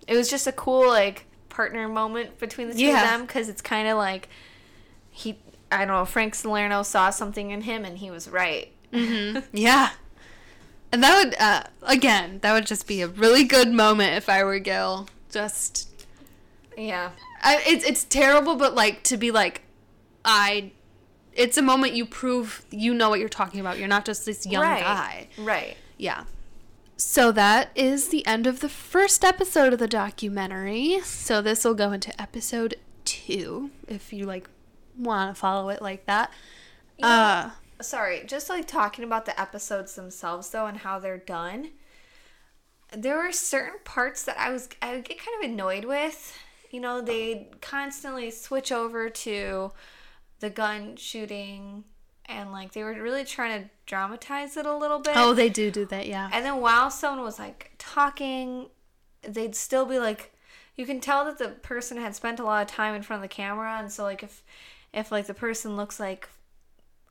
it 0.07 0.15
was 0.15 0.29
just 0.29 0.47
a 0.47 0.53
cool 0.53 0.87
like 0.89 1.25
partner 1.49 1.89
moment 1.89 2.39
between 2.39 2.69
the 2.69 2.75
two 2.75 2.81
Yeah. 2.85 3.03
of 3.03 3.11
them 3.11 3.23
because 3.23 3.49
it's 3.49 3.63
kind 3.63 3.89
of 3.89 3.97
like 3.97 4.29
he, 5.09 5.39
I 5.73 5.79
don't 5.79 5.89
know, 5.89 6.05
Frank 6.05 6.35
Salerno 6.35 6.83
saw 6.83 7.09
something 7.11 7.51
in 7.51 7.63
him 7.63 7.85
and 7.85 7.97
he 7.99 8.11
was 8.11 8.29
right. 8.29 8.71
Yeah, 8.93 9.91
and 10.93 11.03
that 11.03 11.25
would, 11.25 11.35
uh, 11.41 11.63
again, 11.83 12.41
that 12.43 12.53
would 12.53 12.67
just 12.67 12.87
be 12.87 13.01
a 13.03 13.07
really 13.09 13.45
good 13.45 13.69
moment 13.73 14.17
if 14.17 14.29
I 14.29 14.43
were 14.45 14.59
Gil. 14.59 15.09
Just, 15.31 15.89
Yeah, 16.81 17.11
I, 17.43 17.63
it's 17.67 17.85
it's 17.85 18.05
terrible, 18.05 18.57
but 18.57 18.75
like 18.75 19.03
to 19.05 19.17
be 19.17 19.31
like, 19.31 19.63
I, 20.25 20.73
it's 21.35 21.59
a 21.59 21.63
moment 21.63 21.93
you 21.93 22.07
prove 22.07 22.65
you 22.71 22.95
know 22.95 23.11
what 23.11 23.21
you're 23.21 23.29
talking 23.29 23.61
about. 23.61 23.79
You're 23.79 23.89
not 23.89 24.07
just 24.07 24.25
this 24.25 24.47
young 24.47 24.63
right, 24.63 24.83
guy. 24.83 25.29
right. 25.39 25.77
Yeah. 25.99 26.25
So 26.97 27.33
that 27.33 27.71
is 27.75 28.09
the 28.09 28.27
end 28.27 28.47
of 28.47 28.61
the 28.61 28.69
first 28.69 29.25
episode 29.25 29.73
of 29.73 29.79
the 29.79 29.89
documentary. 29.89 31.01
So 31.03 31.43
this 31.43 31.65
will 31.65 31.75
go 31.75 31.93
into 31.93 32.19
episode 32.21 32.77
two 33.05 33.71
if 33.89 34.13
you 34.13 34.27
like 34.27 34.49
want 34.99 35.35
to 35.35 35.39
follow 35.39 35.69
it 35.69 35.83
like 35.83 36.07
that. 36.07 36.31
Uh 37.03 37.51
Sorry, 37.81 38.23
just 38.27 38.51
like 38.51 38.67
talking 38.67 39.05
about 39.05 39.25
the 39.25 39.39
episodes 39.41 39.95
themselves 39.95 40.51
though 40.51 40.67
and 40.67 40.79
how 40.79 40.99
they're 40.99 41.19
done. 41.19 41.71
There 42.93 43.17
were 43.17 43.33
certain 43.33 43.81
parts 43.85 44.23
that 44.25 44.39
I 44.39 44.51
was 44.51 44.69
I 44.83 44.95
would 44.95 45.05
get 45.05 45.19
kind 45.19 45.43
of 45.43 45.51
annoyed 45.51 45.85
with. 45.85 46.35
You 46.71 46.81
know, 46.81 47.01
they 47.01 47.49
constantly 47.61 48.31
switch 48.31 48.71
over 48.71 49.11
to 49.11 49.73
the 50.39 50.51
gun 50.51 50.97
shooting 50.97 51.85
and 52.31 52.53
like 52.53 52.73
they 52.73 52.83
were 52.83 52.93
really 52.95 53.25
trying 53.25 53.63
to 53.63 53.71
dramatize 53.87 54.57
it 54.57 54.67
a 54.67 54.77
little 54.77 55.01
bit. 55.01 55.15
oh, 55.17 55.35
they 55.35 55.49
do 55.49 55.71
do 55.71 55.85
that, 55.87 56.07
yeah. 56.07 56.31
And 56.33 56.45
then 56.45 56.61
while 56.61 56.91
someone 56.91 57.25
was 57.25 57.39
like 57.39 57.73
talking, 57.79 58.67
they'd 59.23 59.57
still 59.57 59.85
be 59.85 59.99
like, 59.99 60.33
you 60.77 60.87
can 60.87 61.01
tell 61.01 61.25
that 61.25 61.39
the 61.39 61.49
person 61.49 61.99
had 61.99 62.15
spent 62.15 62.39
a 62.39 62.45
lot 62.45 62.63
of 62.63 62.69
time 62.69 62.95
in 62.95 63.03
front 63.03 63.23
of 63.23 63.29
the 63.29 63.35
camera, 63.35 63.79
and 63.79 63.91
so 63.91 64.05
like 64.05 64.23
if, 64.23 64.43
if 64.93 65.11
like 65.11 65.27
the 65.27 65.35
person 65.35 65.77
looks 65.77 65.99
like 65.99 66.29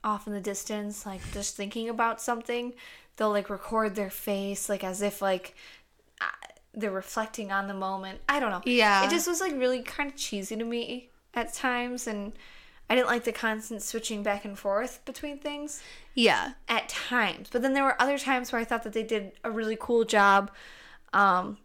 off 0.03 0.25
in 0.25 0.33
the 0.33 0.41
distance, 0.41 1.05
like 1.05 1.21
just 1.33 1.55
thinking 1.55 1.89
about 1.89 2.21
something, 2.21 2.73
they'll 3.17 3.29
like 3.29 3.49
record 3.49 3.95
their 3.95 4.09
face 4.09 4.69
like 4.69 4.83
as 4.83 5.01
if 5.01 5.21
like 5.21 5.53
they're 6.79 6.91
reflecting 6.91 7.51
on 7.51 7.67
the 7.67 7.73
moment. 7.73 8.21
I 8.29 8.39
don't 8.39 8.51
know. 8.51 8.61
Yeah. 8.65 9.05
It 9.05 9.09
just 9.09 9.27
was 9.27 9.41
like 9.41 9.53
really 9.53 9.81
kind 9.81 10.09
of 10.09 10.15
cheesy 10.15 10.55
to 10.55 10.63
me 10.65 11.09
at 11.33 11.53
times, 11.53 12.07
and 12.07 12.33
I 12.89 12.95
didn't 12.95 13.07
like 13.07 13.23
the 13.23 13.31
constant 13.31 13.81
switching 13.83 14.23
back 14.23 14.45
and 14.45 14.57
forth 14.57 15.03
between 15.05 15.37
things 15.39 15.81
Yeah. 16.15 16.53
at 16.67 16.89
times. 16.89 17.49
But 17.51 17.61
then 17.61 17.73
there 17.73 17.83
were 17.83 18.01
other 18.01 18.17
times 18.17 18.51
where 18.51 18.59
I 18.61 18.65
thought 18.65 18.83
that 18.83 18.93
they 18.93 19.03
did 19.03 19.33
a 19.43 19.51
really 19.51 19.77
cool 19.79 20.05
job. 20.05 20.51
Um, 21.13 21.57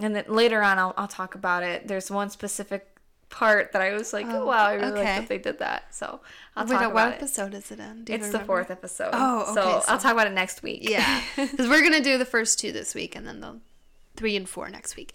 and 0.00 0.16
then 0.16 0.24
later 0.28 0.62
on, 0.62 0.78
I'll, 0.78 0.94
I'll 0.96 1.08
talk 1.08 1.34
about 1.34 1.62
it. 1.62 1.86
There's 1.86 2.10
one 2.10 2.30
specific 2.30 2.86
part 3.28 3.70
that 3.72 3.80
I 3.82 3.92
was 3.92 4.12
like, 4.12 4.26
oh, 4.28 4.42
Oh, 4.42 4.46
wow, 4.46 4.66
I 4.66 4.74
really 4.74 4.90
like 4.92 5.04
that 5.04 5.28
they 5.28 5.38
did 5.38 5.58
that. 5.60 5.94
So 5.94 6.20
I'll 6.56 6.64
Wait, 6.64 6.72
talk 6.72 6.80
about 6.82 6.94
what 6.94 7.08
it. 7.12 7.14
episode 7.16 7.54
is 7.54 7.70
it 7.70 7.78
in? 7.78 8.02
Do 8.04 8.12
you 8.12 8.18
It's 8.18 8.30
the 8.30 8.40
fourth 8.40 8.72
episode. 8.72 9.10
Oh, 9.12 9.42
okay, 9.42 9.54
So, 9.54 9.82
I'll 9.86 9.98
talk 9.98 10.12
about 10.12 10.26
it 10.26 10.32
next 10.32 10.62
week. 10.64 10.88
Yeah, 10.88 11.22
because 11.36 11.68
we're 11.68 11.82
gonna 11.82 12.00
do 12.02 12.18
the 12.18 12.24
first 12.24 12.58
two 12.58 12.72
this 12.72 12.92
week, 12.92 13.14
and 13.14 13.24
then 13.26 13.38
the 13.40 13.60
three 14.20 14.36
and 14.36 14.46
four 14.46 14.68
next 14.68 14.96
week. 14.96 15.14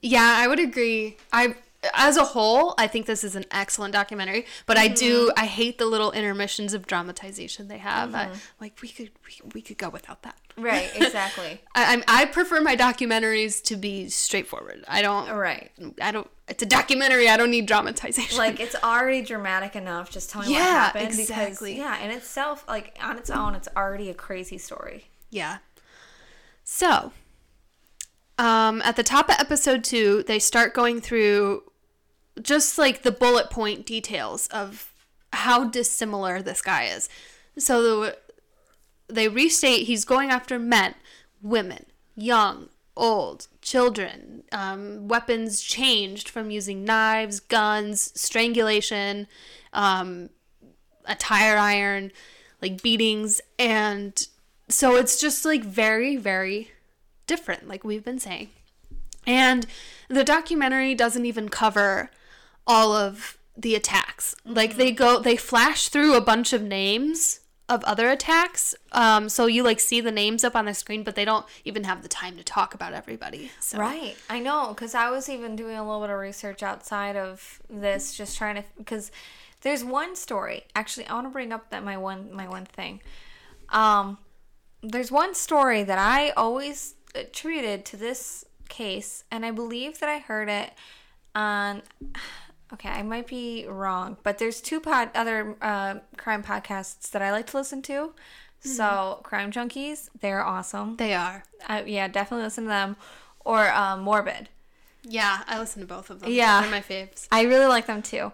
Yeah, 0.00 0.34
I 0.36 0.46
would 0.46 0.60
agree. 0.60 1.16
I, 1.32 1.56
as 1.92 2.16
a 2.16 2.22
whole, 2.24 2.72
I 2.78 2.86
think 2.86 3.06
this 3.06 3.24
is 3.24 3.34
an 3.34 3.44
excellent 3.50 3.92
documentary. 3.92 4.46
But 4.64 4.78
I 4.78 4.86
do, 4.86 5.26
mm-hmm. 5.26 5.40
I 5.40 5.46
hate 5.46 5.78
the 5.78 5.86
little 5.86 6.12
intermissions 6.12 6.72
of 6.72 6.86
dramatization 6.86 7.66
they 7.66 7.78
have. 7.78 8.14
I, 8.14 8.26
mm-hmm. 8.26 8.34
like 8.60 8.80
we 8.80 8.90
could, 8.90 9.10
we, 9.26 9.50
we 9.54 9.60
could 9.60 9.76
go 9.76 9.88
without 9.88 10.22
that. 10.22 10.36
right, 10.56 10.88
exactly. 10.94 11.60
I, 11.74 11.94
I'm, 11.94 12.04
I 12.06 12.26
prefer 12.26 12.60
my 12.60 12.76
documentaries 12.76 13.60
to 13.64 13.74
be 13.76 14.08
straightforward. 14.08 14.84
I 14.86 15.02
don't. 15.02 15.28
right. 15.30 15.72
I 16.00 16.12
don't. 16.12 16.30
It's 16.46 16.62
a 16.62 16.66
documentary. 16.66 17.28
I 17.28 17.36
don't 17.36 17.50
need 17.50 17.66
dramatization. 17.66 18.38
Like 18.38 18.60
it's 18.60 18.76
already 18.84 19.22
dramatic 19.22 19.74
enough. 19.74 20.12
Just 20.12 20.30
tell 20.30 20.42
me 20.42 20.48
what 20.48 20.54
Yeah, 20.54 20.64
happened. 20.84 21.06
exactly. 21.08 21.74
Because, 21.74 21.98
yeah, 21.98 22.04
in 22.04 22.12
itself, 22.12 22.64
like 22.68 22.96
on 23.02 23.18
its 23.18 23.30
own, 23.30 23.56
it's 23.56 23.68
already 23.76 24.10
a 24.10 24.14
crazy 24.14 24.58
story. 24.58 25.06
Yeah. 25.28 25.58
So, 26.62 27.12
um, 28.38 28.80
at 28.82 28.96
the 28.96 29.02
top 29.02 29.28
of 29.28 29.36
episode 29.38 29.84
two, 29.84 30.22
they 30.26 30.38
start 30.38 30.72
going 30.72 31.00
through 31.00 31.64
just 32.40 32.78
like 32.78 33.02
the 33.02 33.10
bullet 33.10 33.50
point 33.50 33.84
details 33.84 34.46
of 34.48 34.92
how 35.32 35.64
dissimilar 35.64 36.40
this 36.40 36.62
guy 36.62 36.84
is. 36.84 37.08
So 37.58 38.12
they 39.08 39.28
restate 39.28 39.86
he's 39.86 40.04
going 40.04 40.30
after 40.30 40.58
men, 40.58 40.94
women, 41.42 41.86
young, 42.14 42.68
old, 42.96 43.48
children. 43.60 44.44
Um, 44.52 45.08
weapons 45.08 45.60
changed 45.60 46.28
from 46.28 46.50
using 46.50 46.84
knives, 46.84 47.40
guns, 47.40 48.12
strangulation, 48.20 49.26
um, 49.72 50.30
a 51.04 51.14
tire 51.14 51.56
iron, 51.56 52.12
like 52.62 52.82
beatings, 52.82 53.40
and 53.58 54.26
so 54.68 54.96
it's 54.96 55.20
just 55.20 55.44
like 55.44 55.64
very, 55.64 56.16
very 56.16 56.70
different, 57.28 57.68
like 57.68 57.84
we've 57.84 58.04
been 58.04 58.18
saying. 58.18 58.48
And 59.26 59.66
the 60.08 60.24
documentary 60.24 60.96
doesn't 60.96 61.24
even 61.26 61.48
cover 61.48 62.10
all 62.66 62.92
of 62.92 63.38
the 63.56 63.74
attacks. 63.76 64.34
Like 64.44 64.76
they 64.76 64.90
go, 64.90 65.20
they 65.20 65.36
flash 65.36 65.88
through 65.88 66.16
a 66.16 66.20
bunch 66.20 66.52
of 66.52 66.62
names 66.62 67.40
of 67.68 67.84
other 67.84 68.08
attacks. 68.08 68.74
Um, 68.92 69.28
so 69.28 69.46
you 69.46 69.62
like 69.62 69.78
see 69.80 70.00
the 70.00 70.10
names 70.10 70.42
up 70.42 70.56
on 70.56 70.64
the 70.64 70.72
screen, 70.72 71.02
but 71.02 71.14
they 71.14 71.24
don't 71.24 71.44
even 71.64 71.84
have 71.84 72.02
the 72.02 72.08
time 72.08 72.36
to 72.38 72.44
talk 72.44 72.72
about 72.74 72.94
everybody. 72.94 73.50
So 73.60 73.78
Right. 73.78 74.16
I 74.30 74.40
know 74.40 74.68
because 74.68 74.94
I 74.94 75.10
was 75.10 75.28
even 75.28 75.54
doing 75.54 75.76
a 75.76 75.84
little 75.84 76.00
bit 76.00 76.10
of 76.10 76.18
research 76.18 76.62
outside 76.62 77.16
of 77.16 77.60
this, 77.68 78.16
just 78.16 78.38
trying 78.38 78.56
to 78.56 78.64
because 78.78 79.12
there's 79.60 79.84
one 79.84 80.16
story. 80.16 80.62
Actually, 80.74 81.06
I 81.08 81.14
want 81.14 81.26
to 81.26 81.30
bring 81.30 81.52
up 81.52 81.68
that 81.70 81.84
my 81.84 81.98
one 81.98 82.32
my 82.32 82.48
one 82.48 82.64
thing. 82.64 83.02
Um, 83.68 84.16
there's 84.82 85.10
one 85.10 85.34
story 85.34 85.82
that 85.82 85.98
I 85.98 86.30
always 86.30 86.94
attributed 87.14 87.84
to 87.86 87.96
this 87.96 88.44
case, 88.68 89.24
and 89.30 89.44
I 89.44 89.50
believe 89.50 90.00
that 90.00 90.08
I 90.08 90.18
heard 90.18 90.48
it 90.48 90.72
on. 91.34 91.82
Okay, 92.72 92.90
I 92.90 93.02
might 93.02 93.26
be 93.26 93.66
wrong, 93.66 94.18
but 94.22 94.38
there's 94.38 94.60
two 94.60 94.78
pod 94.78 95.10
other 95.14 95.56
uh, 95.62 95.96
crime 96.18 96.42
podcasts 96.42 97.10
that 97.10 97.22
I 97.22 97.30
like 97.30 97.46
to 97.48 97.56
listen 97.56 97.80
to. 97.82 98.12
So, 98.60 99.20
Crime 99.22 99.52
Junkies, 99.52 100.10
they're 100.20 100.44
awesome. 100.44 100.96
they 100.96 101.14
are. 101.14 101.44
I, 101.66 101.84
yeah, 101.84 102.08
definitely 102.08 102.44
listen 102.44 102.64
to 102.64 102.68
them. 102.68 102.96
Or 103.44 103.70
um, 103.72 104.02
Morbid. 104.02 104.48
Yeah, 105.04 105.42
I 105.46 105.58
listen 105.58 105.80
to 105.80 105.86
both 105.86 106.10
of 106.10 106.20
them. 106.20 106.30
Yeah. 106.30 106.60
They're 106.60 106.70
my 106.70 106.80
faves. 106.80 107.28
I 107.30 107.42
really 107.42 107.66
like 107.66 107.86
them 107.86 108.02
too. 108.02 108.32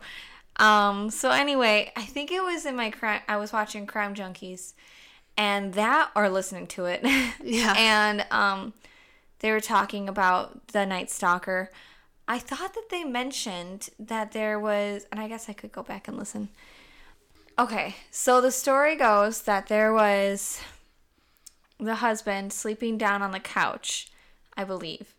Um, 0.56 1.10
so 1.10 1.30
anyway, 1.30 1.92
I 1.94 2.02
think 2.02 2.30
it 2.30 2.42
was 2.42 2.64
in 2.64 2.74
my 2.74 2.90
crime. 2.90 3.20
I 3.28 3.36
was 3.36 3.52
watching 3.52 3.86
Crime 3.86 4.14
Junkies, 4.14 4.72
and 5.36 5.74
that 5.74 6.10
or 6.14 6.28
listening 6.28 6.66
to 6.68 6.86
it. 6.86 7.04
Yeah. 7.42 7.74
and 7.76 8.26
um, 8.30 8.72
they 9.40 9.50
were 9.50 9.60
talking 9.60 10.08
about 10.08 10.68
the 10.68 10.86
Night 10.86 11.10
Stalker. 11.10 11.70
I 12.26 12.38
thought 12.38 12.72
that 12.74 12.88
they 12.90 13.04
mentioned 13.04 13.90
that 13.98 14.32
there 14.32 14.58
was, 14.58 15.06
and 15.12 15.20
I 15.20 15.28
guess 15.28 15.48
I 15.48 15.52
could 15.52 15.72
go 15.72 15.82
back 15.82 16.08
and 16.08 16.16
listen. 16.16 16.48
Okay, 17.58 17.96
so 18.10 18.40
the 18.40 18.50
story 18.50 18.96
goes 18.96 19.42
that 19.42 19.66
there 19.68 19.92
was 19.92 20.60
the 21.78 21.96
husband 21.96 22.52
sleeping 22.52 22.96
down 22.96 23.20
on 23.22 23.32
the 23.32 23.40
couch, 23.40 24.08
I 24.56 24.64
believe. 24.64 25.14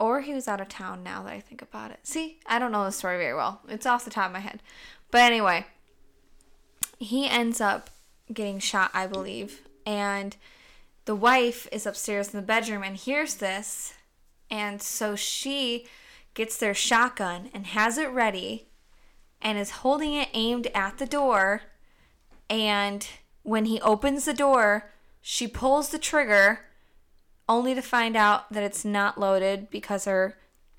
Or 0.00 0.22
he 0.22 0.32
was 0.34 0.48
out 0.48 0.60
of 0.60 0.68
town 0.68 1.02
now 1.02 1.22
that 1.22 1.32
I 1.32 1.40
think 1.40 1.62
about 1.62 1.90
it. 1.90 2.00
See, 2.02 2.38
I 2.46 2.58
don't 2.58 2.72
know 2.72 2.84
the 2.84 2.90
story 2.90 3.18
very 3.18 3.34
well. 3.34 3.60
It's 3.68 3.86
off 3.86 4.04
the 4.04 4.10
top 4.10 4.26
of 4.26 4.32
my 4.32 4.40
head. 4.40 4.60
But 5.10 5.20
anyway, 5.20 5.66
he 6.98 7.28
ends 7.28 7.60
up 7.60 7.90
getting 8.32 8.58
shot, 8.58 8.90
I 8.94 9.06
believe. 9.06 9.62
And 9.86 10.36
the 11.04 11.14
wife 11.14 11.68
is 11.70 11.86
upstairs 11.86 12.32
in 12.32 12.40
the 12.40 12.46
bedroom 12.46 12.82
and 12.82 12.96
hears 12.96 13.34
this. 13.36 13.94
And 14.50 14.80
so 14.80 15.16
she 15.16 15.86
gets 16.34 16.56
their 16.56 16.74
shotgun 16.74 17.50
and 17.52 17.66
has 17.66 17.98
it 17.98 18.10
ready 18.10 18.68
and 19.40 19.58
is 19.58 19.70
holding 19.70 20.14
it 20.14 20.28
aimed 20.32 20.68
at 20.74 20.98
the 20.98 21.06
door. 21.06 21.62
And 22.48 23.06
when 23.42 23.66
he 23.66 23.80
opens 23.82 24.24
the 24.24 24.34
door, 24.34 24.90
she 25.20 25.46
pulls 25.46 25.90
the 25.90 25.98
trigger 25.98 26.60
only 27.48 27.74
to 27.74 27.82
find 27.82 28.16
out 28.16 28.50
that 28.52 28.62
it's 28.62 28.84
not 28.84 29.20
loaded 29.20 29.70
because 29.70 30.06
her 30.06 30.38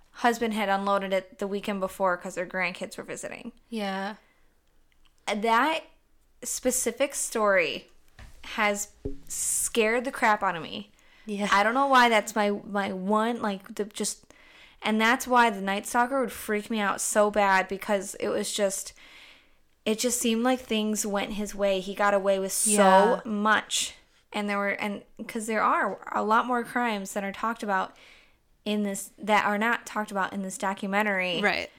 husband 0.09 0.53
had 0.53 0.69
unloaded 0.69 1.13
it 1.13 1.39
the 1.39 1.47
weekend 1.47 1.79
before 1.79 2.17
because 2.17 2.35
their 2.35 2.45
grandkids 2.45 2.97
were 2.97 3.03
visiting. 3.03 3.51
Yeah. 3.69 4.15
That 5.27 5.81
specific 6.43 7.15
story 7.15 7.87
has 8.43 8.89
scared 9.27 10.05
the 10.05 10.11
crap 10.11 10.43
out 10.43 10.55
of 10.55 10.61
me. 10.63 10.91
Yeah. 11.25 11.47
I 11.51 11.63
don't 11.63 11.73
know 11.73 11.87
why 11.87 12.09
that's 12.09 12.35
my 12.35 12.51
my 12.51 12.91
one 12.93 13.41
like 13.41 13.75
the 13.75 13.85
just 13.85 14.25
and 14.83 15.01
that's 15.01 15.27
why 15.27 15.49
the 15.49 15.61
Night 15.61 15.87
Stalker 15.87 16.19
would 16.21 16.31
freak 16.31 16.69
me 16.69 16.79
out 16.79 17.01
so 17.01 17.31
bad 17.31 17.67
because 17.67 18.15
it 18.19 18.29
was 18.29 18.51
just 18.53 18.93
it 19.85 19.97
just 19.99 20.19
seemed 20.19 20.43
like 20.43 20.59
things 20.59 21.05
went 21.05 21.33
his 21.33 21.55
way. 21.55 21.79
He 21.79 21.93
got 21.95 22.13
away 22.13 22.37
with 22.39 22.51
so 22.51 22.71
Yeah. 22.71 23.19
much. 23.25 23.93
And 24.33 24.49
there 24.49 24.57
were 24.57 24.69
and 24.69 25.01
cuz 25.27 25.47
there 25.47 25.63
are 25.63 25.97
a 26.11 26.23
lot 26.23 26.45
more 26.45 26.63
crimes 26.63 27.13
that 27.13 27.23
are 27.23 27.31
talked 27.31 27.63
about 27.63 27.95
in 28.63 28.83
this 28.83 29.11
that 29.17 29.45
are 29.45 29.57
not 29.57 29.85
talked 29.85 30.11
about 30.11 30.33
in 30.33 30.41
this 30.43 30.57
documentary 30.57 31.39
right. 31.41 31.69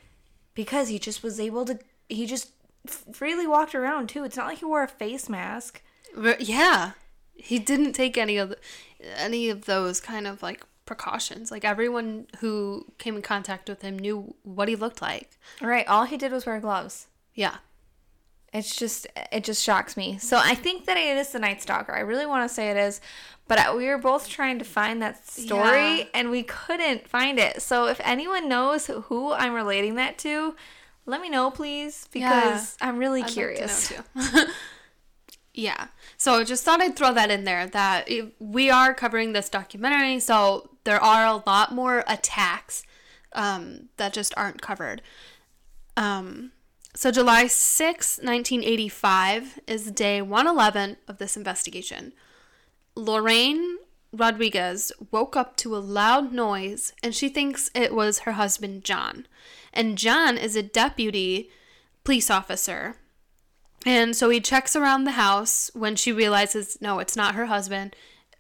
because 0.55 0.89
he 0.89 0.99
just 0.99 1.23
was 1.23 1.39
able 1.39 1.65
to 1.65 1.79
he 2.09 2.27
just 2.27 2.51
freely 2.87 3.47
walked 3.47 3.75
around 3.75 4.09
too. 4.09 4.25
It's 4.25 4.37
not 4.37 4.47
like 4.47 4.59
he 4.59 4.65
wore 4.65 4.83
a 4.83 4.89
face 4.89 5.29
mask. 5.29 5.83
Yeah. 6.39 6.93
He 7.35 7.59
didn't 7.59 7.93
take 7.93 8.17
any 8.17 8.39
of 8.39 8.51
the, 8.51 8.59
any 9.19 9.51
of 9.51 9.67
those 9.67 10.01
kind 10.01 10.27
of 10.27 10.43
like 10.43 10.65
precautions. 10.87 11.51
Like 11.51 11.65
everyone 11.65 12.27
who 12.39 12.87
came 12.99 13.17
in 13.17 13.23
contact 13.23 13.69
with 13.69 13.83
him 13.83 13.99
knew 13.99 14.35
what 14.43 14.69
he 14.69 14.77
looked 14.77 15.03
like. 15.03 15.31
Right, 15.61 15.87
all 15.87 16.05
he 16.05 16.17
did 16.17 16.33
was 16.33 16.47
wear 16.47 16.61
gloves. 16.61 17.09
Yeah. 17.35 17.57
It's 18.53 18.75
just 18.75 19.07
it 19.33 19.45
just 19.45 19.63
shocks 19.63 19.97
me. 19.99 20.17
So 20.19 20.41
I 20.43 20.55
think 20.55 20.87
that 20.87 20.97
it 20.97 21.17
is 21.19 21.31
the 21.33 21.39
Night 21.39 21.61
Stalker. 21.61 21.93
I 21.95 22.01
really 22.01 22.25
want 22.25 22.49
to 22.49 22.55
say 22.55 22.71
it 22.71 22.77
is, 22.79 23.03
but 23.49 23.59
uh, 23.59 23.75
we 23.77 23.87
were 23.87 23.99
both 23.99 24.29
trying 24.31 24.59
to 24.61 24.65
find 24.65 25.03
that 25.03 25.29
story 25.29 25.99
Yeah. 25.99 26.05
and 26.15 26.31
we 26.31 26.43
couldn't 26.43 27.07
find 27.07 27.39
it. 27.39 27.61
So 27.61 27.87
if 27.87 28.01
anyone 28.03 28.49
knows 28.49 28.87
who 28.87 29.33
I'm 29.33 29.53
relating 29.53 29.97
that 29.97 30.17
to, 30.19 30.55
let 31.07 31.21
me 31.21 31.29
know 31.29 31.51
please 31.51 32.09
because 32.13 32.77
I'm 32.81 32.99
really 32.99 33.21
I'd 33.21 33.27
like 33.27 33.33
curious. 33.33 33.91
know, 33.91 34.03
too. 34.17 34.47
yeah. 35.55 35.89
So 36.17 36.35
I 36.35 36.45
just 36.45 36.65
thought 36.65 36.81
I'd 36.81 36.97
throw 36.97 37.13
that 37.15 37.31
in 37.31 37.45
there 37.45 37.67
that 37.69 38.11
it, 38.11 38.35
we 38.39 38.71
are 38.71 38.93
covering 38.93 39.33
this 39.33 39.49
documentary, 39.49 40.21
so 40.21 40.71
there 40.85 41.03
are 41.03 41.27
a 41.27 41.43
lot 41.47 41.73
more 41.73 42.05
attacks 42.07 42.85
um, 43.33 43.89
that 43.97 44.13
just 44.13 44.35
aren't 44.37 44.61
covered. 44.61 45.03
Um, 45.97 46.53
so 46.95 47.11
July 47.11 47.47
6, 47.47 48.19
1985 48.19 49.61
is 49.67 49.91
day 49.91 50.23
111 50.23 50.97
of 51.07 51.19
this 51.19 51.37
investigation. 51.37 52.13
Lorraine 52.95 53.77
Rodriguez 54.13 54.93
woke 55.11 55.37
up 55.37 55.57
to 55.59 55.77
a 55.77 55.79
loud 55.79 56.33
noise 56.33 56.95
and 57.03 57.15
she 57.15 57.29
thinks 57.29 57.71
it 57.75 57.95
was 57.95 58.21
her 58.21 58.33
husband 58.33 58.85
John. 58.85 59.27
And 59.77 59.99
John 59.99 60.39
is 60.39 60.57
a 60.57 60.63
deputy 60.63 61.51
police 62.03 62.31
officer. 62.31 62.97
And 63.85 64.17
so 64.17 64.31
he 64.31 64.41
checks 64.41 64.75
around 64.75 65.05
the 65.05 65.13
house 65.13 65.71
when 65.75 65.95
she 65.95 66.13
realizes 66.13 66.79
no, 66.81 66.99
it's 66.99 67.15
not 67.15 67.35
her 67.35 67.47
husband, 67.47 67.95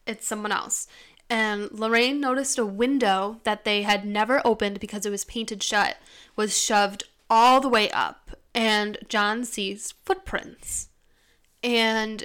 it's 0.06 0.26
someone 0.26 0.50
else. 0.50 0.88
And 1.28 1.70
Lorraine 1.70 2.20
noticed 2.20 2.58
a 2.58 2.64
window 2.64 3.40
that 3.44 3.64
they 3.64 3.82
had 3.82 4.06
never 4.06 4.40
opened 4.44 4.80
because 4.80 5.04
it 5.04 5.10
was 5.10 5.24
painted 5.24 5.62
shut 5.62 5.98
was 6.36 6.56
shoved 6.56 7.04
all 7.28 7.60
the 7.60 7.68
way 7.68 7.90
up. 7.90 8.30
And 8.54 8.96
John 9.08 9.44
sees 9.44 9.92
footprints. 10.04 10.88
And 11.62 12.24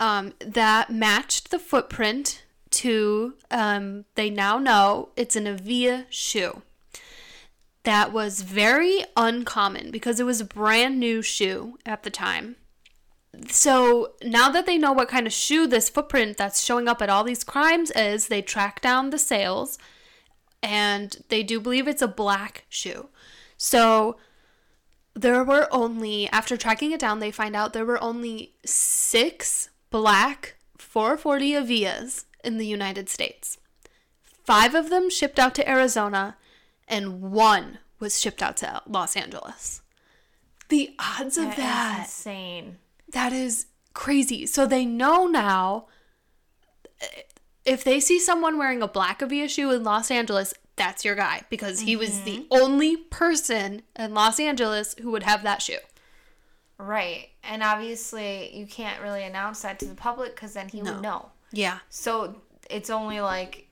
um, 0.00 0.32
that 0.40 0.90
matched 0.90 1.50
the 1.50 1.58
footprint 1.58 2.42
to, 2.70 3.34
um, 3.50 4.06
they 4.16 4.28
now 4.28 4.58
know 4.58 5.10
it's 5.16 5.36
an 5.36 5.46
Avia 5.46 6.06
shoe. 6.10 6.62
That 7.88 8.12
was 8.12 8.42
very 8.42 9.02
uncommon 9.16 9.90
because 9.90 10.20
it 10.20 10.26
was 10.26 10.42
a 10.42 10.44
brand 10.44 11.00
new 11.00 11.22
shoe 11.22 11.78
at 11.86 12.02
the 12.02 12.10
time. 12.10 12.56
So 13.48 14.12
now 14.22 14.50
that 14.50 14.66
they 14.66 14.76
know 14.76 14.92
what 14.92 15.08
kind 15.08 15.26
of 15.26 15.32
shoe 15.32 15.66
this 15.66 15.88
footprint 15.88 16.36
that's 16.36 16.62
showing 16.62 16.86
up 16.86 17.00
at 17.00 17.08
all 17.08 17.24
these 17.24 17.44
crimes 17.44 17.90
is, 17.92 18.28
they 18.28 18.42
track 18.42 18.82
down 18.82 19.08
the 19.08 19.16
sales 19.16 19.78
and 20.62 21.16
they 21.30 21.42
do 21.42 21.60
believe 21.60 21.88
it's 21.88 22.02
a 22.02 22.06
black 22.08 22.66
shoe. 22.68 23.08
So 23.56 24.18
there 25.14 25.42
were 25.42 25.66
only, 25.70 26.28
after 26.28 26.58
tracking 26.58 26.92
it 26.92 27.00
down, 27.00 27.20
they 27.20 27.30
find 27.30 27.56
out 27.56 27.72
there 27.72 27.86
were 27.86 28.04
only 28.04 28.52
six 28.66 29.70
black 29.88 30.56
440 30.76 31.52
Avias 31.52 32.26
in 32.44 32.58
the 32.58 32.66
United 32.66 33.08
States. 33.08 33.56
Five 34.44 34.74
of 34.74 34.90
them 34.90 35.08
shipped 35.08 35.38
out 35.38 35.54
to 35.54 35.66
Arizona, 35.66 36.36
and 36.88 37.20
one 37.20 37.78
was 38.00 38.20
shipped 38.20 38.42
out 38.42 38.56
to 38.58 38.82
Los 38.86 39.16
Angeles. 39.16 39.82
The 40.68 40.94
odds 40.98 41.36
of 41.36 41.44
That 41.44 41.52
is 41.52 41.56
that. 41.56 41.98
insane. 42.00 42.78
That 43.12 43.32
is 43.32 43.66
crazy. 43.94 44.46
So 44.46 44.66
they 44.66 44.84
know 44.84 45.26
now 45.26 45.86
if 47.64 47.84
they 47.84 48.00
see 48.00 48.18
someone 48.18 48.58
wearing 48.58 48.82
a 48.82 48.88
black 48.88 49.22
Avia 49.22 49.48
shoe 49.48 49.70
in 49.72 49.84
Los 49.84 50.10
Angeles, 50.10 50.54
that's 50.76 51.04
your 51.04 51.14
guy 51.14 51.42
because 51.50 51.80
he 51.80 51.96
was 51.96 52.22
the 52.22 52.38
mm-hmm. 52.38 52.46
only 52.50 52.96
person 52.96 53.82
in 53.96 54.14
Los 54.14 54.38
Angeles 54.40 54.94
who 55.00 55.10
would 55.10 55.24
have 55.24 55.42
that 55.42 55.60
shoe. 55.60 55.78
Right. 56.78 57.30
And 57.42 57.62
obviously 57.62 58.56
you 58.56 58.66
can't 58.66 59.02
really 59.02 59.24
announce 59.24 59.62
that 59.62 59.78
to 59.80 59.86
the 59.86 59.94
public 59.94 60.36
cuz 60.36 60.52
then 60.52 60.68
he 60.68 60.80
No. 60.80 60.92
would 60.92 61.02
know. 61.02 61.30
Yeah. 61.50 61.78
So 61.88 62.40
it's 62.70 62.90
only 62.90 63.20
like 63.20 63.67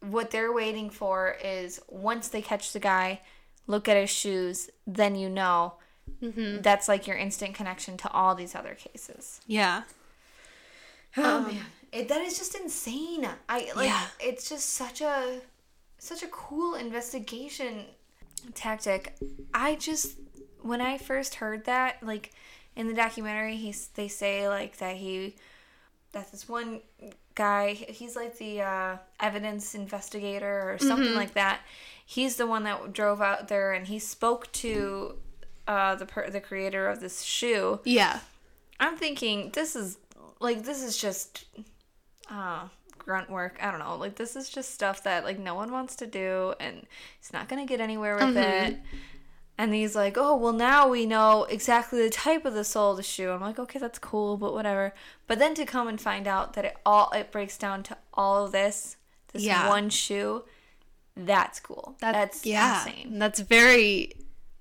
what 0.00 0.30
they're 0.30 0.52
waiting 0.52 0.90
for 0.90 1.36
is 1.42 1.80
once 1.88 2.28
they 2.28 2.42
catch 2.42 2.72
the 2.72 2.80
guy, 2.80 3.20
look 3.66 3.88
at 3.88 3.96
his 3.96 4.10
shoes, 4.10 4.70
then 4.86 5.14
you 5.14 5.28
know. 5.28 5.74
Mm-hmm. 6.22 6.62
That's 6.62 6.88
like 6.88 7.06
your 7.06 7.16
instant 7.16 7.54
connection 7.54 7.96
to 7.98 8.10
all 8.10 8.34
these 8.34 8.54
other 8.54 8.74
cases. 8.74 9.40
Yeah. 9.46 9.82
Oh 11.16 11.42
man, 11.42 11.64
it, 11.92 12.08
that 12.08 12.20
is 12.22 12.38
just 12.38 12.54
insane. 12.54 13.28
I 13.48 13.70
like 13.74 13.88
Yeah. 13.88 14.06
it's 14.20 14.48
just 14.48 14.70
such 14.70 15.00
a 15.00 15.40
such 15.98 16.22
a 16.22 16.28
cool 16.28 16.74
investigation 16.74 17.84
tactic. 18.54 19.14
I 19.52 19.74
just 19.74 20.16
when 20.62 20.80
I 20.80 20.98
first 20.98 21.36
heard 21.36 21.64
that, 21.66 22.02
like 22.02 22.32
in 22.76 22.86
the 22.88 22.94
documentary, 22.94 23.56
he's 23.56 23.88
they 23.88 24.08
say 24.08 24.48
like 24.48 24.78
that 24.78 24.96
he 24.96 25.36
that 26.12 26.30
this 26.30 26.48
one 26.48 26.80
guy 27.38 27.72
he's 27.72 28.16
like 28.16 28.36
the 28.38 28.60
uh, 28.60 28.96
evidence 29.20 29.74
investigator 29.74 30.72
or 30.72 30.78
something 30.78 31.14
like 31.14 31.34
that. 31.34 31.60
He's 32.04 32.36
the 32.36 32.46
one 32.46 32.64
that 32.64 32.92
drove 32.92 33.22
out 33.22 33.48
there 33.48 33.72
and 33.72 33.86
he 33.86 33.98
spoke 33.98 34.50
to 34.52 35.14
uh, 35.68 35.94
the 35.94 36.04
per- 36.04 36.30
the 36.30 36.40
creator 36.40 36.88
of 36.88 37.00
this 37.00 37.22
shoe. 37.22 37.80
Yeah. 37.84 38.20
I'm 38.80 38.96
thinking 38.96 39.50
this 39.52 39.76
is 39.76 39.98
like 40.40 40.64
this 40.64 40.82
is 40.82 40.98
just 40.98 41.44
uh 42.28 42.66
grunt 42.98 43.30
work. 43.30 43.58
I 43.62 43.70
don't 43.70 43.80
know. 43.80 43.96
Like 43.96 44.16
this 44.16 44.34
is 44.34 44.50
just 44.50 44.74
stuff 44.74 45.04
that 45.04 45.24
like 45.24 45.38
no 45.38 45.54
one 45.54 45.70
wants 45.70 45.94
to 45.96 46.06
do 46.06 46.54
and 46.58 46.86
he's 47.20 47.32
not 47.32 47.48
going 47.48 47.64
to 47.64 47.68
get 47.68 47.80
anywhere 47.80 48.16
with 48.16 48.36
it. 48.36 48.78
And 49.60 49.74
he's 49.74 49.96
like, 49.96 50.16
"Oh, 50.16 50.36
well 50.36 50.52
now 50.52 50.86
we 50.88 51.04
know 51.04 51.42
exactly 51.44 52.00
the 52.00 52.10
type 52.10 52.44
of 52.44 52.54
the 52.54 52.62
sole 52.62 52.92
of 52.92 52.96
the 52.96 53.02
shoe." 53.02 53.30
I'm 53.32 53.40
like, 53.40 53.58
"Okay, 53.58 53.80
that's 53.80 53.98
cool, 53.98 54.36
but 54.36 54.52
whatever." 54.54 54.94
But 55.26 55.40
then 55.40 55.54
to 55.56 55.66
come 55.66 55.88
and 55.88 56.00
find 56.00 56.28
out 56.28 56.52
that 56.54 56.64
it 56.64 56.76
all 56.86 57.10
it 57.10 57.32
breaks 57.32 57.58
down 57.58 57.82
to 57.84 57.96
all 58.14 58.44
of 58.44 58.52
this, 58.52 58.96
this 59.32 59.42
Yeah. 59.42 59.68
one 59.68 59.90
shoe, 59.90 60.44
That's 61.20 61.58
cool. 61.58 61.96
That- 61.98 62.12
That's 62.12 62.46
yeah, 62.46 62.86
insane 62.86 63.18
That's 63.18 63.40
very 63.40 64.12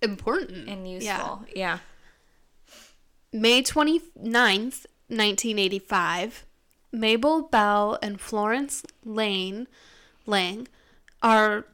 important 0.02 0.68
and 0.68 0.88
Yeah. 0.90 0.94
useful. 0.96 1.46
Yeah. 1.56 1.78
May 3.32 3.62
29th, 3.62 4.88
1985, 5.08 6.46
Mabel 6.92 7.44
Bell 7.44 8.00
and 8.02 8.20
Florence 8.20 8.84
Lane 9.06 9.68
Lang 10.26 10.68
are 11.22 11.66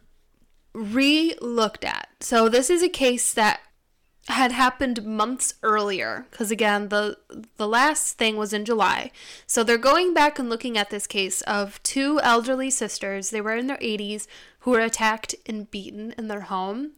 re-looked 0.74 1.86
at. 1.86 2.10
So 2.20 2.50
this 2.50 2.70
is 2.70 2.82
a 2.82 2.90
case 2.90 3.34
that 3.34 3.62
had 4.28 4.54
happened 4.54 5.06
months 5.06 5.56
earlier 5.64 6.26
because 6.32 6.50
again 6.50 6.88
the 6.88 7.18
the 7.58 7.68
last 7.68 8.18
thing 8.18 8.38
was 8.38 8.54
in 8.54 8.64
July. 8.64 9.12
So 9.46 9.64
they're 9.64 9.78
going 9.78 10.14
back 10.14 10.40
and 10.40 10.50
looking 10.50 10.78
at 10.78 10.90
this 10.90 11.08
case 11.08 11.42
of 11.42 11.82
two 11.84 12.22
elderly 12.22 12.70
sisters. 12.70 13.30
They 13.30 13.42
were 13.42 13.56
in 13.56 13.68
their 13.68 13.78
80s 13.78 14.28
who 14.60 14.72
were 14.72 14.80
attacked 14.80 15.36
and 15.46 15.70
beaten 15.70 16.14
in 16.18 16.30
their 16.30 16.42
home. 16.42 16.92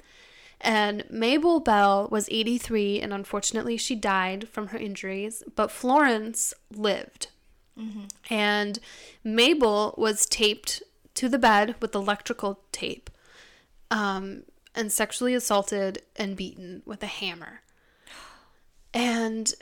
And 0.62 1.04
Mabel 1.10 1.60
Bell 1.60 2.08
was 2.12 2.30
83 2.32 3.02
and 3.02 3.12
unfortunately 3.12 3.78
she 3.78 3.96
died 3.96 4.48
from 4.48 4.68
her 4.68 4.78
injuries, 4.78 5.44
but 5.56 5.72
Florence 5.72 6.54
lived. 6.72 7.30
Mm-hmm. 7.78 8.06
And 8.30 8.80
Mabel 9.24 9.96
was 9.98 10.28
taped 10.28 10.84
to 11.16 11.28
the 11.28 11.40
bed 11.40 11.76
with 11.82 11.96
electrical 11.96 12.60
tape 12.72 13.10
um, 13.92 14.44
and 14.74 14.92
sexually 14.92 15.34
assaulted 15.34 16.04
and 16.16 16.36
beaten 16.36 16.82
with 16.86 17.04
a 17.04 17.08
hammer. 17.08 17.62
And 18.94 19.54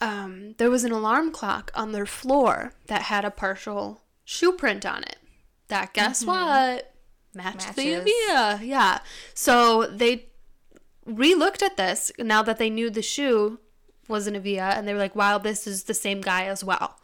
um, 0.00 0.54
there 0.58 0.70
was 0.70 0.84
an 0.84 0.92
alarm 0.92 1.32
clock 1.32 1.70
on 1.74 1.92
their 1.92 2.06
floor 2.06 2.72
that 2.86 3.02
had 3.02 3.24
a 3.24 3.30
partial 3.30 4.02
shoe 4.24 4.52
print 4.52 4.84
on 4.84 5.02
it. 5.02 5.16
That 5.68 5.94
guess 5.94 6.24
what? 6.24 6.94
Matched 7.34 7.74
the 7.76 7.96
Matches. 7.96 8.12
Avia. 8.28 8.60
Yeah. 8.62 8.98
So 9.34 9.86
they 9.86 10.26
re-looked 11.04 11.62
at 11.62 11.76
this 11.76 12.12
now 12.18 12.42
that 12.42 12.58
they 12.58 12.70
knew 12.70 12.90
the 12.90 13.02
shoe 13.02 13.58
was 14.08 14.26
an 14.26 14.36
Avia, 14.36 14.72
and 14.76 14.86
they 14.86 14.92
were 14.92 15.00
like, 15.00 15.16
"Wow, 15.16 15.38
this 15.38 15.66
is 15.66 15.84
the 15.84 15.94
same 15.94 16.20
guy 16.20 16.44
as 16.44 16.62
well." 16.62 17.00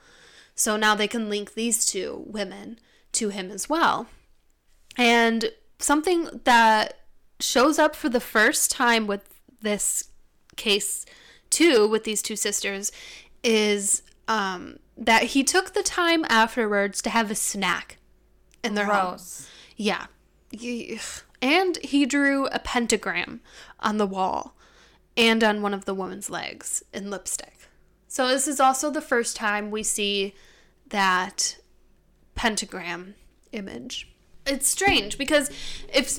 So 0.55 0.77
now 0.77 0.95
they 0.95 1.09
can 1.09 1.29
link 1.29 1.55
these 1.55 1.85
two 1.85 2.23
women 2.27 2.79
to 3.13 3.31
him 3.31 3.51
as 3.51 3.69
well. 3.69 4.07
And 4.97 5.51
something 5.83 6.41
that 6.45 7.01
shows 7.41 7.79
up 7.79 7.97
for 7.97 8.09
the 8.09 8.21
first 8.21 8.71
time 8.71 9.07
with 9.07 9.41
this 9.61 10.11
case, 10.57 11.05
too, 11.51 11.89
with 11.89 12.05
these 12.05 12.23
two 12.23 12.37
sisters, 12.37 12.93
is 13.43 14.03
um, 14.29 14.79
that 14.97 15.23
he 15.25 15.43
took 15.43 15.75
the 15.75 15.83
time 15.83 16.25
afterwards 16.29 17.03
to 17.03 17.11
have 17.11 17.31
a 17.31 17.35
snack 17.35 17.99
in 18.63 18.75
their 18.75 18.87
home. 18.87 19.19
Yeah. 19.77 20.07
And 21.41 21.79
he 21.79 22.07
drew 22.07 22.47
a 22.47 22.59
pentagram 22.59 23.41
on 23.81 23.97
the 23.97 24.07
wall 24.07 24.55
and 25.17 25.43
on 25.43 25.63
one 25.63 25.75
of 25.75 25.85
the 25.85 25.95
woman's 25.95 26.31
legs 26.31 26.83
in 26.93 27.11
lipstick. 27.11 27.69
So 28.07 28.29
this 28.29 28.47
is 28.47 28.61
also 28.61 28.91
the 28.91 29.01
first 29.01 29.37
time 29.37 29.71
we 29.71 29.83
see 29.83 30.35
that 30.89 31.57
pentagram 32.35 33.15
image. 33.53 34.12
It's 34.47 34.69
strange 34.69 35.19
because 35.19 35.51
if 35.93 36.19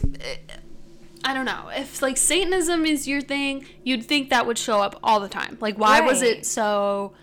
I 1.26 1.34
don't 1.34 1.46
know, 1.46 1.70
if 1.74 2.02
like 2.02 2.18
Satanism 2.18 2.86
is 2.86 3.08
your 3.08 3.22
thing, 3.22 3.66
you'd 3.84 4.04
think 4.04 4.30
that 4.30 4.46
would 4.46 4.58
show 4.58 4.82
up 4.82 5.00
all 5.04 5.20
the 5.20 5.30
time. 5.30 5.58
Like 5.60 5.78
why 5.78 6.02
was 6.02 6.22
it 6.22 6.46
so 6.46 7.14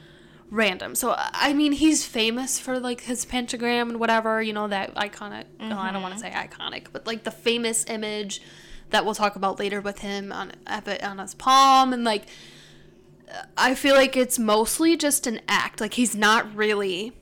random? 0.50 0.94
So 0.94 1.14
I 1.16 1.52
mean, 1.52 1.72
he's 1.72 2.04
famous 2.04 2.58
for 2.58 2.78
like 2.78 3.02
his 3.02 3.24
pentagram 3.24 3.90
and 3.90 4.00
whatever, 4.00 4.42
you 4.42 4.52
know, 4.52 4.68
that 4.68 4.94
iconic, 4.94 5.44
no, 5.58 5.78
I 5.78 5.90
don't 5.92 6.02
want 6.02 6.18
to 6.18 6.24
mm-hmm. 6.24 6.34
say 6.34 6.48
iconic, 6.48 6.86
but 6.92 7.06
like 7.06 7.24
the 7.24 7.30
famous 7.30 7.84
image 7.88 8.42
that 8.90 9.04
we'll 9.04 9.14
talk 9.14 9.36
about 9.36 9.58
later 9.58 9.80
with 9.80 10.00
him 10.00 10.32
on 10.32 10.52
on 10.66 11.18
his 11.18 11.34
palm 11.34 11.92
and 11.92 12.04
like 12.04 12.26
I 13.56 13.74
feel 13.74 13.94
like 13.94 14.16
it's 14.16 14.38
mostly 14.38 14.96
just 14.96 15.26
an 15.26 15.40
act. 15.48 15.80
Like 15.80 15.94
he's 15.94 16.16
not 16.16 16.54
really 16.54 17.12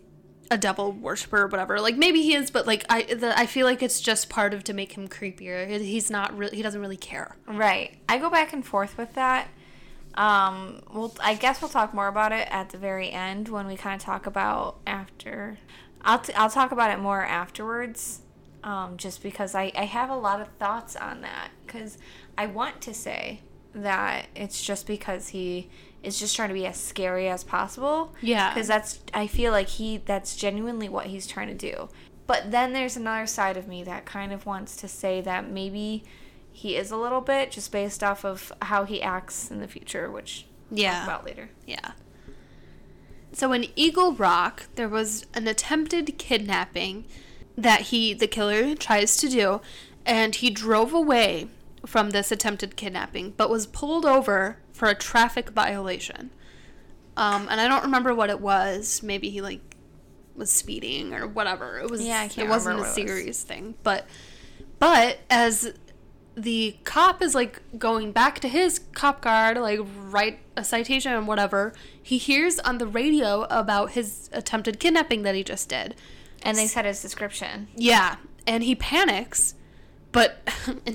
a 0.50 0.58
devil 0.58 0.92
worshiper 0.92 1.42
or 1.42 1.46
whatever. 1.46 1.80
Like 1.80 1.96
maybe 1.96 2.22
he 2.22 2.34
is, 2.34 2.50
but 2.50 2.66
like 2.66 2.84
I 2.88 3.02
the, 3.02 3.38
I 3.38 3.46
feel 3.46 3.66
like 3.66 3.82
it's 3.82 4.00
just 4.00 4.28
part 4.28 4.54
of 4.54 4.64
to 4.64 4.72
make 4.72 4.92
him 4.92 5.08
creepier. 5.08 5.80
He's 5.80 6.10
not 6.10 6.36
really 6.36 6.56
he 6.56 6.62
doesn't 6.62 6.80
really 6.80 6.96
care. 6.96 7.36
Right. 7.46 7.96
I 8.08 8.18
go 8.18 8.30
back 8.30 8.52
and 8.52 8.64
forth 8.64 8.96
with 8.96 9.14
that. 9.14 9.48
Um, 10.14 10.82
well, 10.92 11.14
I 11.20 11.34
guess 11.34 11.62
we'll 11.62 11.68
talk 11.68 11.94
more 11.94 12.08
about 12.08 12.32
it 12.32 12.48
at 12.50 12.70
the 12.70 12.78
very 12.78 13.10
end 13.10 13.48
when 13.48 13.68
we 13.68 13.76
kind 13.76 13.94
of 13.94 14.04
talk 14.04 14.26
about 14.26 14.78
after. 14.84 15.58
I'll, 16.02 16.18
t- 16.18 16.32
I'll 16.32 16.50
talk 16.50 16.72
about 16.72 16.90
it 16.90 16.98
more 16.98 17.24
afterwards, 17.24 18.20
um, 18.64 18.96
just 18.96 19.22
because 19.22 19.54
I, 19.54 19.70
I 19.76 19.84
have 19.84 20.10
a 20.10 20.16
lot 20.16 20.40
of 20.40 20.48
thoughts 20.58 20.96
on 20.96 21.20
that. 21.20 21.50
Because 21.64 21.98
I 22.36 22.46
want 22.46 22.80
to 22.82 22.94
say 22.94 23.42
that 23.74 24.26
it's 24.34 24.60
just 24.60 24.88
because 24.88 25.28
he 25.28 25.70
is 26.02 26.18
just 26.18 26.36
trying 26.36 26.48
to 26.48 26.54
be 26.54 26.66
as 26.66 26.78
scary 26.78 27.28
as 27.28 27.44
possible. 27.44 28.14
Yeah. 28.20 28.52
Because 28.52 28.68
that's, 28.68 29.00
I 29.12 29.26
feel 29.26 29.52
like 29.52 29.68
he, 29.68 29.96
that's 29.98 30.36
genuinely 30.36 30.88
what 30.88 31.06
he's 31.06 31.26
trying 31.26 31.48
to 31.48 31.54
do. 31.54 31.88
But 32.26 32.50
then 32.50 32.72
there's 32.72 32.96
another 32.96 33.26
side 33.26 33.56
of 33.56 33.66
me 33.66 33.82
that 33.84 34.04
kind 34.04 34.32
of 34.32 34.46
wants 34.46 34.76
to 34.76 34.88
say 34.88 35.20
that 35.22 35.50
maybe 35.50 36.04
he 36.52 36.76
is 36.76 36.90
a 36.90 36.96
little 36.96 37.20
bit 37.20 37.50
just 37.50 37.72
based 37.72 38.02
off 38.04 38.24
of 38.24 38.52
how 38.62 38.84
he 38.84 39.00
acts 39.02 39.50
in 39.50 39.60
the 39.60 39.68
future, 39.68 40.10
which 40.10 40.46
Yeah. 40.70 40.98
talk 41.00 41.04
about 41.04 41.26
later. 41.26 41.50
Yeah. 41.66 41.92
So 43.32 43.52
in 43.52 43.66
Eagle 43.76 44.12
Rock, 44.14 44.66
there 44.74 44.88
was 44.88 45.26
an 45.34 45.46
attempted 45.46 46.18
kidnapping 46.18 47.04
that 47.56 47.82
he, 47.82 48.14
the 48.14 48.26
killer, 48.26 48.74
tries 48.74 49.16
to 49.18 49.28
do, 49.28 49.60
and 50.06 50.34
he 50.34 50.50
drove 50.50 50.92
away 50.92 51.48
from 51.88 52.10
this 52.10 52.30
attempted 52.30 52.76
kidnapping, 52.76 53.32
but 53.38 53.48
was 53.48 53.66
pulled 53.66 54.04
over 54.04 54.58
for 54.72 54.88
a 54.88 54.94
traffic 54.94 55.48
violation. 55.48 56.28
Um, 57.16 57.48
and 57.50 57.58
I 57.62 57.66
don't 57.66 57.82
remember 57.82 58.14
what 58.14 58.28
it 58.28 58.40
was. 58.40 59.02
Maybe 59.02 59.30
he 59.30 59.40
like 59.40 59.62
was 60.36 60.50
speeding 60.50 61.14
or 61.14 61.26
whatever. 61.26 61.78
It 61.78 61.90
was. 61.90 62.02
Yeah, 62.04 62.20
I 62.20 62.28
can't 62.28 62.46
It 62.46 62.50
wasn't 62.50 62.76
a 62.76 62.78
it 62.80 62.82
was. 62.82 62.94
serious 62.94 63.42
thing, 63.42 63.74
but 63.82 64.06
but 64.78 65.20
as 65.30 65.72
the 66.34 66.76
cop 66.84 67.22
is 67.22 67.34
like 67.34 67.62
going 67.78 68.12
back 68.12 68.38
to 68.40 68.48
his 68.48 68.80
cop 68.92 69.22
car 69.22 69.54
to 69.54 69.60
like 69.60 69.80
write 69.98 70.40
a 70.58 70.64
citation 70.64 71.12
and 71.12 71.26
whatever, 71.26 71.72
he 72.02 72.18
hears 72.18 72.58
on 72.60 72.76
the 72.76 72.86
radio 72.86 73.44
about 73.44 73.92
his 73.92 74.28
attempted 74.34 74.78
kidnapping 74.78 75.22
that 75.22 75.34
he 75.34 75.42
just 75.42 75.70
did. 75.70 75.94
And 76.42 76.56
they 76.58 76.66
said 76.66 76.84
his 76.84 77.00
description. 77.00 77.68
Yeah, 77.74 78.16
and 78.46 78.62
he 78.62 78.74
panics, 78.74 79.54
but 80.12 80.46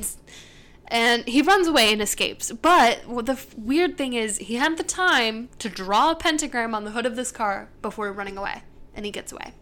and, 0.93 1.21
and 1.21 1.27
he 1.27 1.41
runs 1.41 1.67
away 1.67 1.91
and 1.91 2.01
escapes. 2.01 2.51
But 2.51 3.01
the 3.25 3.33
f- 3.33 3.53
weird 3.57 3.97
thing 3.97 4.13
is, 4.13 4.37
he 4.37 4.55
had 4.55 4.77
the 4.77 4.83
time 4.83 5.49
to 5.59 5.67
draw 5.69 6.11
a 6.11 6.15
pentagram 6.15 6.73
on 6.73 6.85
the 6.85 6.91
hood 6.91 7.05
of 7.05 7.15
this 7.15 7.31
car 7.31 7.69
before 7.81 8.11
running 8.13 8.37
away, 8.37 8.63
and 8.95 9.05
he 9.05 9.11
gets 9.11 9.31
away. 9.31 9.53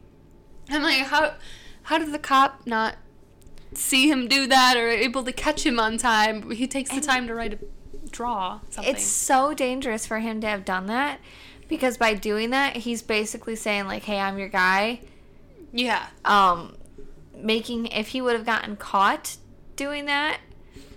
I'm 0.69 0.83
like, 0.83 1.07
how 1.07 1.33
how 1.83 1.97
did 1.97 2.11
the 2.11 2.19
cop 2.19 2.67
not 2.67 2.95
see 3.73 4.09
him 4.11 4.27
do 4.27 4.45
that 4.47 4.75
or 4.77 4.87
able 4.89 5.23
to 5.23 5.31
catch 5.31 5.65
him 5.65 5.79
on 5.79 5.97
time? 5.97 6.51
He 6.51 6.67
takes 6.67 6.91
the 6.91 7.01
time 7.01 7.27
to 7.27 7.33
write 7.33 7.53
a 7.53 7.59
draw 8.09 8.59
something. 8.69 8.93
It's 8.93 9.03
so 9.05 9.53
dangerous 9.53 10.05
for 10.05 10.19
him 10.19 10.41
to 10.41 10.47
have 10.47 10.65
done 10.65 10.87
that 10.87 11.19
because 11.67 11.97
by 11.97 12.13
doing 12.13 12.49
that, 12.49 12.77
he's 12.77 13.01
basically 13.01 13.55
saying 13.55 13.87
like, 13.87 14.03
"Hey, 14.03 14.19
I'm 14.19 14.37
your 14.37 14.49
guy." 14.49 15.01
yeah, 15.73 16.07
Um, 16.25 16.75
making 17.33 17.85
if 17.87 18.09
he 18.09 18.21
would 18.21 18.35
have 18.35 18.45
gotten 18.45 18.75
caught 18.75 19.37
doing 19.77 20.05
that, 20.05 20.39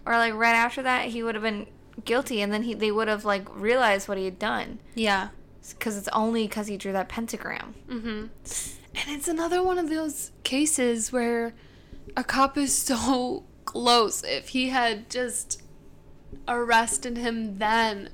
or 0.06 0.14
like 0.16 0.34
right 0.34 0.54
after 0.54 0.82
that, 0.82 1.08
he 1.08 1.22
would 1.22 1.34
have 1.34 1.42
been 1.42 1.66
guilty, 2.04 2.40
and 2.40 2.52
then 2.52 2.62
he 2.64 2.74
they 2.74 2.90
would 2.90 3.08
have 3.08 3.24
like 3.24 3.46
realized 3.54 4.08
what 4.08 4.18
he 4.18 4.24
had 4.24 4.38
done 4.38 4.78
yeah. 4.94 5.28
because 5.70 5.96
it's 5.96 6.08
only 6.08 6.46
because 6.46 6.66
he 6.66 6.76
drew 6.76 6.92
that 6.92 7.08
pentagram. 7.08 7.74
Mm-hmm. 7.88 8.26
And 8.96 9.08
it's 9.08 9.28
another 9.28 9.62
one 9.62 9.78
of 9.78 9.88
those 9.90 10.30
cases 10.44 11.10
where 11.12 11.54
a 12.16 12.22
cop 12.24 12.56
is 12.56 12.72
so 12.76 13.44
close. 13.64 14.22
If 14.22 14.48
he 14.48 14.68
had 14.68 15.10
just 15.10 15.62
arrested 16.48 17.16
him 17.16 17.58
then. 17.58 18.10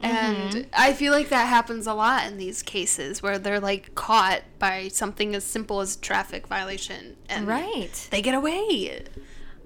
And 0.00 0.68
I 0.72 0.92
feel 0.92 1.12
like 1.12 1.28
that 1.30 1.46
happens 1.48 1.88
a 1.88 1.92
lot 1.94 2.24
in 2.28 2.36
these 2.36 2.62
cases 2.62 3.20
where 3.20 3.36
they're 3.36 3.58
like 3.58 3.96
caught 3.96 4.42
by 4.60 4.86
something 4.88 5.34
as 5.34 5.42
simple 5.42 5.80
as 5.80 5.96
traffic 5.96 6.46
violation 6.46 7.16
and 7.28 7.48
Right. 7.48 8.06
they 8.12 8.22
get 8.22 8.34
away. 8.36 9.02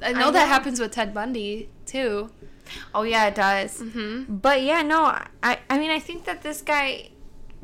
I 0.04 0.12
know, 0.12 0.20
know. 0.20 0.30
that 0.32 0.48
happens 0.48 0.80
with 0.80 0.92
Ted 0.92 1.12
Bundy 1.14 1.68
too. 1.86 2.30
Oh 2.94 3.02
yeah, 3.02 3.26
it 3.26 3.34
does. 3.34 3.80
Mm-hmm. 3.80 4.36
But 4.36 4.62
yeah, 4.62 4.82
no, 4.82 5.04
I 5.42 5.58
I 5.68 5.78
mean 5.78 5.90
I 5.90 5.98
think 5.98 6.24
that 6.24 6.42
this 6.42 6.62
guy 6.62 7.10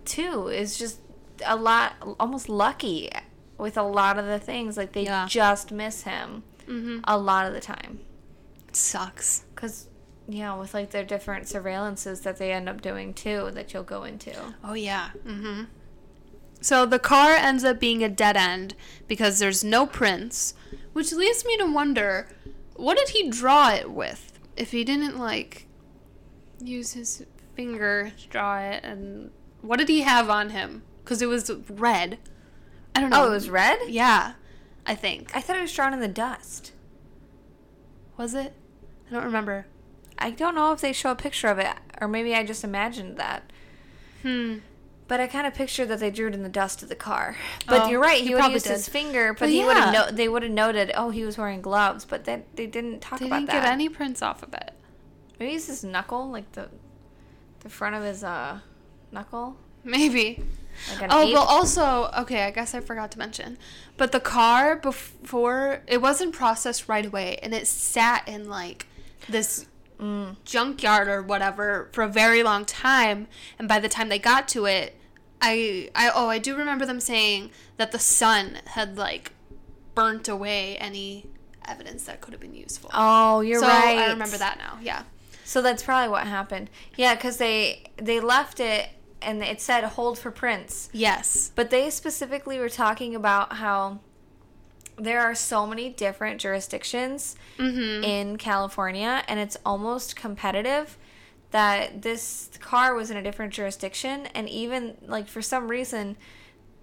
too 0.05 0.49
is 0.49 0.79
just 0.79 1.01
a 1.47 1.57
lot 1.57 1.95
almost 2.19 2.49
lucky 2.49 3.11
with 3.59 3.77
a 3.77 3.83
lot 3.83 4.19
of 4.19 4.27
the 4.27 4.39
things 4.39 4.77
like 4.77 4.93
they 4.93 5.05
Yeah. 5.05 5.27
just 5.29 5.71
miss 5.73 6.03
him 6.03 6.43
Mm-hmm. 6.67 6.99
a 7.05 7.17
lot 7.17 7.47
of 7.47 7.55
the 7.55 7.61
time 7.61 8.01
It 8.69 8.77
sucks. 8.77 9.45
cuz 9.55 9.87
yeah, 10.29 10.55
with 10.59 10.75
like 10.75 10.91
their 10.91 11.05
different 11.05 11.47
surveillances 11.47 12.23
that 12.25 12.37
they 12.37 12.53
end 12.53 12.69
up 12.69 12.83
doing 12.83 13.15
too 13.15 13.51
that 13.55 13.73
you'll 13.73 13.83
go 13.83 14.05
into. 14.05 14.35
Oh 14.63 14.75
yeah. 14.75 15.11
Mm-hmm. 15.27 15.63
So 16.61 16.85
the 16.85 16.99
car 16.99 17.33
ends 17.33 17.65
up 17.65 17.79
being 17.79 18.03
a 18.03 18.09
dead 18.09 18.37
end 18.37 18.75
because 19.07 19.39
there's 19.39 19.63
no 19.63 19.87
prints, 19.87 20.55
Which 20.93 21.13
leads 21.13 21.45
me 21.45 21.57
to 21.59 21.73
wonder, 21.73 22.29
what 22.75 22.99
did 22.99 23.11
he 23.11 23.31
draw 23.31 23.71
it 23.71 23.91
with? 23.91 24.33
If 24.57 24.73
he 24.73 24.83
didn't 24.83 25.19
like 25.19 25.67
use 26.61 26.93
his 26.95 27.25
finger 27.55 28.13
to 28.19 28.29
draw 28.29 28.59
it, 28.59 28.83
and 28.83 29.31
what 29.63 29.79
did 29.79 29.89
he 29.89 30.03
have 30.03 30.29
on 30.29 30.51
him? 30.51 30.83
Because 31.05 31.23
it 31.23 31.27
was 31.27 31.51
red. 31.71 32.19
I 32.97 33.01
don't 33.01 33.11
know. 33.11 33.25
Oh, 33.25 33.27
it 33.29 33.35
was 33.35 33.49
red? 33.49 33.79
Yeah, 33.87 34.33
I 34.85 34.97
think. 34.97 35.31
I 35.35 35.41
thought 35.41 35.57
it 35.59 35.63
was 35.63 35.73
drawn 35.73 35.95
in 35.95 36.01
the 36.01 36.09
dust. 36.09 36.73
Was 38.17 38.35
it? 38.35 38.53
I 39.09 39.15
don't 39.15 39.25
remember. 39.25 39.67
I 40.19 40.33
don't 40.33 40.57
know 40.57 40.73
if 40.73 40.81
they 40.81 40.93
show 40.93 41.13
a 41.13 41.17
picture 41.17 41.47
of 41.47 41.61
it, 41.61 41.77
or 42.01 42.09
maybe 42.09 42.35
I 42.35 42.43
just 42.43 42.65
imagined 42.65 43.17
that. 43.19 43.53
Hmm. 44.23 44.57
But 45.09 45.21
I 45.21 45.27
kind 45.27 45.47
of 45.47 45.55
pictured 45.55 45.87
that 45.89 46.01
they 46.01 46.11
drew 46.11 46.29
it 46.29 46.35
in 46.35 46.43
the 46.43 46.49
dust 46.51 46.83
of 46.83 46.89
the 46.91 46.95
car. 46.95 47.35
But 47.67 47.83
Oh, 47.83 47.89
you're 47.89 48.01
right. 48.01 48.21
he 48.21 48.29
He 48.29 48.35
would 48.35 48.41
probably 48.41 48.55
use 48.57 48.65
his 48.67 48.89
finger, 48.89 49.33
but, 49.33 49.41
But 49.41 49.49
he 49.49 49.65
would 49.65 49.77
have 49.77 49.93
yeah. 49.95 50.01
no, 50.07 50.11
they 50.11 50.29
would 50.29 50.43
have 50.43 50.53
noted. 50.53 50.93
Oh, 50.95 51.09
he 51.11 51.25
was 51.25 51.39
wearing 51.39 51.63
gloves, 51.63 52.05
but 52.05 52.25
they 52.25 52.43
they 52.55 52.67
didn't 52.67 53.01
talk 53.01 53.19
They 53.19 53.27
about 53.27 53.39
didn't 53.41 53.51
that. 53.53 53.63
get 53.65 53.73
any 53.73 53.89
prints 53.89 54.21
off 54.23 54.43
of 54.43 54.53
it. 54.55 54.73
Maybe 55.41 55.55
it's 55.55 55.67
his 55.67 55.83
knuckle, 55.83 56.31
like 56.31 56.53
the 56.53 56.69
the 57.61 57.69
front 57.71 57.97
of 57.97 58.03
his 58.05 58.23
uh 58.23 58.61
knuckle. 59.11 59.57
Maybe. 59.85 60.45
Like 61.01 61.09
Oh, 61.11 61.23
ape. 61.27 61.35
but 61.35 61.41
also, 61.49 62.11
okay, 62.19 62.45
I 62.45 62.51
guess 62.51 62.75
I 62.75 62.81
forgot 62.81 63.11
to 63.13 63.19
mention. 63.19 63.59
But 63.97 64.13
the 64.13 64.21
car 64.21 64.77
before, 64.77 65.83
it 65.89 66.01
wasn't 66.03 66.33
processed 66.35 66.89
right 66.89 67.05
away, 67.07 67.39
and 67.43 67.53
it 67.55 67.67
sat 67.67 68.29
in 68.29 68.49
like 68.49 68.87
this 69.29 69.67
Mm. 69.99 70.37
junkyard 70.45 71.09
or 71.09 71.23
whatever 71.23 71.89
for 71.93 72.05
a 72.05 72.09
very 72.09 72.45
long 72.45 72.65
time. 72.65 73.27
And 73.59 73.67
by 73.67 73.81
the 73.81 73.89
time 73.89 74.09
they 74.09 74.21
got 74.21 74.47
to 74.49 74.65
it, 74.67 74.95
I, 75.41 75.91
I, 75.95 76.11
oh, 76.15 76.29
I 76.29 76.39
do 76.39 76.57
remember 76.57 76.85
them 76.87 77.01
saying 77.01 77.51
that 77.77 77.93
the 77.93 77.99
sun 77.99 78.59
had 78.67 78.97
like 78.99 79.33
burnt 79.95 80.29
away 80.29 80.77
any 80.77 81.27
evidence 81.67 82.05
that 82.05 82.21
could 82.21 82.33
have 82.33 82.41
been 82.41 82.55
useful. 82.55 82.91
Oh, 82.93 83.41
you're 83.41 83.61
so 83.61 83.67
right. 83.69 83.99
I 83.99 84.11
remember 84.11 84.37
that 84.39 84.59
now. 84.59 84.79
Yeah. 84.83 85.03
So 85.45 85.63
that's 85.63 85.83
probably 85.83 86.11
what 86.11 86.27
happened. 86.27 86.71
Yeah, 86.97 87.15
because 87.15 87.37
they 87.39 87.91
they 87.97 88.21
left 88.21 88.61
it 88.61 88.91
and 89.23 89.43
it 89.43 89.61
said 89.61 89.85
hold 89.85 90.19
for 90.19 90.31
prints. 90.31 90.89
Yes. 90.93 91.53
But 91.55 91.71
they 91.71 91.91
specifically 91.91 92.59
were 92.59 92.69
talking 92.69 93.15
about 93.15 93.55
how 93.55 94.01
there 94.97 95.21
are 95.21 95.35
so 95.35 95.67
many 95.67 95.89
different 95.91 96.41
jurisdictions 96.41 97.37
Mm-hmm. 97.59 98.05
in 98.05 98.37
California 98.37 99.25
and 99.27 99.41
it's 99.41 99.57
almost 99.67 100.15
competitive 100.15 100.97
that 101.51 102.03
this 102.03 102.51
car 102.61 102.95
was 102.95 103.11
in 103.11 103.17
a 103.17 103.23
different 103.23 103.53
jurisdiction 103.53 104.27
and 104.35 104.49
even 104.49 104.97
like 105.07 105.29
for 105.29 105.41
some 105.41 105.69
reason 105.69 106.17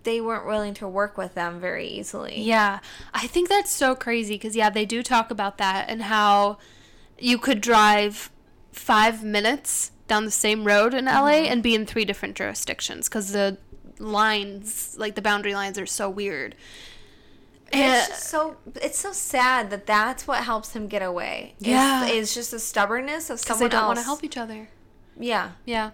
they 0.03 0.21
weren't 0.21 0.45
willing 0.45 0.73
to 0.75 0.87
work 0.87 1.17
with 1.17 1.33
them 1.33 1.59
very 1.59 1.87
easily. 1.87 2.41
Yeah, 2.41 2.79
I 3.13 3.27
think 3.27 3.49
that's 3.49 3.71
so 3.71 3.95
crazy 3.95 4.35
because 4.35 4.55
yeah, 4.55 4.69
they 4.69 4.85
do 4.85 5.03
talk 5.03 5.31
about 5.31 5.57
that 5.57 5.89
and 5.89 6.03
how 6.03 6.57
you 7.19 7.37
could 7.37 7.59
drive 7.59 8.29
five 8.71 9.23
minutes 9.23 9.91
down 10.07 10.25
the 10.25 10.31
same 10.31 10.65
road 10.65 10.93
in 10.93 11.05
LA 11.05 11.11
mm-hmm. 11.11 11.51
and 11.51 11.63
be 11.63 11.75
in 11.75 11.85
three 11.85 12.05
different 12.05 12.35
jurisdictions 12.35 13.09
because 13.09 13.31
the 13.31 13.57
lines, 13.99 14.95
like 14.97 15.15
the 15.15 15.21
boundary 15.21 15.53
lines, 15.53 15.79
are 15.79 15.85
so 15.85 16.09
weird. 16.09 16.55
And 17.73 17.81
it's 17.95 18.07
just 18.07 18.23
so 18.29 18.57
it's 18.81 18.97
so 18.99 19.11
sad 19.11 19.69
that 19.71 19.85
that's 19.85 20.27
what 20.27 20.43
helps 20.43 20.73
him 20.73 20.87
get 20.87 21.01
away. 21.01 21.55
Yeah. 21.59 22.05
is, 22.05 22.33
just 22.33 22.51
the 22.51 22.59
stubbornness 22.59 23.29
of 23.29 23.41
because 23.41 23.59
they 23.59 23.67
don't 23.67 23.81
else. 23.81 23.87
want 23.87 23.99
to 23.99 24.05
help 24.05 24.23
each 24.23 24.37
other. 24.37 24.69
Yeah, 25.19 25.51
Yeah, 25.65 25.91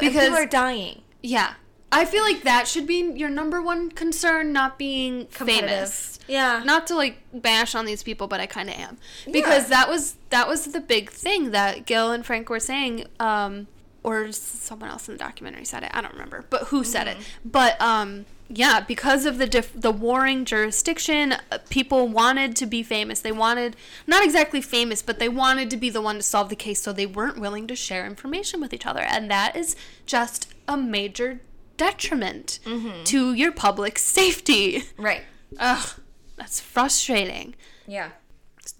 because 0.00 0.24
people 0.24 0.36
are 0.36 0.46
dying. 0.46 1.02
yeah. 1.22 1.54
I 1.92 2.04
feel 2.04 2.22
like 2.24 2.42
that 2.42 2.66
should 2.66 2.86
be 2.86 3.12
your 3.14 3.28
number 3.30 3.62
one 3.62 3.90
concern, 3.90 4.52
not 4.52 4.76
being 4.78 5.26
famous. 5.26 6.18
Yeah, 6.26 6.62
not 6.64 6.88
to 6.88 6.96
like 6.96 7.18
bash 7.32 7.74
on 7.76 7.84
these 7.86 8.02
people, 8.02 8.26
but 8.26 8.40
I 8.40 8.46
kind 8.46 8.68
of 8.68 8.74
am 8.76 8.98
because 9.30 9.64
Yeah. 9.64 9.68
that 9.70 9.88
was 9.88 10.16
that 10.30 10.48
was 10.48 10.64
the 10.66 10.80
big 10.80 11.10
thing 11.10 11.52
that 11.52 11.86
Gil 11.86 12.10
and 12.10 12.26
Frank 12.26 12.50
were 12.50 12.58
saying, 12.60 13.06
um, 13.20 13.68
or 14.02 14.32
someone 14.32 14.90
else 14.90 15.08
in 15.08 15.14
the 15.14 15.18
documentary 15.18 15.64
said 15.64 15.84
it. 15.84 15.90
I 15.94 16.00
don't 16.00 16.12
remember, 16.12 16.44
but 16.50 16.64
who 16.64 16.82
said 16.84 17.06
it? 17.06 17.16
But 17.44 17.80
um, 17.80 18.26
yeah, 18.48 18.80
because 18.80 19.26
of 19.26 19.38
the 19.38 19.46
diff- 19.46 19.72
the 19.80 19.90
warring 19.90 20.44
jurisdiction, 20.44 21.32
uh, 21.50 21.58
people 21.68 22.08
wanted 22.08 22.54
to 22.56 22.66
be 22.66 22.82
famous. 22.82 23.20
They 23.20 23.32
wanted 23.32 23.76
not 24.06 24.24
exactly 24.24 24.60
famous, 24.60 25.02
but 25.02 25.18
they 25.18 25.28
wanted 25.28 25.70
to 25.70 25.76
be 25.76 25.90
the 25.90 26.00
one 26.00 26.16
to 26.16 26.22
solve 26.22 26.48
the 26.48 26.56
case, 26.56 26.80
so 26.82 26.92
they 26.92 27.06
weren't 27.06 27.38
willing 27.40 27.66
to 27.66 27.76
share 27.76 28.06
information 28.06 28.60
with 28.60 28.72
each 28.72 28.86
other, 28.86 29.00
and 29.02 29.30
that 29.30 29.56
is 29.56 29.74
just 30.06 30.52
a 30.68 30.76
major 30.76 31.40
detriment 31.76 32.58
to 33.04 33.34
your 33.34 33.52
public 33.52 33.98
safety. 33.98 34.84
right. 34.96 35.22
Ugh, 35.58 36.00
that's 36.36 36.60
frustrating. 36.60 37.54
Yeah. 37.86 38.10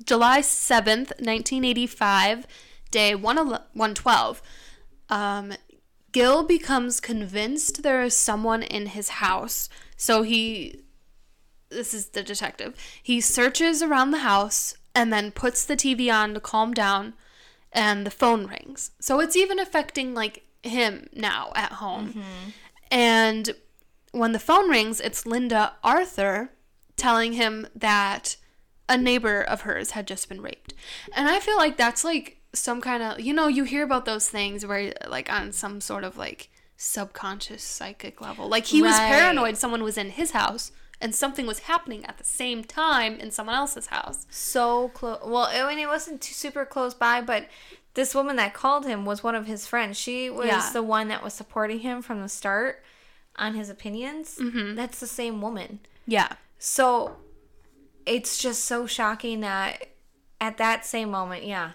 July 0.05 0.41
7th, 0.41 1.11
1985, 1.21 2.47
day 2.91 3.14
1 3.14 3.37
112, 3.37 4.43
um, 5.11 5.53
Gil 6.17 6.45
becomes 6.45 6.99
convinced 6.99 7.83
there 7.83 8.03
is 8.03 8.17
someone 8.17 8.62
in 8.62 8.87
his 8.87 9.11
house. 9.21 9.69
So 9.99 10.23
he, 10.23 10.81
this 11.69 11.93
is 11.93 12.07
the 12.09 12.23
detective, 12.23 12.75
he 13.03 13.21
searches 13.21 13.83
around 13.83 14.12
the 14.12 14.21
house 14.21 14.79
and 14.95 15.12
then 15.12 15.31
puts 15.31 15.67
the 15.67 15.77
TV 15.77 16.11
on 16.11 16.33
to 16.33 16.41
calm 16.41 16.73
down, 16.73 17.12
and 17.71 18.07
the 18.07 18.11
phone 18.11 18.47
rings. 18.47 18.93
So 18.99 19.21
it's 19.21 19.37
even 19.37 19.59
affecting, 19.59 20.14
like, 20.14 20.47
him 20.62 21.11
now 21.12 21.53
at 21.55 21.73
home. 21.73 22.09
Mm-hmm. 22.09 22.51
And 22.91 23.51
when 24.12 24.33
the 24.33 24.39
phone 24.39 24.71
rings, 24.71 25.03
it's 25.03 25.27
Linda 25.27 25.75
Arthur 25.85 26.49
telling 26.97 27.35
him 27.35 27.67
that 27.75 28.37
a 28.89 28.97
neighbor 28.97 29.43
of 29.43 29.61
hers 29.61 29.91
had 29.91 30.07
just 30.07 30.31
been 30.31 30.41
raped. 30.41 30.73
And 31.14 31.29
I 31.29 31.41
feel 31.41 31.59
like 31.59 31.77
that's 31.77 32.05
like 32.05 32.39
some 32.57 32.80
kind 32.80 33.02
of, 33.02 33.20
you 33.20 33.32
know, 33.32 33.48
you 33.48 33.64
hear 33.64 33.84
about 33.84 34.04
those 34.04 34.28
things 34.28 34.64
where, 34.66 34.92
like, 35.07 35.30
on 35.32 35.52
some 35.52 35.80
sort 35.80 36.04
of 36.04 36.16
like 36.16 36.48
subconscious 36.76 37.62
psychic 37.62 38.20
level. 38.20 38.48
Like, 38.48 38.66
he 38.66 38.82
was 38.82 38.96
paranoid 38.96 39.57
someone 39.57 39.82
was 39.82 39.96
in 39.98 40.11
his 40.11 40.32
house 40.32 40.72
and 41.00 41.14
something 41.14 41.46
was 41.46 41.61
happening 41.61 42.04
at 42.07 42.18
the 42.18 42.24
same 42.24 42.64
time 42.64 43.18
in 43.18 43.30
someone 43.30 43.54
else's 43.57 43.86
house. 43.86 44.26
So 44.30 44.88
close. 44.88 45.20
Well, 45.24 45.48
I 45.50 45.66
mean, 45.68 45.78
it 45.78 45.88
wasn't 45.88 46.20
too 46.20 46.34
super 46.34 46.64
close 46.64 46.94
by, 46.94 47.20
but 47.20 47.48
this 47.94 48.14
woman 48.14 48.36
that 48.36 48.54
called 48.54 48.86
him 48.86 49.04
was 49.04 49.22
one 49.22 49.34
of 49.34 49.46
his 49.46 49.66
friends. 49.66 49.98
She 49.98 50.30
was 50.30 50.46
Yeah. 50.46 50.70
the 50.72 50.82
one 50.82 51.09
that 51.09 51.22
was 51.22 51.34
supporting 51.34 51.80
him 51.80 52.02
from 52.02 52.20
the 52.22 52.28
start 52.28 52.82
on 53.36 53.54
his 53.54 53.68
opinions. 53.70 54.36
Mm-hmm. 54.40 54.74
That's 54.74 55.00
the 55.00 55.07
same 55.07 55.40
woman. 55.40 55.80
Yeah. 56.07 56.28
So 56.59 57.16
it's 58.07 58.38
just 58.38 58.64
so 58.64 58.86
shocking 58.86 59.40
that 59.40 59.88
at 60.40 60.59
that 60.59 60.86
same 60.86 61.11
moment, 61.11 61.44
yeah. 61.44 61.72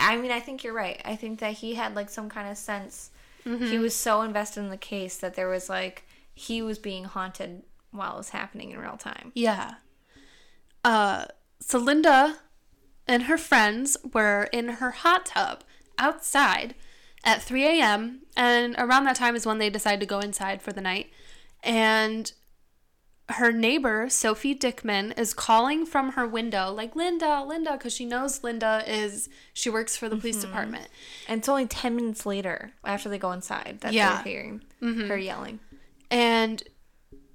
I 0.00 0.16
mean, 0.16 0.30
I 0.30 0.40
think 0.40 0.64
you're 0.64 0.72
right. 0.72 1.00
I 1.04 1.16
think 1.16 1.40
that 1.40 1.54
he 1.54 1.74
had 1.74 1.94
like 1.94 2.08
some 2.08 2.28
kind 2.28 2.48
of 2.48 2.56
sense. 2.56 3.10
He 3.44 3.78
was 3.78 3.94
so 3.94 4.22
invested 4.22 4.60
in 4.60 4.70
the 4.70 4.76
case 4.76 5.16
that 5.18 5.34
there 5.34 5.48
was 5.48 5.68
like 5.68 6.04
he 6.32 6.62
was 6.62 6.78
being 6.78 7.04
haunted 7.04 7.62
while 7.90 8.14
it 8.14 8.18
was 8.18 8.28
happening 8.30 8.70
in 8.70 8.78
real 8.78 8.96
time. 8.96 9.32
Yeah. 9.34 9.74
Uh, 10.84 11.26
so 11.60 11.78
Linda 11.78 12.38
and 13.06 13.24
her 13.24 13.36
friends 13.36 13.96
were 14.12 14.48
in 14.52 14.68
her 14.68 14.92
hot 14.92 15.26
tub 15.26 15.64
outside 15.98 16.74
at 17.24 17.42
3 17.42 17.64
a.m. 17.64 18.20
And 18.36 18.74
around 18.78 19.04
that 19.04 19.16
time 19.16 19.34
is 19.34 19.44
when 19.44 19.58
they 19.58 19.70
decide 19.70 20.00
to 20.00 20.06
go 20.06 20.20
inside 20.20 20.62
for 20.62 20.72
the 20.72 20.80
night. 20.80 21.10
And 21.62 22.32
her 23.28 23.52
neighbor, 23.52 24.08
Sophie 24.08 24.54
Dickman, 24.54 25.16
is 25.18 25.32
calling 25.32 25.86
from 25.86 26.12
her 26.12 26.26
window, 26.26 26.72
like, 26.72 26.96
Linda, 26.96 27.44
Linda, 27.46 27.72
because 27.72 27.92
she 27.92 28.04
knows 28.04 28.42
Linda 28.42 28.82
is, 28.86 29.28
she 29.52 29.70
works 29.70 29.96
for 29.96 30.08
the 30.08 30.16
police 30.16 30.38
mm-hmm. 30.38 30.48
department. 30.48 30.88
And 31.28 31.38
it's 31.38 31.48
only 31.48 31.66
10 31.66 31.96
minutes 31.96 32.26
later 32.26 32.72
after 32.84 33.08
they 33.08 33.18
go 33.18 33.32
inside 33.32 33.78
that 33.80 33.92
Yeah. 33.92 34.16
they're 34.16 34.32
hearing 34.32 34.62
mm-hmm. 34.82 35.08
her 35.08 35.16
yelling. 35.16 35.60
And 36.10 36.62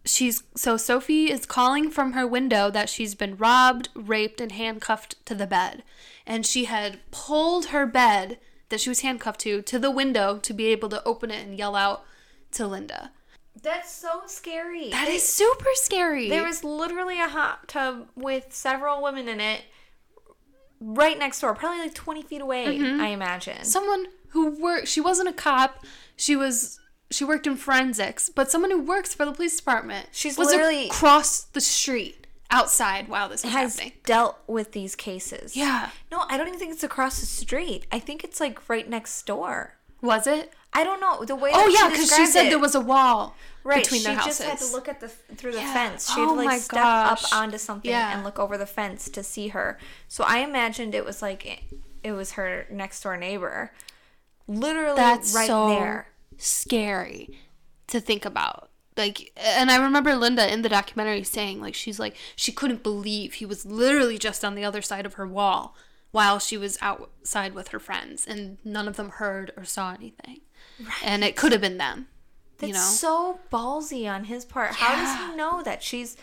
she's 0.08 0.44
so 0.56 0.78
Sophie 0.78 1.30
is 1.32 1.46
calling 1.46 1.90
from 1.90 2.14
her 2.14 2.26
window 2.26 2.72
that 2.72 2.90
she's 2.90 3.16
been 3.16 3.38
robbed, 3.38 3.90
raped, 3.94 4.42
and 4.42 4.52
handcuffed 4.52 5.24
to 5.26 5.36
the 5.36 5.48
bed. 5.48 5.84
And 6.26 6.46
she 6.46 6.66
had 6.66 7.00
pulled 7.12 7.68
her 7.68 7.86
bed 7.86 8.40
that 8.70 8.82
she 8.82 8.90
was 8.90 9.02
handcuffed 9.02 9.42
to 9.42 9.62
to 9.62 9.80
the 9.80 9.92
window 9.92 10.38
to 10.40 10.54
be 10.54 10.68
able 10.68 10.90
to 10.90 11.04
open 11.04 11.32
it 11.32 11.46
and 11.46 11.58
yell 11.58 11.76
out 11.76 12.04
to 12.52 12.68
Linda. 12.68 13.12
That's 13.62 13.92
so 13.92 14.22
scary. 14.28 14.90
That 14.92 15.08
is 15.08 15.28
super 15.28 15.70
scary. 15.74 16.30
There 16.30 16.44
was 16.44 16.64
literally 16.64 17.20
a 17.20 17.28
hot 17.28 17.68
tub 17.68 18.08
with 18.16 18.48
several 18.50 19.02
women 19.02 19.28
in 19.28 19.40
it 19.40 19.62
right 20.80 21.18
next 21.18 21.42
door, 21.42 21.54
probably 21.56 21.80
like 21.80 21.94
20 21.94 22.24
feet 22.24 22.42
away, 22.42 22.78
mm-hmm. 22.78 23.02
I 23.02 23.08
imagine. 23.08 23.64
someone 23.64 24.08
who 24.30 24.62
worked 24.62 24.88
she 24.88 25.02
wasn't 25.02 25.30
a 25.30 25.34
cop, 25.34 25.84
she 26.16 26.36
was 26.36 26.80
she 27.10 27.24
worked 27.24 27.48
in 27.48 27.56
forensics, 27.56 28.30
but 28.30 28.52
someone 28.52 28.70
who 28.72 28.82
works 28.82 29.14
for 29.14 29.26
the 29.26 29.32
police 29.32 29.56
department. 29.58 30.10
She's 30.12 30.38
was 30.38 30.48
literally- 30.48 30.88
across 30.88 31.42
the 31.42 31.62
street 31.62 32.28
outside 32.50 33.08
while 33.10 33.30
this 33.30 33.44
was 33.44 33.54
has 33.54 33.76
happening. 33.76 33.94
dealt 34.06 34.38
with 34.48 34.72
these 34.72 34.96
cases. 34.96 35.56
Yeah. 35.56 35.90
No, 36.12 36.24
I 36.30 36.38
don't 36.38 36.48
even 36.48 36.60
think 36.60 36.74
it's 36.74 36.84
across 36.84 37.20
the 37.20 37.26
street. 37.26 37.86
I 37.92 38.00
think 38.00 38.24
it's 38.24 38.40
like 38.40 38.70
right 38.70 38.88
next 38.90 39.26
door. 39.26 39.74
Was 40.02 40.28
it? 40.28 40.54
I 40.80 40.84
don't 40.84 41.00
know 41.02 41.24
the 41.26 41.36
way. 41.36 41.52
Oh 41.54 41.68
yeah, 41.68 41.90
because 41.90 42.06
she 42.06 42.24
described 42.24 42.32
said 42.32 42.46
it- 42.48 42.50
there 42.50 42.60
was 42.60 42.76
a 42.76 42.80
wall 42.82 43.36
right. 43.64 43.84
between 43.84 44.04
their 44.04 44.16
houses. 44.16 44.38
she 44.38 44.44
just 44.44 44.50
had 44.62 44.68
to 44.68 44.72
look 44.76 44.88
at 44.88 45.00
the 45.00 45.10
through 45.38 45.54
the 45.54 45.60
Yeah. 45.60 45.74
fence. 45.74 46.08
She 46.14 46.20
had 46.20 46.30
Oh 46.30 46.36
to 46.36 46.42
like 46.44 46.62
step 46.62 46.84
gosh. 46.84 47.24
up 47.26 47.40
onto 47.40 47.58
something 47.58 47.90
Yeah. 47.92 48.14
and 48.14 48.24
look 48.24 48.38
over 48.40 48.58
the 48.58 48.66
fence 48.68 49.10
to 49.10 49.24
see 49.24 49.48
her. 49.50 49.78
So 50.08 50.24
I 50.24 50.38
imagined 50.40 50.94
it 50.94 51.06
was 51.06 51.22
like 51.22 51.64
it 52.04 52.12
was 52.12 52.34
her 52.34 52.68
next 52.70 53.02
door 53.04 53.18
neighbor, 53.18 53.72
literally 54.48 54.96
That's 54.96 55.34
right 55.34 55.48
so 55.48 55.70
there. 55.70 56.10
scary 56.38 57.38
to 57.88 58.00
think 58.00 58.24
about. 58.26 58.70
Like, 58.96 59.32
and 59.36 59.70
I 59.70 59.78
remember 59.78 60.16
Linda 60.16 60.52
in 60.52 60.64
the 60.64 60.70
documentary 60.70 61.24
saying, 61.24 61.62
like, 61.62 61.76
she's 61.76 62.00
like, 62.00 62.16
she 62.36 62.52
couldn't 62.52 62.82
believe 62.82 63.36
he 63.36 63.46
was 63.46 63.66
literally 63.66 64.18
just 64.18 64.44
on 64.44 64.56
the 64.56 64.66
other 64.66 64.82
side 64.82 65.06
of 65.06 65.16
her 65.16 65.28
wall 65.28 65.76
while 66.12 66.40
she 66.40 66.58
was 66.58 66.78
outside 66.82 67.54
with 67.54 67.68
her 67.70 67.80
friends, 67.80 68.26
and 68.26 68.58
none 68.64 68.88
of 68.88 68.96
them 68.96 69.10
heard 69.10 69.52
or 69.58 69.66
saw 69.66 69.94
anything. 69.94 70.40
And 71.04 71.24
it 71.24 71.36
could 71.36 71.52
have 71.52 71.62
been 71.62 71.78
them, 71.78 72.08
That's 72.60 72.68
you 72.68 72.74
know? 72.74 72.80
so 72.80 73.40
ballsy 73.52 74.10
on 74.10 74.26
his 74.26 74.46
part. 74.46 74.72
How 74.76 74.96
does 74.96 75.30
he 75.30 75.36
know 75.36 75.62
that 75.64 75.82
she's? 75.84 76.18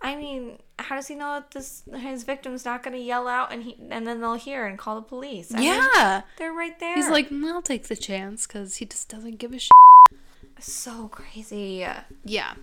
I 0.00 0.14
mean, 0.14 0.58
how 0.78 0.94
does 0.94 1.08
he 1.08 1.16
know 1.16 1.34
that 1.40 1.50
this 1.50 1.82
his 1.96 2.22
victim's 2.22 2.64
not 2.64 2.84
going 2.84 2.94
to 2.96 3.02
yell 3.02 3.26
out 3.26 3.52
and 3.52 3.64
he 3.64 3.76
and 3.90 4.06
then 4.06 4.20
they'll 4.20 4.34
hear 4.34 4.66
and 4.66 4.78
call 4.78 4.94
the 4.94 5.02
police? 5.02 5.52
I 5.52 5.58
mean, 5.58 5.66
yeah. 5.66 6.22
they're 6.36 6.52
right 6.52 6.78
there. 6.78 6.94
He's 6.94 7.08
like, 7.10 7.30
"Mm, 7.30 7.50
I'll 7.52 7.62
take 7.62 7.88
the 7.88 7.96
chance 7.96 8.46
because 8.46 8.76
he 8.76 8.86
just 8.86 9.08
doesn't 9.08 9.38
give 9.38 9.52
a 9.52 9.58
shit. 9.58 9.72
so 10.60 11.08
crazy. 11.08 11.84
Yeah. 12.24 12.54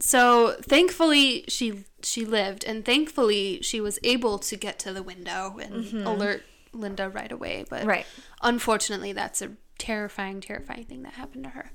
So 0.00 0.56
thankfully 0.62 1.44
she 1.48 1.84
she 2.02 2.24
lived, 2.24 2.64
and 2.64 2.84
thankfully 2.84 3.60
she 3.62 3.80
was 3.80 3.98
able 4.02 4.38
to 4.38 4.56
get 4.56 4.78
to 4.80 4.92
the 4.92 5.02
window 5.02 5.58
and 5.60 6.06
alert 6.06 6.44
Linda 6.72 7.08
right 7.08 7.32
away. 7.32 7.64
But 7.68 7.84
Right. 7.84 8.06
unfortunately, 8.42 9.12
that's 9.12 9.42
a 9.42 9.50
terrifying, 9.78 10.40
terrifying 10.40 10.84
thing 10.84 11.02
that 11.02 11.14
happened 11.14 11.44
to 11.44 11.50
her. 11.50 11.70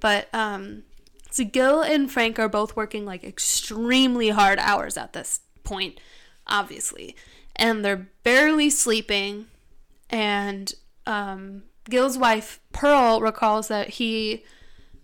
But 0.00 0.28
um, 0.32 0.84
so 1.30 1.44
Gil 1.44 1.82
and 1.82 2.10
Frank 2.10 2.38
are 2.38 2.48
both 2.48 2.76
working 2.76 3.04
like 3.04 3.24
extremely 3.24 4.30
hard 4.30 4.58
hours 4.58 4.96
at 4.96 5.12
this 5.12 5.40
point, 5.64 5.98
obviously, 6.46 7.16
and 7.56 7.84
they're 7.84 8.08
barely 8.22 8.70
sleeping. 8.70 9.46
And 10.10 10.72
um, 11.06 11.62
Gil's 11.88 12.18
wife 12.18 12.60
Pearl 12.72 13.20
recalls 13.20 13.68
that 13.68 13.90
he 13.90 14.44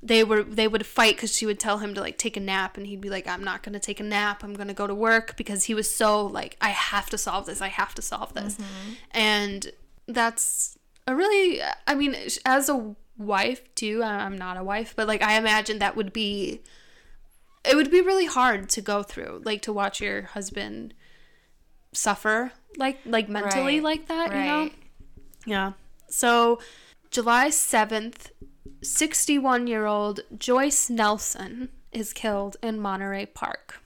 they 0.01 0.22
were 0.22 0.45
they 0.45 0.68
would 0.68 0.86
fight 0.86 1.16
because 1.16 1.34
she 1.36 1.45
would 1.45 1.59
tell 1.59 1.78
him 1.78 1.93
to 1.95 2.01
like 2.01 2.18
take 2.18 2.36
a 2.36 2.41
nap. 2.41 2.76
And 2.76 2.86
he'd 2.86 3.01
be 3.01 3.11
like 3.11 3.26
i'm 3.26 3.43
not 3.43 3.62
gonna 3.64 3.80
take 3.80 3.99
a 3.99 4.05
nap. 4.05 4.45
I'm 4.45 4.55
gonna 4.55 4.74
go 4.74 4.86
to 4.86 4.95
work. 4.95 5.36
Because 5.36 5.64
he 5.64 5.74
was 5.74 5.93
so 5.93 6.24
like 6.26 6.57
i 6.61 6.68
have 6.70 7.11
to 7.11 7.18
solve 7.18 7.47
this. 7.47 7.61
I 7.61 7.68
have 7.68 7.95
to 7.97 8.03
solve 8.03 8.32
this. 8.34 8.57
And 9.11 9.72
that's 10.07 10.78
a 11.09 11.14
really 11.14 11.61
i 11.86 11.94
mean 11.94 12.14
as 12.44 12.68
a 12.68 12.94
wife 13.16 13.62
too 13.74 14.02
i'm 14.04 14.36
not 14.38 14.56
a 14.56 14.62
wife 14.62 14.94
but 14.96 15.09
like 15.09 15.22
i 15.22 15.36
imagine 15.36 15.78
that 15.78 15.96
would 15.96 16.12
be 16.12 16.61
it 17.64 17.74
would 17.76 17.90
be 17.90 18.00
really 18.00 18.26
hard 18.26 18.68
to 18.68 18.80
go 18.80 19.02
through 19.02 19.40
like 19.44 19.61
to 19.62 19.72
watch 19.72 20.00
your 20.00 20.22
husband 20.22 20.94
suffer 21.92 22.52
like 22.76 22.98
like 23.06 23.28
mentally 23.28 23.76
Right. 23.76 23.82
like 23.90 24.06
that 24.09 24.30
you 24.30 24.44
know 24.50 24.70
yeah. 25.46 25.72
So, 26.11 26.59
July 27.11 27.48
7th, 27.48 28.32
61 28.82 29.66
year 29.66 29.86
old 29.86 30.20
Joyce 30.36 30.90
Nelson 30.90 31.70
is 31.90 32.12
killed 32.12 32.56
in 32.62 32.78
Monterey 32.78 33.24
Park. 33.26 33.80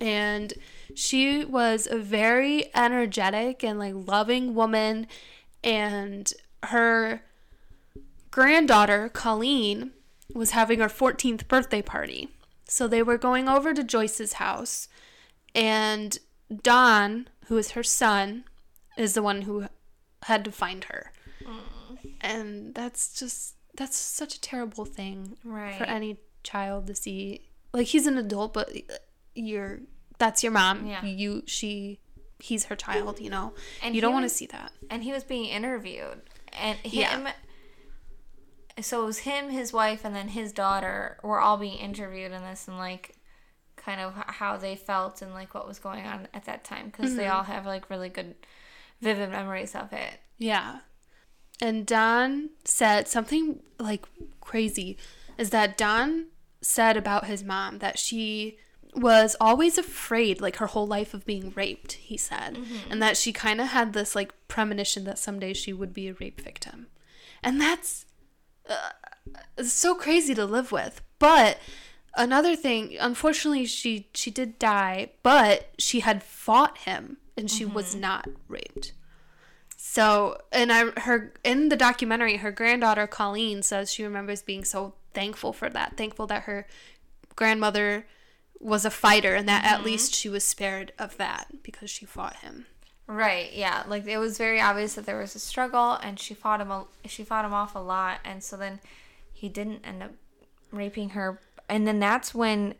And 0.00 0.54
she 0.94 1.44
was 1.44 1.86
a 1.90 1.98
very 1.98 2.70
energetic 2.74 3.62
and 3.62 3.78
like 3.78 3.94
loving 3.94 4.54
woman. 4.54 5.06
And 5.62 6.32
her 6.64 7.22
granddaughter, 8.30 9.08
Colleen, 9.08 9.92
was 10.34 10.50
having 10.50 10.80
her 10.80 10.88
14th 10.88 11.48
birthday 11.48 11.82
party. 11.82 12.28
So 12.66 12.86
they 12.86 13.02
were 13.02 13.18
going 13.18 13.48
over 13.48 13.72
to 13.72 13.82
Joyce's 13.82 14.34
house. 14.34 14.88
And 15.54 16.18
Don, 16.62 17.28
who 17.46 17.56
is 17.56 17.72
her 17.72 17.82
son, 17.82 18.44
is 18.96 19.14
the 19.14 19.22
one 19.22 19.42
who 19.42 19.66
had 20.24 20.44
to 20.44 20.52
find 20.52 20.84
her. 20.84 21.12
Mm. 21.42 22.10
And 22.20 22.74
that's 22.74 23.18
just 23.18 23.54
that's 23.76 23.96
such 23.96 24.34
a 24.34 24.40
terrible 24.40 24.84
thing 24.84 25.36
Right. 25.44 25.76
for 25.76 25.84
any 25.84 26.18
child 26.42 26.88
to 26.88 26.94
see. 26.94 27.48
Like 27.72 27.86
he's 27.86 28.06
an 28.06 28.18
adult, 28.18 28.52
but 28.52 28.70
you're 29.34 29.80
that's 30.18 30.42
your 30.42 30.52
mom. 30.52 30.86
Yeah. 30.86 31.04
You 31.04 31.42
she 31.46 32.00
he's 32.38 32.64
her 32.66 32.76
child, 32.76 33.20
you 33.20 33.30
know. 33.30 33.52
And 33.82 33.94
you 33.94 34.00
don't 34.00 34.12
want 34.12 34.24
to 34.24 34.28
see 34.28 34.46
that. 34.46 34.72
and 34.90 35.02
he 35.02 35.12
was 35.12 35.24
being 35.24 35.46
interviewed 35.46 36.22
and 36.52 36.78
Yeah. 36.84 37.16
him 37.16 37.28
so 38.80 39.02
it 39.02 39.06
was 39.06 39.18
him 39.18 39.50
his 39.50 39.72
wife 39.72 40.04
and 40.04 40.14
then 40.14 40.28
his 40.28 40.52
daughter 40.52 41.18
were 41.22 41.40
all 41.40 41.56
being 41.56 41.78
interviewed 41.78 42.30
in 42.32 42.42
this 42.42 42.68
and 42.68 42.78
like 42.78 43.16
kind 43.76 44.00
of 44.00 44.14
how 44.14 44.56
they 44.56 44.76
felt 44.76 45.20
and 45.22 45.32
like 45.34 45.52
what 45.54 45.66
was 45.66 45.78
going 45.78 46.06
on 46.06 46.28
at 46.32 46.44
that 46.44 46.62
time 46.64 46.86
because 46.86 47.16
they 47.16 47.24
mm-hmm. 47.24 47.36
all 47.36 47.42
have 47.44 47.66
like 47.66 47.90
really 47.90 48.08
good 48.08 48.34
vivid 49.00 49.30
memories 49.30 49.74
of 49.74 49.92
it 49.92 50.20
Yeah. 50.38 50.80
And 51.60 51.84
Don 51.86 52.50
said 52.64 53.08
something 53.08 53.60
like 53.80 54.06
crazy 54.40 54.96
is 55.36 55.50
that 55.50 55.76
Don 55.76 56.26
said 56.60 56.96
about 56.96 57.26
his 57.26 57.42
mom 57.42 57.78
that 57.78 57.98
she 57.98 58.58
was 58.98 59.36
always 59.40 59.78
afraid 59.78 60.40
like 60.40 60.56
her 60.56 60.66
whole 60.66 60.86
life 60.86 61.14
of 61.14 61.24
being 61.24 61.52
raped, 61.54 61.92
he 61.92 62.16
said. 62.16 62.56
And 62.90 63.02
that 63.02 63.16
she 63.16 63.32
kind 63.32 63.60
of 63.60 63.68
had 63.68 63.92
this 63.92 64.14
like 64.14 64.32
premonition 64.48 65.04
that 65.04 65.18
someday 65.18 65.52
she 65.52 65.72
would 65.72 65.94
be 65.94 66.08
a 66.08 66.14
rape 66.14 66.40
victim. 66.40 66.88
And 67.42 67.60
that's 67.60 68.04
uh, 68.68 69.62
so 69.62 69.94
crazy 69.94 70.34
to 70.34 70.44
live 70.44 70.72
with. 70.72 71.00
But 71.18 71.58
another 72.14 72.56
thing, 72.56 72.96
unfortunately 72.98 73.66
she 73.66 74.08
she 74.14 74.30
did 74.30 74.58
die, 74.58 75.10
but 75.22 75.70
she 75.78 76.00
had 76.00 76.22
fought 76.22 76.78
him 76.78 77.18
and 77.36 77.50
she 77.50 77.64
was 77.64 77.94
not 77.94 78.28
raped. 78.48 78.92
So, 79.76 80.38
and 80.52 80.72
I 80.72 81.00
her 81.00 81.32
in 81.44 81.68
the 81.68 81.76
documentary, 81.76 82.36
her 82.38 82.50
granddaughter 82.50 83.06
Colleen 83.06 83.62
says 83.62 83.92
she 83.92 84.02
remembers 84.04 84.42
being 84.42 84.64
so 84.64 84.94
thankful 85.14 85.52
for 85.52 85.70
that, 85.70 85.96
thankful 85.96 86.26
that 86.26 86.42
her 86.42 86.66
grandmother 87.36 88.06
was 88.60 88.84
a 88.84 88.90
fighter 88.90 89.34
and 89.34 89.48
that 89.48 89.64
at 89.64 89.76
mm-hmm. 89.76 89.86
least 89.86 90.14
she 90.14 90.28
was 90.28 90.44
spared 90.44 90.92
of 90.98 91.16
that 91.16 91.46
because 91.62 91.88
she 91.90 92.04
fought 92.04 92.36
him. 92.36 92.66
right 93.06 93.52
yeah 93.52 93.84
like 93.86 94.06
it 94.06 94.18
was 94.18 94.36
very 94.36 94.60
obvious 94.60 94.94
that 94.94 95.06
there 95.06 95.18
was 95.18 95.34
a 95.34 95.38
struggle 95.38 95.92
and 96.02 96.18
she 96.18 96.34
fought 96.34 96.60
him 96.60 96.70
a, 96.70 96.84
she 97.06 97.22
fought 97.24 97.44
him 97.44 97.54
off 97.54 97.74
a 97.74 97.78
lot 97.78 98.20
and 98.24 98.42
so 98.42 98.56
then 98.56 98.80
he 99.32 99.48
didn't 99.48 99.80
end 99.84 100.02
up 100.02 100.10
raping 100.72 101.10
her 101.10 101.40
and 101.68 101.86
then 101.86 102.00
that's 102.00 102.34
when 102.34 102.74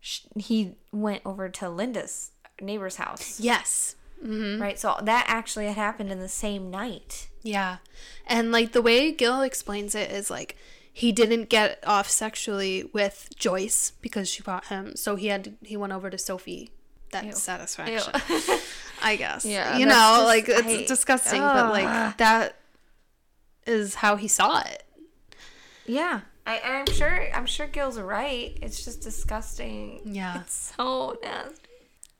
sh- 0.00 0.20
he 0.36 0.72
went 0.92 1.22
over 1.24 1.48
to 1.48 1.68
linda's 1.68 2.32
neighbor's 2.60 2.96
house 2.96 3.40
Yes. 3.40 3.96
Mm-hmm. 4.24 4.60
Right. 4.60 4.78
So 4.78 4.96
that 5.02 5.24
actually 5.28 5.66
had 5.66 5.76
happened 5.76 6.12
in 6.12 6.20
the 6.20 6.28
same 6.28 6.70
night. 6.70 7.28
Yeah. 7.42 7.78
And 8.26 8.52
like 8.52 8.72
the 8.72 8.82
way 8.82 9.12
Gil 9.12 9.40
explains 9.40 9.94
it 9.94 10.10
is 10.10 10.30
like 10.30 10.56
he 11.00 11.12
didn't 11.12 11.48
get 11.48 11.82
off 11.86 12.08
sexually 12.10 12.84
with 12.92 13.28
Joyce 13.36 13.92
because 14.00 14.28
she 14.28 14.42
fought 14.42 14.66
him, 14.66 14.94
so 14.96 15.16
he 15.16 15.28
had 15.28 15.44
to, 15.44 15.52
he 15.62 15.76
went 15.76 15.92
over 15.92 16.10
to 16.10 16.18
Sophie. 16.18 16.70
That 17.12 17.24
Ew. 17.24 17.32
satisfaction. 17.32 18.12
I 19.02 19.16
guess. 19.16 19.44
Yeah, 19.44 19.78
You 19.78 19.86
know, 19.86 19.92
just- 19.92 20.24
like 20.26 20.48
it's 20.48 20.68
I- 20.68 20.86
disgusting, 20.86 21.40
but 21.40 21.70
like 21.72 22.16
that 22.18 22.56
is 23.66 23.96
how 23.96 24.16
he 24.16 24.28
saw 24.28 24.60
it. 24.60 24.84
yeah. 25.86 26.20
I, 26.46 26.58
I'm 26.64 26.86
sure. 26.86 27.28
I'm 27.34 27.46
sure 27.46 27.66
Gil's 27.66 27.98
right. 27.98 28.56
It's 28.62 28.82
just 28.84 29.02
disgusting. 29.02 30.00
Yeah. 30.04 30.40
It's 30.40 30.72
so 30.76 31.16
nasty. 31.22 31.68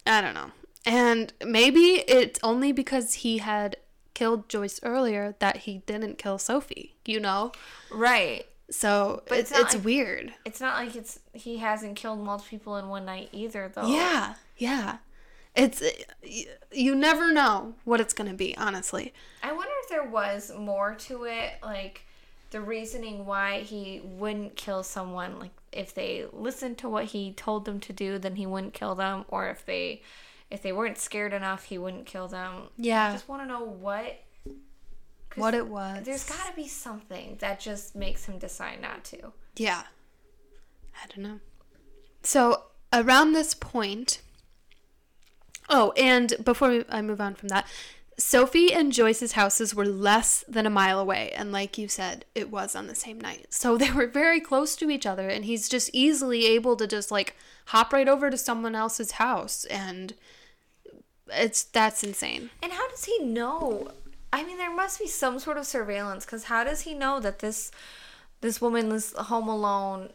I 0.06 0.20
don't 0.20 0.34
know. 0.34 0.50
And 0.86 1.32
maybe 1.44 2.04
it's 2.06 2.38
only 2.42 2.70
because 2.72 3.14
he 3.14 3.38
had 3.38 3.76
killed 4.14 4.48
Joyce 4.48 4.78
earlier 4.82 5.34
that 5.40 5.58
he 5.58 5.78
didn't 5.86 6.18
kill 6.18 6.38
Sophie, 6.38 6.96
you 7.06 7.18
know? 7.18 7.52
Right. 7.90 8.46
So 8.70 9.22
But 9.28 9.38
it's, 9.38 9.50
it's 9.50 9.60
it's, 9.60 9.74
like- 9.74 9.84
weird. 9.84 10.34
It's 10.44 10.60
not 10.60 10.76
like 10.76 10.96
it's 10.96 11.18
he 11.32 11.58
hasn't 11.58 11.96
killed 11.96 12.20
multiple 12.20 12.48
people 12.50 12.76
in 12.76 12.88
one 12.88 13.04
night 13.04 13.28
either, 13.32 13.70
though. 13.74 13.86
Yeah, 13.86 14.34
yeah. 14.56 14.98
It's 15.56 15.82
you 16.72 16.94
never 16.94 17.32
know 17.32 17.74
what 17.84 18.00
it's 18.00 18.14
gonna 18.14 18.34
be. 18.34 18.56
Honestly, 18.56 19.12
I 19.42 19.52
wonder 19.52 19.72
if 19.82 19.88
there 19.88 20.08
was 20.08 20.52
more 20.56 20.94
to 20.94 21.24
it, 21.24 21.54
like 21.62 22.02
the 22.50 22.60
reasoning 22.60 23.26
why 23.26 23.60
he 23.60 24.00
wouldn't 24.04 24.54
kill 24.54 24.84
someone. 24.84 25.40
Like 25.40 25.50
if 25.72 25.92
they 25.92 26.26
listened 26.32 26.78
to 26.78 26.88
what 26.88 27.06
he 27.06 27.32
told 27.32 27.64
them 27.64 27.80
to 27.80 27.92
do, 27.92 28.18
then 28.18 28.36
he 28.36 28.46
wouldn't 28.46 28.74
kill 28.74 28.94
them, 28.94 29.24
or 29.28 29.48
if 29.48 29.66
they 29.66 30.02
if 30.50 30.62
they 30.62 30.72
weren't 30.72 30.98
scared 30.98 31.32
enough, 31.32 31.64
he 31.64 31.78
wouldn't 31.78 32.06
kill 32.06 32.28
them. 32.28 32.54
I 32.54 32.68
yeah. 32.76 33.12
just 33.12 33.28
want 33.28 33.42
to 33.42 33.46
know 33.46 33.64
what. 33.64 34.20
What 35.36 35.54
it 35.54 35.68
was. 35.68 36.04
There's 36.04 36.24
got 36.24 36.48
to 36.48 36.56
be 36.56 36.66
something 36.66 37.36
that 37.40 37.60
just 37.60 37.94
makes 37.94 38.26
him 38.26 38.38
decide 38.38 38.82
not 38.82 39.04
to. 39.04 39.32
Yeah. 39.56 39.82
I 41.02 41.06
don't 41.08 41.24
know. 41.24 41.40
So 42.22 42.64
around 42.92 43.32
this 43.32 43.54
point, 43.54 44.20
oh, 45.68 45.92
and 45.96 46.34
before 46.44 46.84
I 46.88 47.00
move 47.02 47.20
on 47.20 47.34
from 47.34 47.48
that, 47.48 47.66
Sophie 48.20 48.72
and 48.72 48.92
Joyce's 48.92 49.32
houses 49.32 49.74
were 49.74 49.86
less 49.86 50.44
than 50.46 50.66
a 50.66 50.70
mile 50.70 51.00
away, 51.00 51.32
and 51.34 51.52
like 51.52 51.78
you 51.78 51.88
said, 51.88 52.26
it 52.34 52.50
was 52.50 52.76
on 52.76 52.86
the 52.86 52.94
same 52.94 53.18
night. 53.18 53.46
So 53.50 53.76
they 53.78 53.90
were 53.90 54.06
very 54.06 54.40
close 54.40 54.76
to 54.76 54.90
each 54.90 55.06
other, 55.06 55.28
and 55.28 55.44
he's 55.44 55.68
just 55.68 55.90
easily 55.92 56.46
able 56.46 56.76
to 56.76 56.86
just 56.86 57.10
like 57.10 57.36
hop 57.66 57.92
right 57.92 58.08
over 58.08 58.30
to 58.30 58.36
someone 58.36 58.74
else's 58.74 59.12
house, 59.12 59.64
and 59.66 60.14
it's 61.28 61.62
that's 61.62 62.04
insane. 62.04 62.50
And 62.62 62.72
how 62.72 62.88
does 62.90 63.04
he 63.04 63.18
know? 63.24 63.92
I 64.32 64.44
mean, 64.44 64.58
there 64.58 64.74
must 64.74 64.98
be 64.98 65.06
some 65.06 65.38
sort 65.38 65.58
of 65.58 65.66
surveillance 65.66 66.24
because 66.24 66.44
how 66.44 66.64
does 66.64 66.82
he 66.82 66.94
know 66.94 67.20
that 67.20 67.40
this 67.40 67.70
this 68.40 68.60
woman 68.60 68.92
is 68.92 69.12
home 69.12 69.48
alone? 69.48 70.10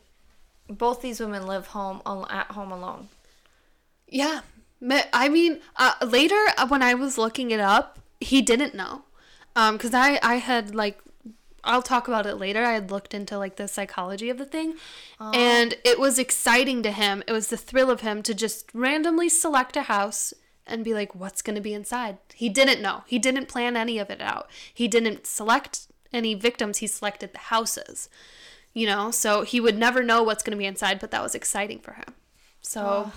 Both 0.70 1.02
these 1.02 1.20
women 1.20 1.46
live 1.46 1.68
home 1.68 2.02
at 2.30 2.52
home 2.52 2.72
alone. 2.72 3.10
Yeah. 4.08 4.42
I 5.14 5.30
mean, 5.30 5.60
uh, 5.76 5.94
later 6.06 6.40
uh, 6.58 6.68
when 6.68 6.82
I 6.82 6.94
was 6.94 7.18
looking 7.18 7.52
it 7.52 7.60
up, 7.60 8.00
he 8.20 8.42
didn't 8.42 8.74
know. 8.74 9.04
Um, 9.56 9.78
cuz 9.78 9.94
I 9.94 10.20
I 10.22 10.36
had 10.36 10.74
like 10.76 11.00
I'll 11.64 11.82
talk 11.82 12.08
about 12.08 12.26
it 12.26 12.36
later. 12.36 12.64
I 12.64 12.74
had 12.74 12.92
looked 12.92 13.14
into 13.14 13.38
like 13.38 13.56
the 13.56 13.68
psychology 13.68 14.30
of 14.30 14.38
the 14.38 14.46
thing 14.46 14.76
and 15.20 15.76
it 15.84 16.00
was 16.00 16.20
exciting 16.20 16.84
to 16.84 16.92
him. 16.92 17.24
It 17.28 17.32
was 17.32 17.48
the 17.48 17.58
thrill 17.58 17.90
of 17.90 18.02
him 18.02 18.22
to 18.24 18.34
just 18.34 18.70
randomly 18.74 19.30
select 19.30 19.76
a 19.76 19.84
house 19.84 20.34
and 20.68 20.84
be 20.84 20.94
like 20.94 21.16
what's 21.16 21.42
going 21.42 21.56
to 21.56 21.62
be 21.62 21.74
inside. 21.74 22.18
He 22.34 22.50
didn't 22.50 22.82
know. 22.82 23.04
He 23.06 23.20
didn't 23.20 23.48
plan 23.48 23.78
any 23.78 24.00
of 24.00 24.10
it 24.10 24.22
out. 24.22 24.50
He 24.74 24.88
didn't 24.88 25.28
select 25.28 25.88
any 26.12 26.34
victims. 26.34 26.80
He 26.80 26.88
selected 26.88 27.34
the 27.34 27.40
houses. 27.40 28.10
You 28.74 28.88
know, 28.88 29.10
so 29.10 29.44
he 29.44 29.62
would 29.62 29.78
never 29.78 30.04
know 30.04 30.22
what's 30.22 30.44
going 30.44 30.52
to 30.52 30.58
be 30.58 30.66
inside, 30.66 31.00
but 31.00 31.12
that 31.12 31.24
was 31.24 31.34
exciting 31.34 31.80
for 31.80 31.94
him. 31.94 32.14
So 32.62 33.12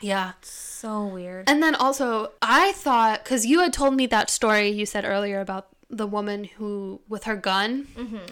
yeah. 0.00 0.32
So 0.42 1.06
weird. 1.06 1.48
And 1.48 1.62
then 1.62 1.74
also, 1.74 2.32
I 2.42 2.72
thought 2.72 3.24
because 3.24 3.46
you 3.46 3.60
had 3.60 3.72
told 3.72 3.94
me 3.94 4.06
that 4.06 4.28
story 4.28 4.68
you 4.68 4.86
said 4.86 5.04
earlier 5.04 5.40
about 5.40 5.68
the 5.88 6.06
woman 6.06 6.44
who 6.44 7.00
with 7.08 7.24
her 7.24 7.36
gun 7.36 7.86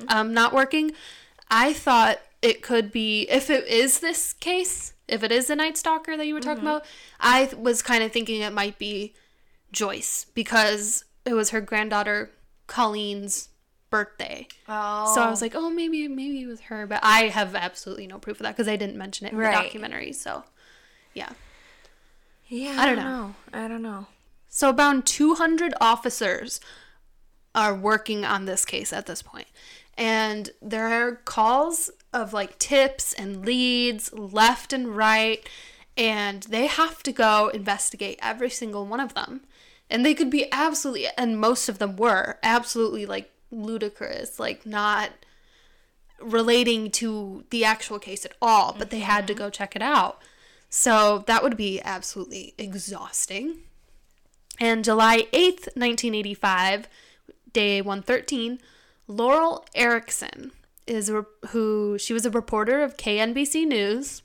um, 0.09 0.34
not 0.34 0.53
working. 0.53 0.93
I 1.51 1.72
thought 1.72 2.18
it 2.40 2.62
could 2.62 2.90
be 2.90 3.22
if 3.30 3.51
it 3.51 3.66
is 3.68 4.01
this 4.01 4.32
case, 4.32 4.91
if 5.09 5.22
it 5.22 5.32
is 5.32 5.46
the 5.46 5.57
Night 5.57 5.76
Stalker 5.76 6.16
that 6.16 6.26
you 6.26 6.34
were 6.34 6.40
talking 6.40 6.64
mm-hmm. 6.64 6.68
about. 6.68 6.86
I 7.20 7.50
was 7.57 7.82
kind 7.82 8.03
of 8.03 8.12
thinking 8.12 8.40
it 8.40 8.53
might 8.53 8.78
be 8.78 9.14
Joyce 9.72 10.26
because 10.34 11.05
it 11.24 11.34
was 11.34 11.50
her 11.50 11.61
granddaughter 11.61 12.30
Colleen's 12.66 13.48
birthday. 13.90 14.48
oh, 14.68 15.14
So 15.14 15.22
I 15.22 15.30
was 15.30 15.42
oh. 15.42 15.44
like, 15.44 15.55
oh, 15.55 15.70
maybe 15.70 16.09
maybe 16.09 16.42
it 16.42 16.46
was 16.46 16.61
her, 16.62 16.86
but 16.86 17.00
I 17.03 17.28
have 17.28 17.55
absolutely 17.55 18.07
no 18.07 18.18
proof 18.18 18.38
of 18.40 18.44
that 18.44 18.57
because 18.57 18.68
I 18.68 18.76
didn't 18.76 18.96
mention 18.96 19.26
it 19.26 19.32
in 19.32 19.38
Right. 19.38 19.57
the 19.57 19.62
documentary. 19.62 20.12
So, 20.12 20.44
yeah. 21.14 21.30
yeah, 22.48 22.76
I 22.78 22.86
don't 22.86 22.96
know. 22.96 23.34
I 23.53 23.68
don't 23.68 23.82
know. 23.82 24.07
So 24.48 24.68
about 24.68 25.07
200 25.07 25.74
officers 25.80 26.61
are 27.55 27.74
working 27.74 28.24
on 28.24 28.46
this 28.46 28.64
case 28.64 28.92
at 28.92 29.07
this 29.07 29.22
point. 29.22 29.48
And 29.96 30.50
there 30.61 30.88
are 30.88 31.16
calls 31.16 31.90
of 32.12 32.32
like 32.32 32.58
tips 32.58 33.12
and 33.12 33.44
leads 33.44 34.12
left 34.12 34.72
and 34.72 34.96
right 34.96 35.48
and 35.96 36.44
they 36.44 36.66
have 36.66 37.02
to 37.02 37.12
go 37.12 37.48
investigate 37.48 38.18
every 38.22 38.50
single 38.50 38.86
one 38.86 39.00
of 39.00 39.14
them. 39.14 39.42
And 39.90 40.06
they 40.06 40.14
could 40.14 40.30
be 40.30 40.50
absolutely 40.50 41.08
and 41.18 41.38
most 41.38 41.68
of 41.68 41.78
them 41.78 41.96
were 41.96 42.38
absolutely 42.42 43.06
like 43.06 43.30
ludicrous, 43.50 44.38
like 44.38 44.64
not 44.64 45.10
relating 46.20 46.90
to 46.90 47.44
the 47.50 47.64
actual 47.64 47.98
case 47.98 48.24
at 48.24 48.34
all, 48.40 48.74
but 48.78 48.90
they 48.90 49.00
had 49.00 49.26
to 49.26 49.34
mm-hmm. 49.34 49.44
go 49.44 49.50
check 49.50 49.76
it 49.76 49.82
out. 49.82 50.20
So 50.70 51.24
that 51.26 51.42
would 51.42 51.56
be 51.56 51.80
absolutely 51.82 52.54
exhausting. 52.56 53.58
And 54.58 54.84
July 54.84 55.26
8th, 55.32 55.68
1985, 55.76 56.88
day 57.52 57.82
113, 57.82 58.58
Laurel 59.06 59.66
Erickson 59.74 60.52
is 60.93 61.11
who 61.49 61.99
she 61.99 62.12
was 62.12 62.26
a 62.26 62.30
reporter 62.30 62.82
of 62.82 62.97
KNBC 62.97 63.66
News 63.66 64.22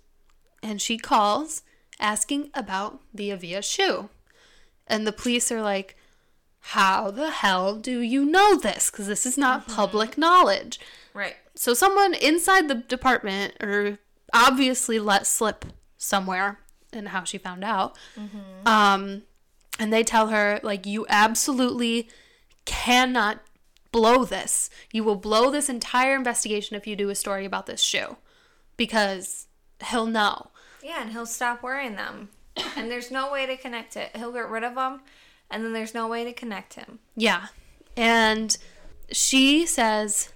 and 0.62 0.82
she 0.82 0.98
calls 0.98 1.64
asking 2.00 2.50
about 2.54 3.00
the 3.14 3.32
Avia 3.32 3.62
shoe. 3.62 4.10
And 4.86 5.06
the 5.06 5.12
police 5.12 5.52
are 5.52 5.62
like, 5.62 5.98
"How 6.60 7.12
the 7.12 7.30
hell 7.32 7.76
do 7.76 8.00
you 8.00 8.26
know 8.26 8.56
this? 8.58 8.90
Cuz 8.90 9.08
this 9.08 9.26
is 9.26 9.38
not 9.38 9.68
public 9.68 10.18
knowledge." 10.18 10.80
Right. 11.14 11.36
So 11.56 11.74
someone 11.74 12.14
inside 12.14 12.68
the 12.68 12.76
department 12.76 13.56
or 13.62 14.00
obviously 14.34 15.00
let 15.00 15.26
slip 15.26 15.66
somewhere 15.98 16.60
and 16.94 17.10
how 17.10 17.24
she 17.24 17.38
found 17.38 17.64
out. 17.64 17.98
Um 18.66 19.24
and 19.80 19.92
they 19.94 20.04
tell 20.04 20.28
her 20.28 20.60
like 20.64 20.86
you 20.86 21.06
absolutely 21.10 22.10
cannot 22.66 23.40
blow 23.98 24.26
this. 24.26 24.70
You 24.92 25.04
will 25.04 25.16
blow 25.16 25.50
this 25.50 25.70
entire 25.70 26.16
investigation 26.16 26.76
if 26.76 26.86
you 26.86 26.96
do 26.96 27.10
a 27.10 27.16
story 27.16 27.46
about 27.46 27.66
this 27.66 27.82
shoe 27.82 28.18
because 28.78 29.48
he'll 29.90 30.06
know. 30.06 30.48
Yeah, 30.84 31.02
and 31.02 31.12
he'll 31.12 31.26
stop 31.26 31.64
wearing 31.64 31.96
them. 31.96 32.30
and 32.76 32.90
there's 32.90 33.12
no 33.12 33.32
way 33.32 33.46
to 33.46 33.58
connect 33.58 33.98
it. 33.98 34.16
He'll 34.16 34.32
get 34.32 34.50
rid 34.50 34.64
of 34.64 34.76
them, 34.76 35.02
and 35.50 35.64
then 35.64 35.74
there's 35.74 35.94
no 35.94 36.08
way 36.08 36.24
to 36.24 36.34
connect 36.34 36.76
him. 36.76 37.00
Yeah. 37.16 37.48
And 37.96 38.58
she 39.12 39.66
says, 39.66 40.32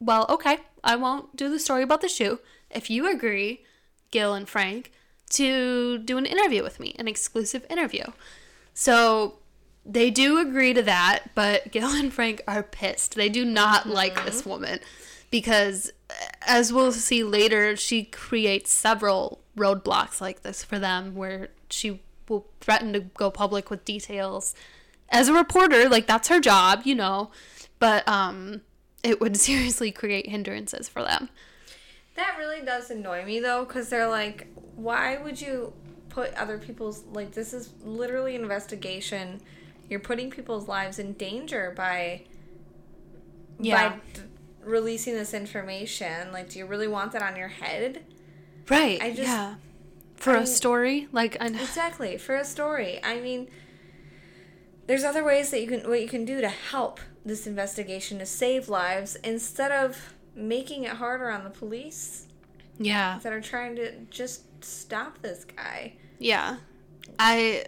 Well, 0.00 0.26
okay, 0.28 0.58
I 0.84 0.96
won't 0.96 1.34
do 1.36 1.50
the 1.50 1.58
story 1.58 1.82
about 1.82 2.00
the 2.00 2.08
shoe. 2.08 2.40
If 2.70 2.90
you 2.90 3.10
agree, 3.10 3.64
Gil 4.10 4.34
and 4.34 4.48
Frank, 4.48 4.92
to 5.30 5.98
do 5.98 6.18
an 6.18 6.26
interview 6.26 6.62
with 6.62 6.78
me, 6.78 6.94
an 6.98 7.08
exclusive 7.08 7.66
interview. 7.68 8.04
So 8.74 9.38
they 9.88 10.10
do 10.10 10.38
agree 10.38 10.74
to 10.74 10.82
that, 10.82 11.30
but 11.34 11.70
Gil 11.72 11.90
and 11.90 12.12
Frank 12.12 12.42
are 12.46 12.62
pissed. 12.62 13.14
They 13.14 13.28
do 13.28 13.44
not 13.44 13.88
like 13.88 14.24
this 14.24 14.44
woman 14.44 14.80
because, 15.30 15.92
as 16.42 16.72
we'll 16.72 16.92
see 16.92 17.22
later, 17.22 17.76
she 17.76 18.04
creates 18.04 18.70
several 18.70 19.40
roadblocks 19.56 20.20
like 20.20 20.42
this 20.42 20.62
for 20.62 20.78
them 20.78 21.14
where 21.14 21.48
she 21.70 22.00
will 22.28 22.46
threaten 22.60 22.92
to 22.92 23.00
go 23.00 23.30
public 23.30 23.70
with 23.70 23.84
details. 23.84 24.54
As 25.08 25.28
a 25.28 25.32
reporter, 25.32 25.88
like 25.88 26.06
that's 26.06 26.28
her 26.28 26.40
job, 26.40 26.82
you 26.84 26.94
know, 26.94 27.30
but 27.78 28.06
um, 28.08 28.62
it 29.02 29.20
would 29.20 29.36
seriously 29.38 29.90
create 29.90 30.28
hindrances 30.28 30.88
for 30.88 31.02
them. 31.02 31.28
That 32.16 32.36
really 32.38 32.64
does 32.64 32.90
annoy 32.90 33.24
me 33.24 33.40
though, 33.40 33.64
because 33.64 33.88
they're 33.88 34.08
like, 34.08 34.48
why 34.74 35.18
would 35.18 35.40
you 35.40 35.72
put 36.16 36.32
other 36.32 36.56
people's 36.56 37.04
like 37.12 37.32
this 37.32 37.52
is 37.52 37.74
literally 37.84 38.34
an 38.34 38.42
investigation. 38.42 39.38
You're 39.88 40.00
putting 40.00 40.30
people's 40.30 40.68
lives 40.68 40.98
in 40.98 41.12
danger 41.14 41.72
by 41.76 42.22
Yeah. 43.60 43.90
by 43.90 43.96
d- 44.14 44.22
releasing 44.64 45.14
this 45.14 45.32
information. 45.32 46.32
Like, 46.32 46.50
do 46.50 46.58
you 46.58 46.66
really 46.66 46.88
want 46.88 47.12
that 47.12 47.22
on 47.22 47.36
your 47.36 47.48
head? 47.48 48.04
Right. 48.68 49.00
I 49.00 49.10
just- 49.10 49.22
yeah. 49.22 49.54
For 50.16 50.30
I 50.32 50.36
a 50.36 50.38
mean- 50.38 50.46
story, 50.46 51.08
like 51.12 51.36
I 51.40 51.46
Exactly 51.46 52.16
for 52.18 52.34
a 52.36 52.44
story. 52.44 53.00
I 53.04 53.20
mean, 53.20 53.48
there's 54.86 55.04
other 55.04 55.22
ways 55.24 55.50
that 55.50 55.60
you 55.60 55.66
can 55.68 55.88
what 55.88 56.00
you 56.00 56.08
can 56.08 56.24
do 56.24 56.40
to 56.40 56.48
help 56.48 57.00
this 57.24 57.46
investigation 57.46 58.18
to 58.20 58.26
save 58.26 58.68
lives 58.68 59.16
instead 59.16 59.72
of 59.72 60.14
making 60.34 60.84
it 60.84 60.92
harder 60.92 61.28
on 61.30 61.42
the 61.44 61.50
police 61.50 62.26
yeah. 62.78 63.18
that 63.22 63.32
are 63.32 63.40
trying 63.40 63.74
to 63.76 63.92
just 64.10 64.42
stop 64.64 65.20
this 65.22 65.44
guy. 65.44 65.94
Yeah. 66.18 66.58
I 67.18 67.66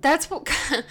that's 0.00 0.28
what 0.30 0.48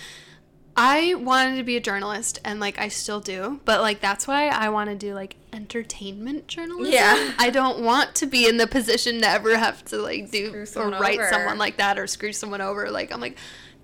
I 0.81 1.13
wanted 1.15 1.57
to 1.57 1.63
be 1.63 1.75
a 1.75 1.81
journalist 1.81 2.39
and 2.45 2.61
like 2.61 2.79
I 2.79 2.87
still 2.87 3.19
do, 3.19 3.59
but 3.65 3.81
like 3.81 3.99
that's 3.99 4.27
why 4.27 4.47
I 4.47 4.69
want 4.69 4.89
to 4.89 4.95
do 4.95 5.13
like 5.13 5.35
entertainment 5.51 6.47
journalism. 6.47 6.93
Yeah. 6.93 7.33
I 7.37 7.49
don't 7.49 7.83
want 7.83 8.15
to 8.15 8.25
be 8.25 8.47
in 8.47 8.55
the 8.55 8.65
position 8.65 9.19
to 9.19 9.27
ever 9.27 9.57
have 9.57 9.83
to 9.85 9.97
like 9.97 10.31
do 10.31 10.65
or 10.77 10.89
write 10.91 11.19
over. 11.19 11.29
someone 11.29 11.57
like 11.57 11.77
that 11.77 11.99
or 11.99 12.07
screw 12.07 12.31
someone 12.31 12.61
over. 12.61 12.89
Like 12.89 13.11
I'm 13.11 13.19
like 13.19 13.37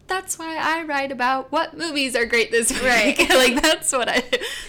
that's 0.08 0.40
why 0.40 0.56
I 0.58 0.84
write 0.84 1.12
about 1.12 1.52
what 1.52 1.78
movies 1.78 2.16
are 2.16 2.26
great 2.26 2.50
this 2.50 2.72
week. 2.72 2.84
Right. 2.84 3.30
like 3.30 3.62
that's 3.62 3.92
what 3.92 4.08
I 4.08 4.24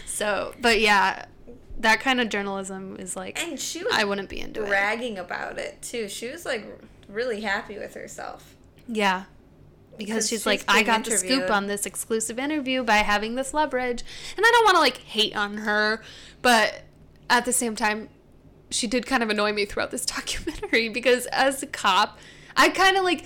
So, 0.06 0.52
but 0.60 0.80
yeah, 0.80 1.26
that 1.78 2.00
kind 2.00 2.20
of 2.20 2.28
journalism 2.28 2.96
is 2.98 3.14
like 3.14 3.40
And 3.40 3.60
she 3.60 3.84
was 3.84 3.92
I 3.94 4.02
wouldn't 4.02 4.28
be 4.28 4.40
into 4.40 4.64
it. 4.64 5.16
about 5.16 5.58
it 5.58 5.80
too. 5.80 6.08
She 6.08 6.28
was 6.28 6.44
like 6.44 6.66
really 7.08 7.42
happy 7.42 7.78
with 7.78 7.94
herself. 7.94 8.56
Yeah. 8.88 9.24
Because 9.98 10.28
she's 10.28 10.40
she's 10.40 10.46
like, 10.46 10.64
I 10.68 10.82
got 10.82 11.04
the 11.04 11.12
scoop 11.12 11.50
on 11.50 11.66
this 11.66 11.86
exclusive 11.86 12.38
interview 12.38 12.82
by 12.84 12.96
having 12.98 13.34
this 13.34 13.52
leverage. 13.54 14.02
And 14.36 14.44
I 14.46 14.50
don't 14.50 14.64
want 14.64 14.76
to 14.76 14.80
like 14.80 14.98
hate 14.98 15.36
on 15.36 15.58
her, 15.58 16.02
but 16.42 16.82
at 17.30 17.44
the 17.44 17.52
same 17.52 17.74
time, 17.76 18.08
she 18.70 18.86
did 18.86 19.06
kind 19.06 19.22
of 19.22 19.30
annoy 19.30 19.52
me 19.52 19.64
throughout 19.64 19.90
this 19.90 20.04
documentary 20.16 20.88
because 20.88 21.26
as 21.26 21.62
a 21.62 21.66
cop, 21.66 22.18
I 22.56 22.68
kind 22.68 22.96
of 22.96 23.04
like, 23.04 23.24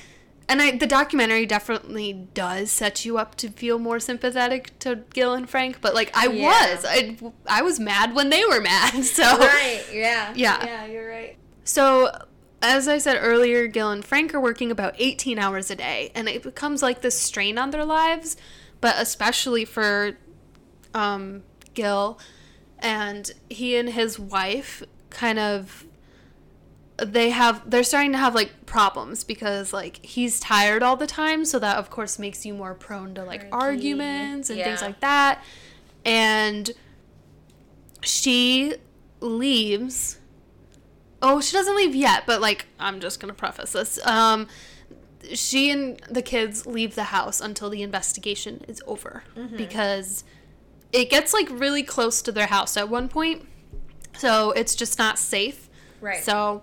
and 0.49 0.61
I 0.61 0.73
the 0.77 0.87
documentary 0.87 1.47
definitely 1.47 2.13
does 2.35 2.71
set 2.71 3.05
you 3.05 3.19
up 3.19 3.37
to 3.37 3.49
feel 3.51 3.79
more 3.79 4.01
sympathetic 4.01 4.77
to 4.81 4.97
Gil 5.15 5.33
and 5.35 5.49
Frank, 5.49 5.81
but 5.81 5.95
like 5.95 6.11
I 6.17 6.27
Yeah. 6.27 6.75
was, 6.75 6.85
I 6.89 7.17
I 7.47 7.63
was 7.63 7.79
mad 7.81 8.15
when 8.15 8.31
they 8.31 8.45
were 8.45 8.61
mad. 8.61 9.05
So 9.05 9.23
Right, 9.23 9.85
yeah. 9.93 10.33
Yeah. 10.37 10.65
Yeah, 10.65 10.87
you're 10.87 11.09
right. 11.09 11.37
so 11.65 12.11
as 12.63 12.89
I 12.89 12.99
said 12.99 13.19
earlier, 13.21 13.67
Gil 13.67 13.91
and 13.91 14.05
Frank 14.05 14.35
are 14.35 14.41
working 14.41 14.71
about 14.71 14.95
18 14.99 15.39
hours 15.39 15.71
a 15.71 15.77
day, 15.77 16.13
and 16.15 16.29
it 16.29 16.43
becomes 16.43 16.83
like 16.83 17.01
this 17.01 17.19
strain 17.19 17.59
on 17.59 17.71
their 17.71 17.85
lives, 17.85 18.37
but 18.81 18.97
especially 18.99 19.65
for 19.65 20.17
um, 20.95 21.43
Gil. 21.75 22.19
And 22.79 23.31
he 23.49 23.77
and 23.77 23.91
his 23.91 24.19
wife 24.19 24.83
kind 25.11 25.39
of 25.39 25.87
they 27.05 27.31
have 27.31 27.69
they're 27.69 27.83
starting 27.83 28.13
to 28.13 28.19
have 28.19 28.35
like 28.35 28.67
problems 28.67 29.25
because 29.25 29.73
like 29.73 30.05
he's 30.05 30.39
tired 30.39 30.83
all 30.83 30.97
the 30.97 31.07
time 31.07 31.45
so 31.45 31.59
that 31.59 31.77
of 31.77 31.91
course 31.91 32.19
makes 32.19 32.45
you 32.45 32.53
more 32.53 32.75
prone 32.75 33.15
to 33.15 33.25
like 33.25 33.41
Cranky. 33.51 33.53
arguments 33.53 34.51
and 34.51 34.61
things 34.61 34.83
like 34.83 35.01
that 35.01 35.43
and 36.05 36.73
she 38.03 38.75
leaves 39.21 40.20
oh 41.23 41.41
she 41.41 41.53
doesn't 41.57 41.77
leave 41.77 41.95
yet 41.95 42.25
but 42.27 42.41
like 42.41 42.67
i'm 42.79 43.01
just 43.01 43.21
gonna 43.21 43.33
preface 43.35 43.73
this 43.73 44.05
um 44.07 44.47
she 45.35 45.71
and 45.71 46.01
the 46.11 46.23
kids 46.23 46.65
leave 46.67 46.95
the 46.95 47.05
house 47.05 47.41
until 47.41 47.69
the 47.69 47.83
investigation 47.83 48.65
is 48.67 48.83
over 48.87 49.23
because 49.57 50.25
it 50.93 51.11
gets 51.11 51.33
like 51.35 51.49
really 51.51 51.83
close 51.83 52.23
to 52.23 52.33
their 52.33 52.47
house 52.47 52.77
at 52.77 52.89
one 52.89 53.09
point 53.09 53.47
so 54.17 54.51
it's 54.53 54.75
just 54.75 54.99
not 54.99 55.19
safe 55.19 55.69
Right. 56.01 56.23
so 56.25 56.63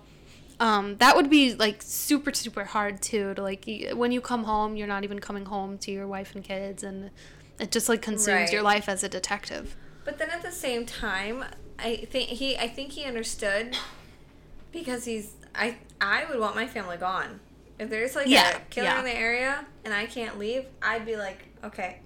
um, 0.60 0.98
that 0.98 1.16
would 1.16 1.30
be 1.30 1.54
like 1.54 1.84
super 1.84 2.34
super 2.34 2.64
hard 2.66 3.00
too 3.00 3.36
to 3.36 3.42
like 3.44 3.66
when 3.94 4.12
you 4.12 4.20
come 4.22 4.44
home 4.46 4.76
you're 4.76 4.88
not 4.88 5.04
even 5.04 5.20
coming 5.20 5.46
home 5.46 5.78
to 5.80 5.92
your 5.92 6.08
wife 6.08 6.34
and 6.34 6.44
kids 6.44 6.82
and 6.82 7.12
it 7.60 7.70
just 7.72 7.88
like 7.88 8.02
consumes 8.02 8.28
Right. 8.28 8.52
your 8.52 8.64
life 8.64 8.90
as 8.90 9.04
a 9.04 9.10
detective 9.10 9.76
But 10.04 10.18
then 10.18 10.32
at 10.32 10.42
the 10.42 10.52
same 10.52 10.86
time, 10.88 11.44
I 11.78 11.98
think 12.10 12.30
he 12.30 12.58
I 12.58 12.68
think 12.68 12.94
he 12.94 13.04
understood 13.04 13.78
because 14.80 15.06
he's 15.06 15.34
I 15.56 15.78
I 16.02 16.26
would 16.30 16.40
want 16.40 16.56
my 16.56 16.68
family 16.68 16.98
gone. 16.98 17.40
If 17.80 17.90
there's 17.90 18.16
like 18.16 18.28
Yeah, 18.28 18.58
a 18.58 18.60
killer 18.70 18.88
yeah. 18.88 19.00
in 19.00 19.06
the 19.06 19.16
area 19.16 19.66
and 19.86 19.94
I 19.94 20.06
can't 20.06 20.38
leave, 20.40 20.66
I'd 20.82 21.06
be 21.06 21.16
like, 21.16 21.46
okay, 21.64 22.00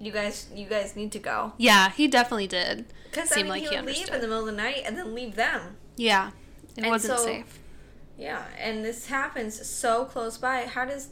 you 0.00 0.12
guys 0.12 0.48
you 0.54 0.66
guys 0.66 0.96
need 0.96 1.12
to 1.12 1.18
go. 1.18 1.52
yeah 1.58 1.90
he 1.90 2.08
definitely 2.08 2.46
did 2.48 2.86
Because 3.10 3.30
I 3.32 3.36
seem 3.36 3.44
mean, 3.44 3.50
like 3.50 3.62
he 3.62 3.68
he 3.68 3.76
would 3.76 3.86
leave 3.86 4.08
in 4.08 4.20
the 4.20 4.26
middle 4.28 4.40
of 4.40 4.46
the 4.46 4.52
night 4.52 4.82
and 4.84 4.96
then 4.96 5.14
leave 5.14 5.34
them. 5.36 5.76
yeah 5.96 6.30
it 6.76 6.82
And 6.84 6.86
wasn't 6.86 7.18
so- 7.18 7.24
safe 7.24 7.58
Yeah, 8.18 8.44
and 8.58 8.84
this 8.84 9.06
happens 9.06 9.66
so 9.66 10.04
close 10.04 10.38
by. 10.38 10.66
How 10.66 10.84
does 10.84 11.08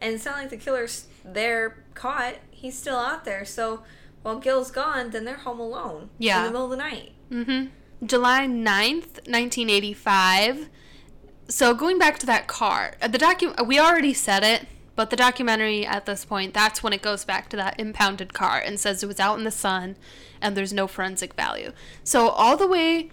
and 0.00 0.14
it's 0.14 0.24
not 0.24 0.36
like 0.38 0.50
the 0.50 0.56
killer's 0.56 1.06
there 1.24 1.84
caught. 1.94 2.34
He's 2.50 2.76
still 2.76 2.96
out 2.98 3.24
there. 3.24 3.44
So 3.44 3.82
while 4.22 4.38
Gil's 4.40 4.70
gone, 4.70 5.10
then 5.10 5.24
they're 5.24 5.36
home 5.48 5.60
alone. 5.60 6.10
Yeah. 6.18 6.38
In 6.38 6.44
the 6.46 6.50
middle 6.50 6.64
of 6.66 6.70
the 6.70 6.76
night. 6.76 7.12
Mm-hmm. 7.30 7.66
July 8.04 8.46
9th, 8.46 9.28
1985. 9.28 10.68
So 11.48 11.74
going 11.74 11.98
back 11.98 12.18
to 12.18 12.26
that 12.26 12.48
car, 12.48 12.94
uh, 13.00 13.08
the 13.08 13.18
docu- 13.18 13.66
we 13.66 13.78
already 13.78 14.12
said 14.12 14.42
it, 14.42 14.66
but 14.96 15.10
the 15.10 15.16
documentary 15.16 15.86
at 15.86 16.06
this 16.06 16.24
point, 16.24 16.52
that's 16.52 16.82
when 16.82 16.92
it 16.92 17.00
goes 17.00 17.24
back 17.24 17.48
to 17.50 17.56
that 17.56 17.78
impounded 17.78 18.34
car 18.34 18.58
and 18.58 18.80
says 18.80 19.02
it 19.02 19.06
was 19.06 19.20
out 19.20 19.38
in 19.38 19.44
the 19.44 19.50
sun 19.50 19.96
and 20.40 20.56
there's 20.56 20.72
no 20.72 20.86
forensic 20.88 21.34
value. 21.34 21.72
So 22.02 22.28
all 22.28 22.56
the 22.56 22.66
way 22.66 23.10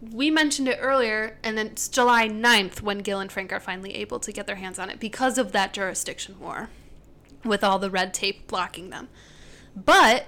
we 0.00 0.30
mentioned 0.30 0.68
it 0.68 0.78
earlier 0.80 1.38
and 1.42 1.56
then 1.56 1.68
it's 1.68 1.88
July 1.88 2.28
9th 2.28 2.82
when 2.82 2.98
Gil 2.98 3.20
and 3.20 3.30
Frank 3.30 3.52
are 3.52 3.60
finally 3.60 3.94
able 3.94 4.18
to 4.18 4.32
get 4.32 4.46
their 4.46 4.56
hands 4.56 4.78
on 4.78 4.90
it 4.90 4.98
because 4.98 5.38
of 5.38 5.52
that 5.52 5.72
jurisdiction 5.72 6.38
war 6.40 6.70
with 7.44 7.62
all 7.62 7.78
the 7.78 7.90
red 7.90 8.12
tape 8.12 8.48
blocking 8.48 8.90
them. 8.90 9.08
But 9.76 10.26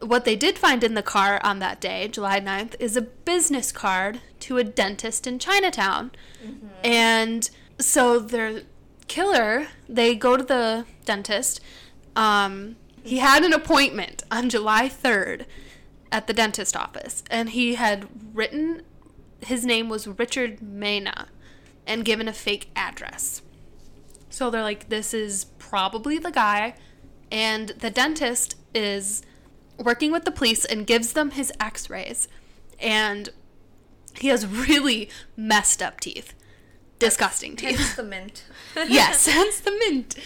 what 0.00 0.24
they 0.24 0.36
did 0.36 0.58
find 0.58 0.82
in 0.82 0.94
the 0.94 1.02
car 1.02 1.40
on 1.44 1.58
that 1.58 1.80
day, 1.80 2.08
July 2.08 2.40
9th, 2.40 2.74
is 2.80 2.96
a 2.96 3.02
business 3.02 3.72
card 3.72 4.20
to 4.40 4.58
a 4.58 4.64
dentist 4.64 5.26
in 5.26 5.38
Chinatown. 5.38 6.10
And 6.84 7.50
so 7.78 8.18
their 8.18 8.62
killer, 9.08 9.68
they 9.88 10.14
go 10.14 10.36
to 10.36 10.42
the 10.42 10.86
dentist. 11.04 11.60
Um, 12.16 12.76
he 13.02 13.18
had 13.18 13.44
an 13.44 13.52
appointment 13.52 14.22
on 14.30 14.48
July 14.48 14.88
3rd 14.88 15.44
at 16.12 16.26
the 16.26 16.32
dentist 16.32 16.76
office, 16.76 17.22
and 17.30 17.50
he 17.50 17.74
had 17.74 18.08
written 18.34 18.82
his 19.42 19.64
name 19.64 19.88
was 19.88 20.06
Richard 20.06 20.60
Mena 20.60 21.28
and 21.86 22.04
given 22.04 22.28
a 22.28 22.32
fake 22.32 22.70
address. 22.76 23.42
So 24.28 24.50
they're 24.50 24.62
like, 24.62 24.88
this 24.88 25.12
is 25.12 25.46
probably 25.58 26.18
the 26.18 26.30
guy. 26.30 26.74
And 27.32 27.70
the 27.70 27.90
dentist 27.90 28.56
is 28.74 29.22
working 29.80 30.12
with 30.12 30.24
the 30.24 30.30
police 30.30 30.64
and 30.64 30.86
gives 30.86 31.12
them 31.14 31.32
his 31.32 31.52
x 31.60 31.90
rays. 31.90 32.28
And 32.78 33.30
he 34.14 34.28
has 34.28 34.46
really 34.46 35.08
messed 35.36 35.82
up 35.82 36.00
teeth. 36.00 36.34
Disgusting 36.98 37.56
teeth. 37.56 37.78
Hence 37.78 37.94
the 37.94 38.02
mint. 38.02 38.44
yes, 38.76 39.24
that's 39.26 39.60
the 39.60 39.70
mint. 39.70 40.16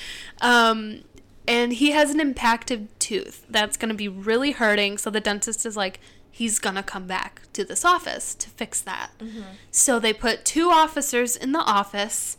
Um, 0.41 1.03
and 1.47 1.73
he 1.75 1.91
has 1.93 2.11
an 2.11 2.21
impacted 2.21 2.89
tooth 2.99 3.47
that's 3.49 3.77
going 3.77 3.91
to 3.91 3.95
be 3.95 4.09
really 4.09 4.53
hurting. 4.53 4.99
So 4.99 5.11
the 5.11 5.21
dentist 5.21 5.65
is 5.67 5.77
like, 5.77 6.01
he's 6.31 6.59
going 6.59 6.75
to 6.75 6.83
come 6.83 7.07
back 7.07 7.43
to 7.53 7.65
this 7.65 7.85
office 7.85 8.35
to 8.35 8.51
fix 8.51 8.81
that. 8.81 9.11
So 9.71 10.01
they 10.01 10.13
put 10.13 10.45
two 10.45 10.71
officers 10.71 11.37
in 11.37 11.53
the 11.53 11.61
office 11.61 12.39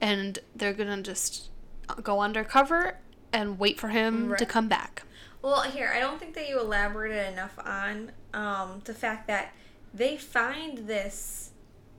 and 0.00 0.38
they're 0.56 0.72
going 0.72 0.88
to 0.96 1.02
just 1.02 1.50
go 2.02 2.20
undercover 2.20 2.96
and 3.32 3.58
wait 3.58 3.78
for 3.78 3.88
him 3.88 4.34
to 4.36 4.46
come 4.46 4.68
back. 4.68 5.02
Well, 5.42 5.62
here, 5.62 5.92
I 5.94 6.00
don't 6.00 6.18
think 6.18 6.34
that 6.34 6.48
you 6.48 6.60
elaborated 6.60 7.32
enough 7.32 7.56
on 7.64 8.12
um, 8.34 8.82
the 8.84 8.94
fact 8.94 9.26
that 9.28 9.52
they 9.94 10.16
find 10.16 10.86
this 10.88 11.50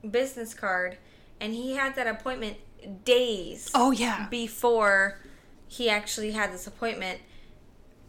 business 0.08 0.54
card 0.54 0.98
and 1.40 1.54
he 1.54 1.74
had 1.74 1.96
that 1.96 2.06
appointment 2.06 2.58
days 3.04 3.70
Oh, 3.74 3.90
yeah. 3.90 4.28
before 4.30 5.18
he 5.68 5.88
actually 5.88 6.32
had 6.32 6.52
this 6.52 6.66
appointment. 6.66 7.20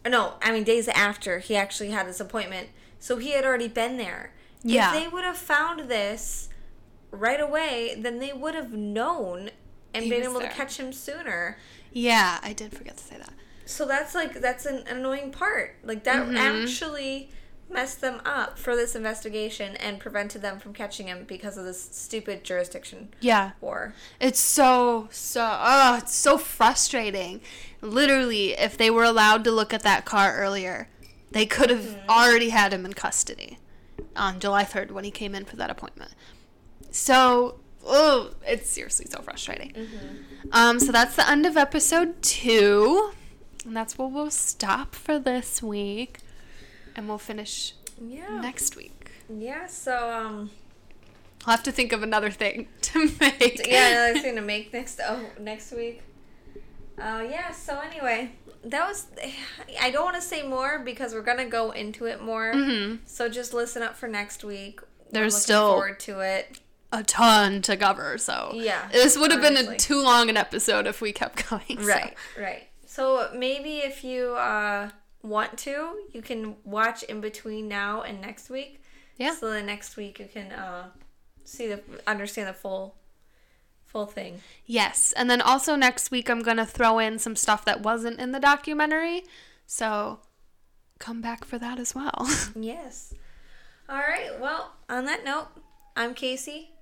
No, 0.06 0.34
I 0.42 0.52
mean 0.52 0.64
days 0.64 0.88
after 0.88 1.38
he 1.38 1.56
actually 1.56 1.90
had 1.90 2.06
this 2.06 2.20
appointment. 2.20 2.68
So 2.98 3.16
he 3.18 3.32
had 3.32 3.44
already 3.44 3.68
been 3.68 3.96
there. 3.96 4.32
Yeah. 4.62 4.94
If 4.94 5.02
they 5.02 5.08
would 5.08 5.24
have 5.24 5.38
found 5.38 5.88
this 5.88 6.48
right 7.10 7.40
away, 7.40 7.94
then 7.98 8.18
they 8.18 8.32
would 8.32 8.54
have 8.54 8.72
known 8.72 9.50
and 9.94 10.04
He 10.04 10.10
been 10.10 10.22
able 10.22 10.38
there. 10.40 10.48
to 10.48 10.54
catch 10.54 10.78
him 10.78 10.92
sooner. 10.92 11.58
Yeah, 11.92 12.38
I 12.42 12.52
did 12.52 12.72
forget 12.76 12.96
to 12.96 13.04
say 13.04 13.16
that. 13.18 13.32
So 13.72 13.86
that's 13.86 14.14
like 14.14 14.40
that's 14.40 14.66
an 14.66 14.84
annoying 14.86 15.30
part. 15.32 15.76
Like 15.82 16.04
that 16.04 16.26
Mm-hmm. 16.26 16.36
actually 16.36 17.30
messed 17.70 18.02
them 18.02 18.20
up 18.26 18.58
for 18.58 18.76
this 18.76 18.94
investigation 18.94 19.76
and 19.76 19.98
prevented 19.98 20.42
them 20.42 20.58
from 20.60 20.74
catching 20.74 21.06
him 21.06 21.24
because 21.26 21.56
of 21.56 21.64
this 21.64 21.82
stupid 21.92 22.44
jurisdiction 22.44 23.08
Yeah. 23.20 23.52
war. 23.62 23.94
It's 24.20 24.40
so 24.40 25.08
so 25.10 25.40
oh, 25.60 25.96
it's 25.96 26.14
so 26.14 26.36
frustrating. 26.38 27.40
Literally, 27.80 28.52
if 28.52 28.76
they 28.76 28.90
were 28.90 29.04
allowed 29.04 29.42
to 29.44 29.50
look 29.50 29.72
at 29.72 29.82
that 29.84 30.04
car 30.04 30.36
earlier, 30.36 30.88
they 31.30 31.46
could 31.46 31.70
have 31.70 31.80
Mm-hmm. 31.80 32.10
already 32.10 32.50
had 32.50 32.72
him 32.74 32.84
in 32.84 32.92
custody 32.92 33.58
on 34.14 34.38
July 34.38 34.64
3rd 34.64 34.90
when 34.90 35.04
he 35.04 35.10
came 35.10 35.34
in 35.34 35.44
for 35.46 35.56
that 35.56 35.70
appointment. 35.70 36.12
So, 36.90 37.58
oh, 37.86 38.32
it's 38.46 38.68
seriously 38.68 39.06
so 39.08 39.22
frustrating. 39.22 39.72
Um, 40.52 40.78
so 40.78 40.92
that's 40.92 41.16
the 41.16 41.28
end 41.28 41.46
of 41.46 41.56
episode 41.56 42.20
two, 42.22 43.12
and 43.64 43.76
that's 43.76 43.96
where 43.98 44.08
we'll 44.08 44.30
stop 44.30 44.94
for 44.94 45.18
this 45.18 45.62
week, 45.62 46.18
and 46.96 47.08
we'll 47.08 47.18
finish 47.18 47.74
Yeah. 48.00 48.40
next 48.40 48.76
week. 48.76 49.10
Yeah. 49.28 49.66
So 49.66 50.10
um. 50.10 50.50
I'll 51.44 51.56
have 51.56 51.64
to 51.64 51.72
think 51.72 51.92
of 51.92 52.04
another 52.04 52.30
thing 52.30 52.68
to 52.82 53.10
make. 53.20 53.66
Yeah, 53.66 54.04
another 54.04 54.20
thing 54.24 54.36
to 54.36 54.42
make 54.42 54.72
next 54.72 55.00
oh 55.04 55.24
next 55.40 55.72
week. 55.72 56.02
Uh, 56.98 57.24
yeah. 57.28 57.50
So 57.50 57.80
anyway, 57.80 58.30
that 58.64 58.86
was. 58.86 59.06
I 59.80 59.90
don't 59.90 60.04
want 60.04 60.16
to 60.16 60.22
say 60.22 60.42
more 60.46 60.78
because 60.78 61.14
we're 61.14 61.22
gonna 61.22 61.46
go 61.46 61.72
into 61.72 62.04
it 62.06 62.22
more. 62.22 62.52
Mhm. 62.54 62.98
So 63.06 63.28
just 63.28 63.52
listen 63.54 63.82
up 63.82 63.96
for 63.96 64.06
next 64.08 64.44
week. 64.44 64.80
There's 65.10 65.36
still- 65.36 65.72
forward 65.72 65.98
to 66.00 66.20
it. 66.20 66.58
a 66.92 67.02
ton 67.02 67.60
to 67.62 67.76
cover. 67.76 68.18
So 68.18 68.52
Yeah, 68.54 68.86
this 68.92 69.16
would 69.18 69.30
have 69.32 69.40
been 69.40 69.56
a 69.56 69.76
too 69.78 70.00
long 70.02 70.28
an 70.28 70.36
episode 70.36 70.86
if 70.86 71.00
we 71.00 71.10
kept 71.12 71.48
going. 71.50 71.80
so- 71.80 71.86
Right, 71.86 72.14
right. 72.38 72.68
So 72.92 73.30
maybe 73.34 73.78
if 73.78 74.04
you 74.04 74.34
uh, 74.34 74.90
want 75.22 75.56
to, 75.60 75.94
you 76.12 76.20
can 76.20 76.56
watch 76.62 77.02
in 77.04 77.22
between 77.22 77.66
now 77.66 78.02
and 78.02 78.20
next 78.20 78.50
week. 78.50 78.82
Yeah. 79.16 79.34
So 79.34 79.50
the 79.50 79.62
next 79.62 79.96
week 79.96 80.18
you 80.18 80.28
can 80.30 80.52
uh, 80.52 80.90
see 81.42 81.68
the 81.68 81.80
understand 82.06 82.48
the 82.48 82.52
full 82.52 82.96
full 83.86 84.04
thing. 84.04 84.42
Yes, 84.66 85.14
and 85.16 85.30
then 85.30 85.40
also 85.40 85.74
next 85.74 86.10
week 86.10 86.28
I'm 86.28 86.42
gonna 86.42 86.66
throw 86.66 86.98
in 86.98 87.18
some 87.18 87.34
stuff 87.34 87.64
that 87.64 87.80
wasn't 87.80 88.20
in 88.20 88.32
the 88.32 88.40
documentary. 88.40 89.24
So 89.66 90.18
come 90.98 91.22
back 91.22 91.46
for 91.46 91.56
that 91.56 91.78
as 91.78 91.94
well. 91.94 92.28
Yes. 92.54 93.14
All 93.88 93.96
right. 93.96 94.38
Well, 94.38 94.74
on 94.90 95.06
that 95.06 95.24
note, 95.24 95.48
I'm 95.96 96.12
Casey, 96.12 96.72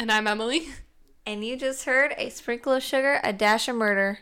and 0.00 0.10
I'm 0.10 0.26
Emily. 0.26 0.70
and 1.26 1.44
you 1.44 1.56
just 1.56 1.84
heard 1.84 2.12
a 2.18 2.28
sprinkle 2.28 2.72
of 2.72 2.82
sugar, 2.82 3.20
a 3.22 3.32
dash 3.32 3.68
of 3.68 3.76
murder. 3.76 4.18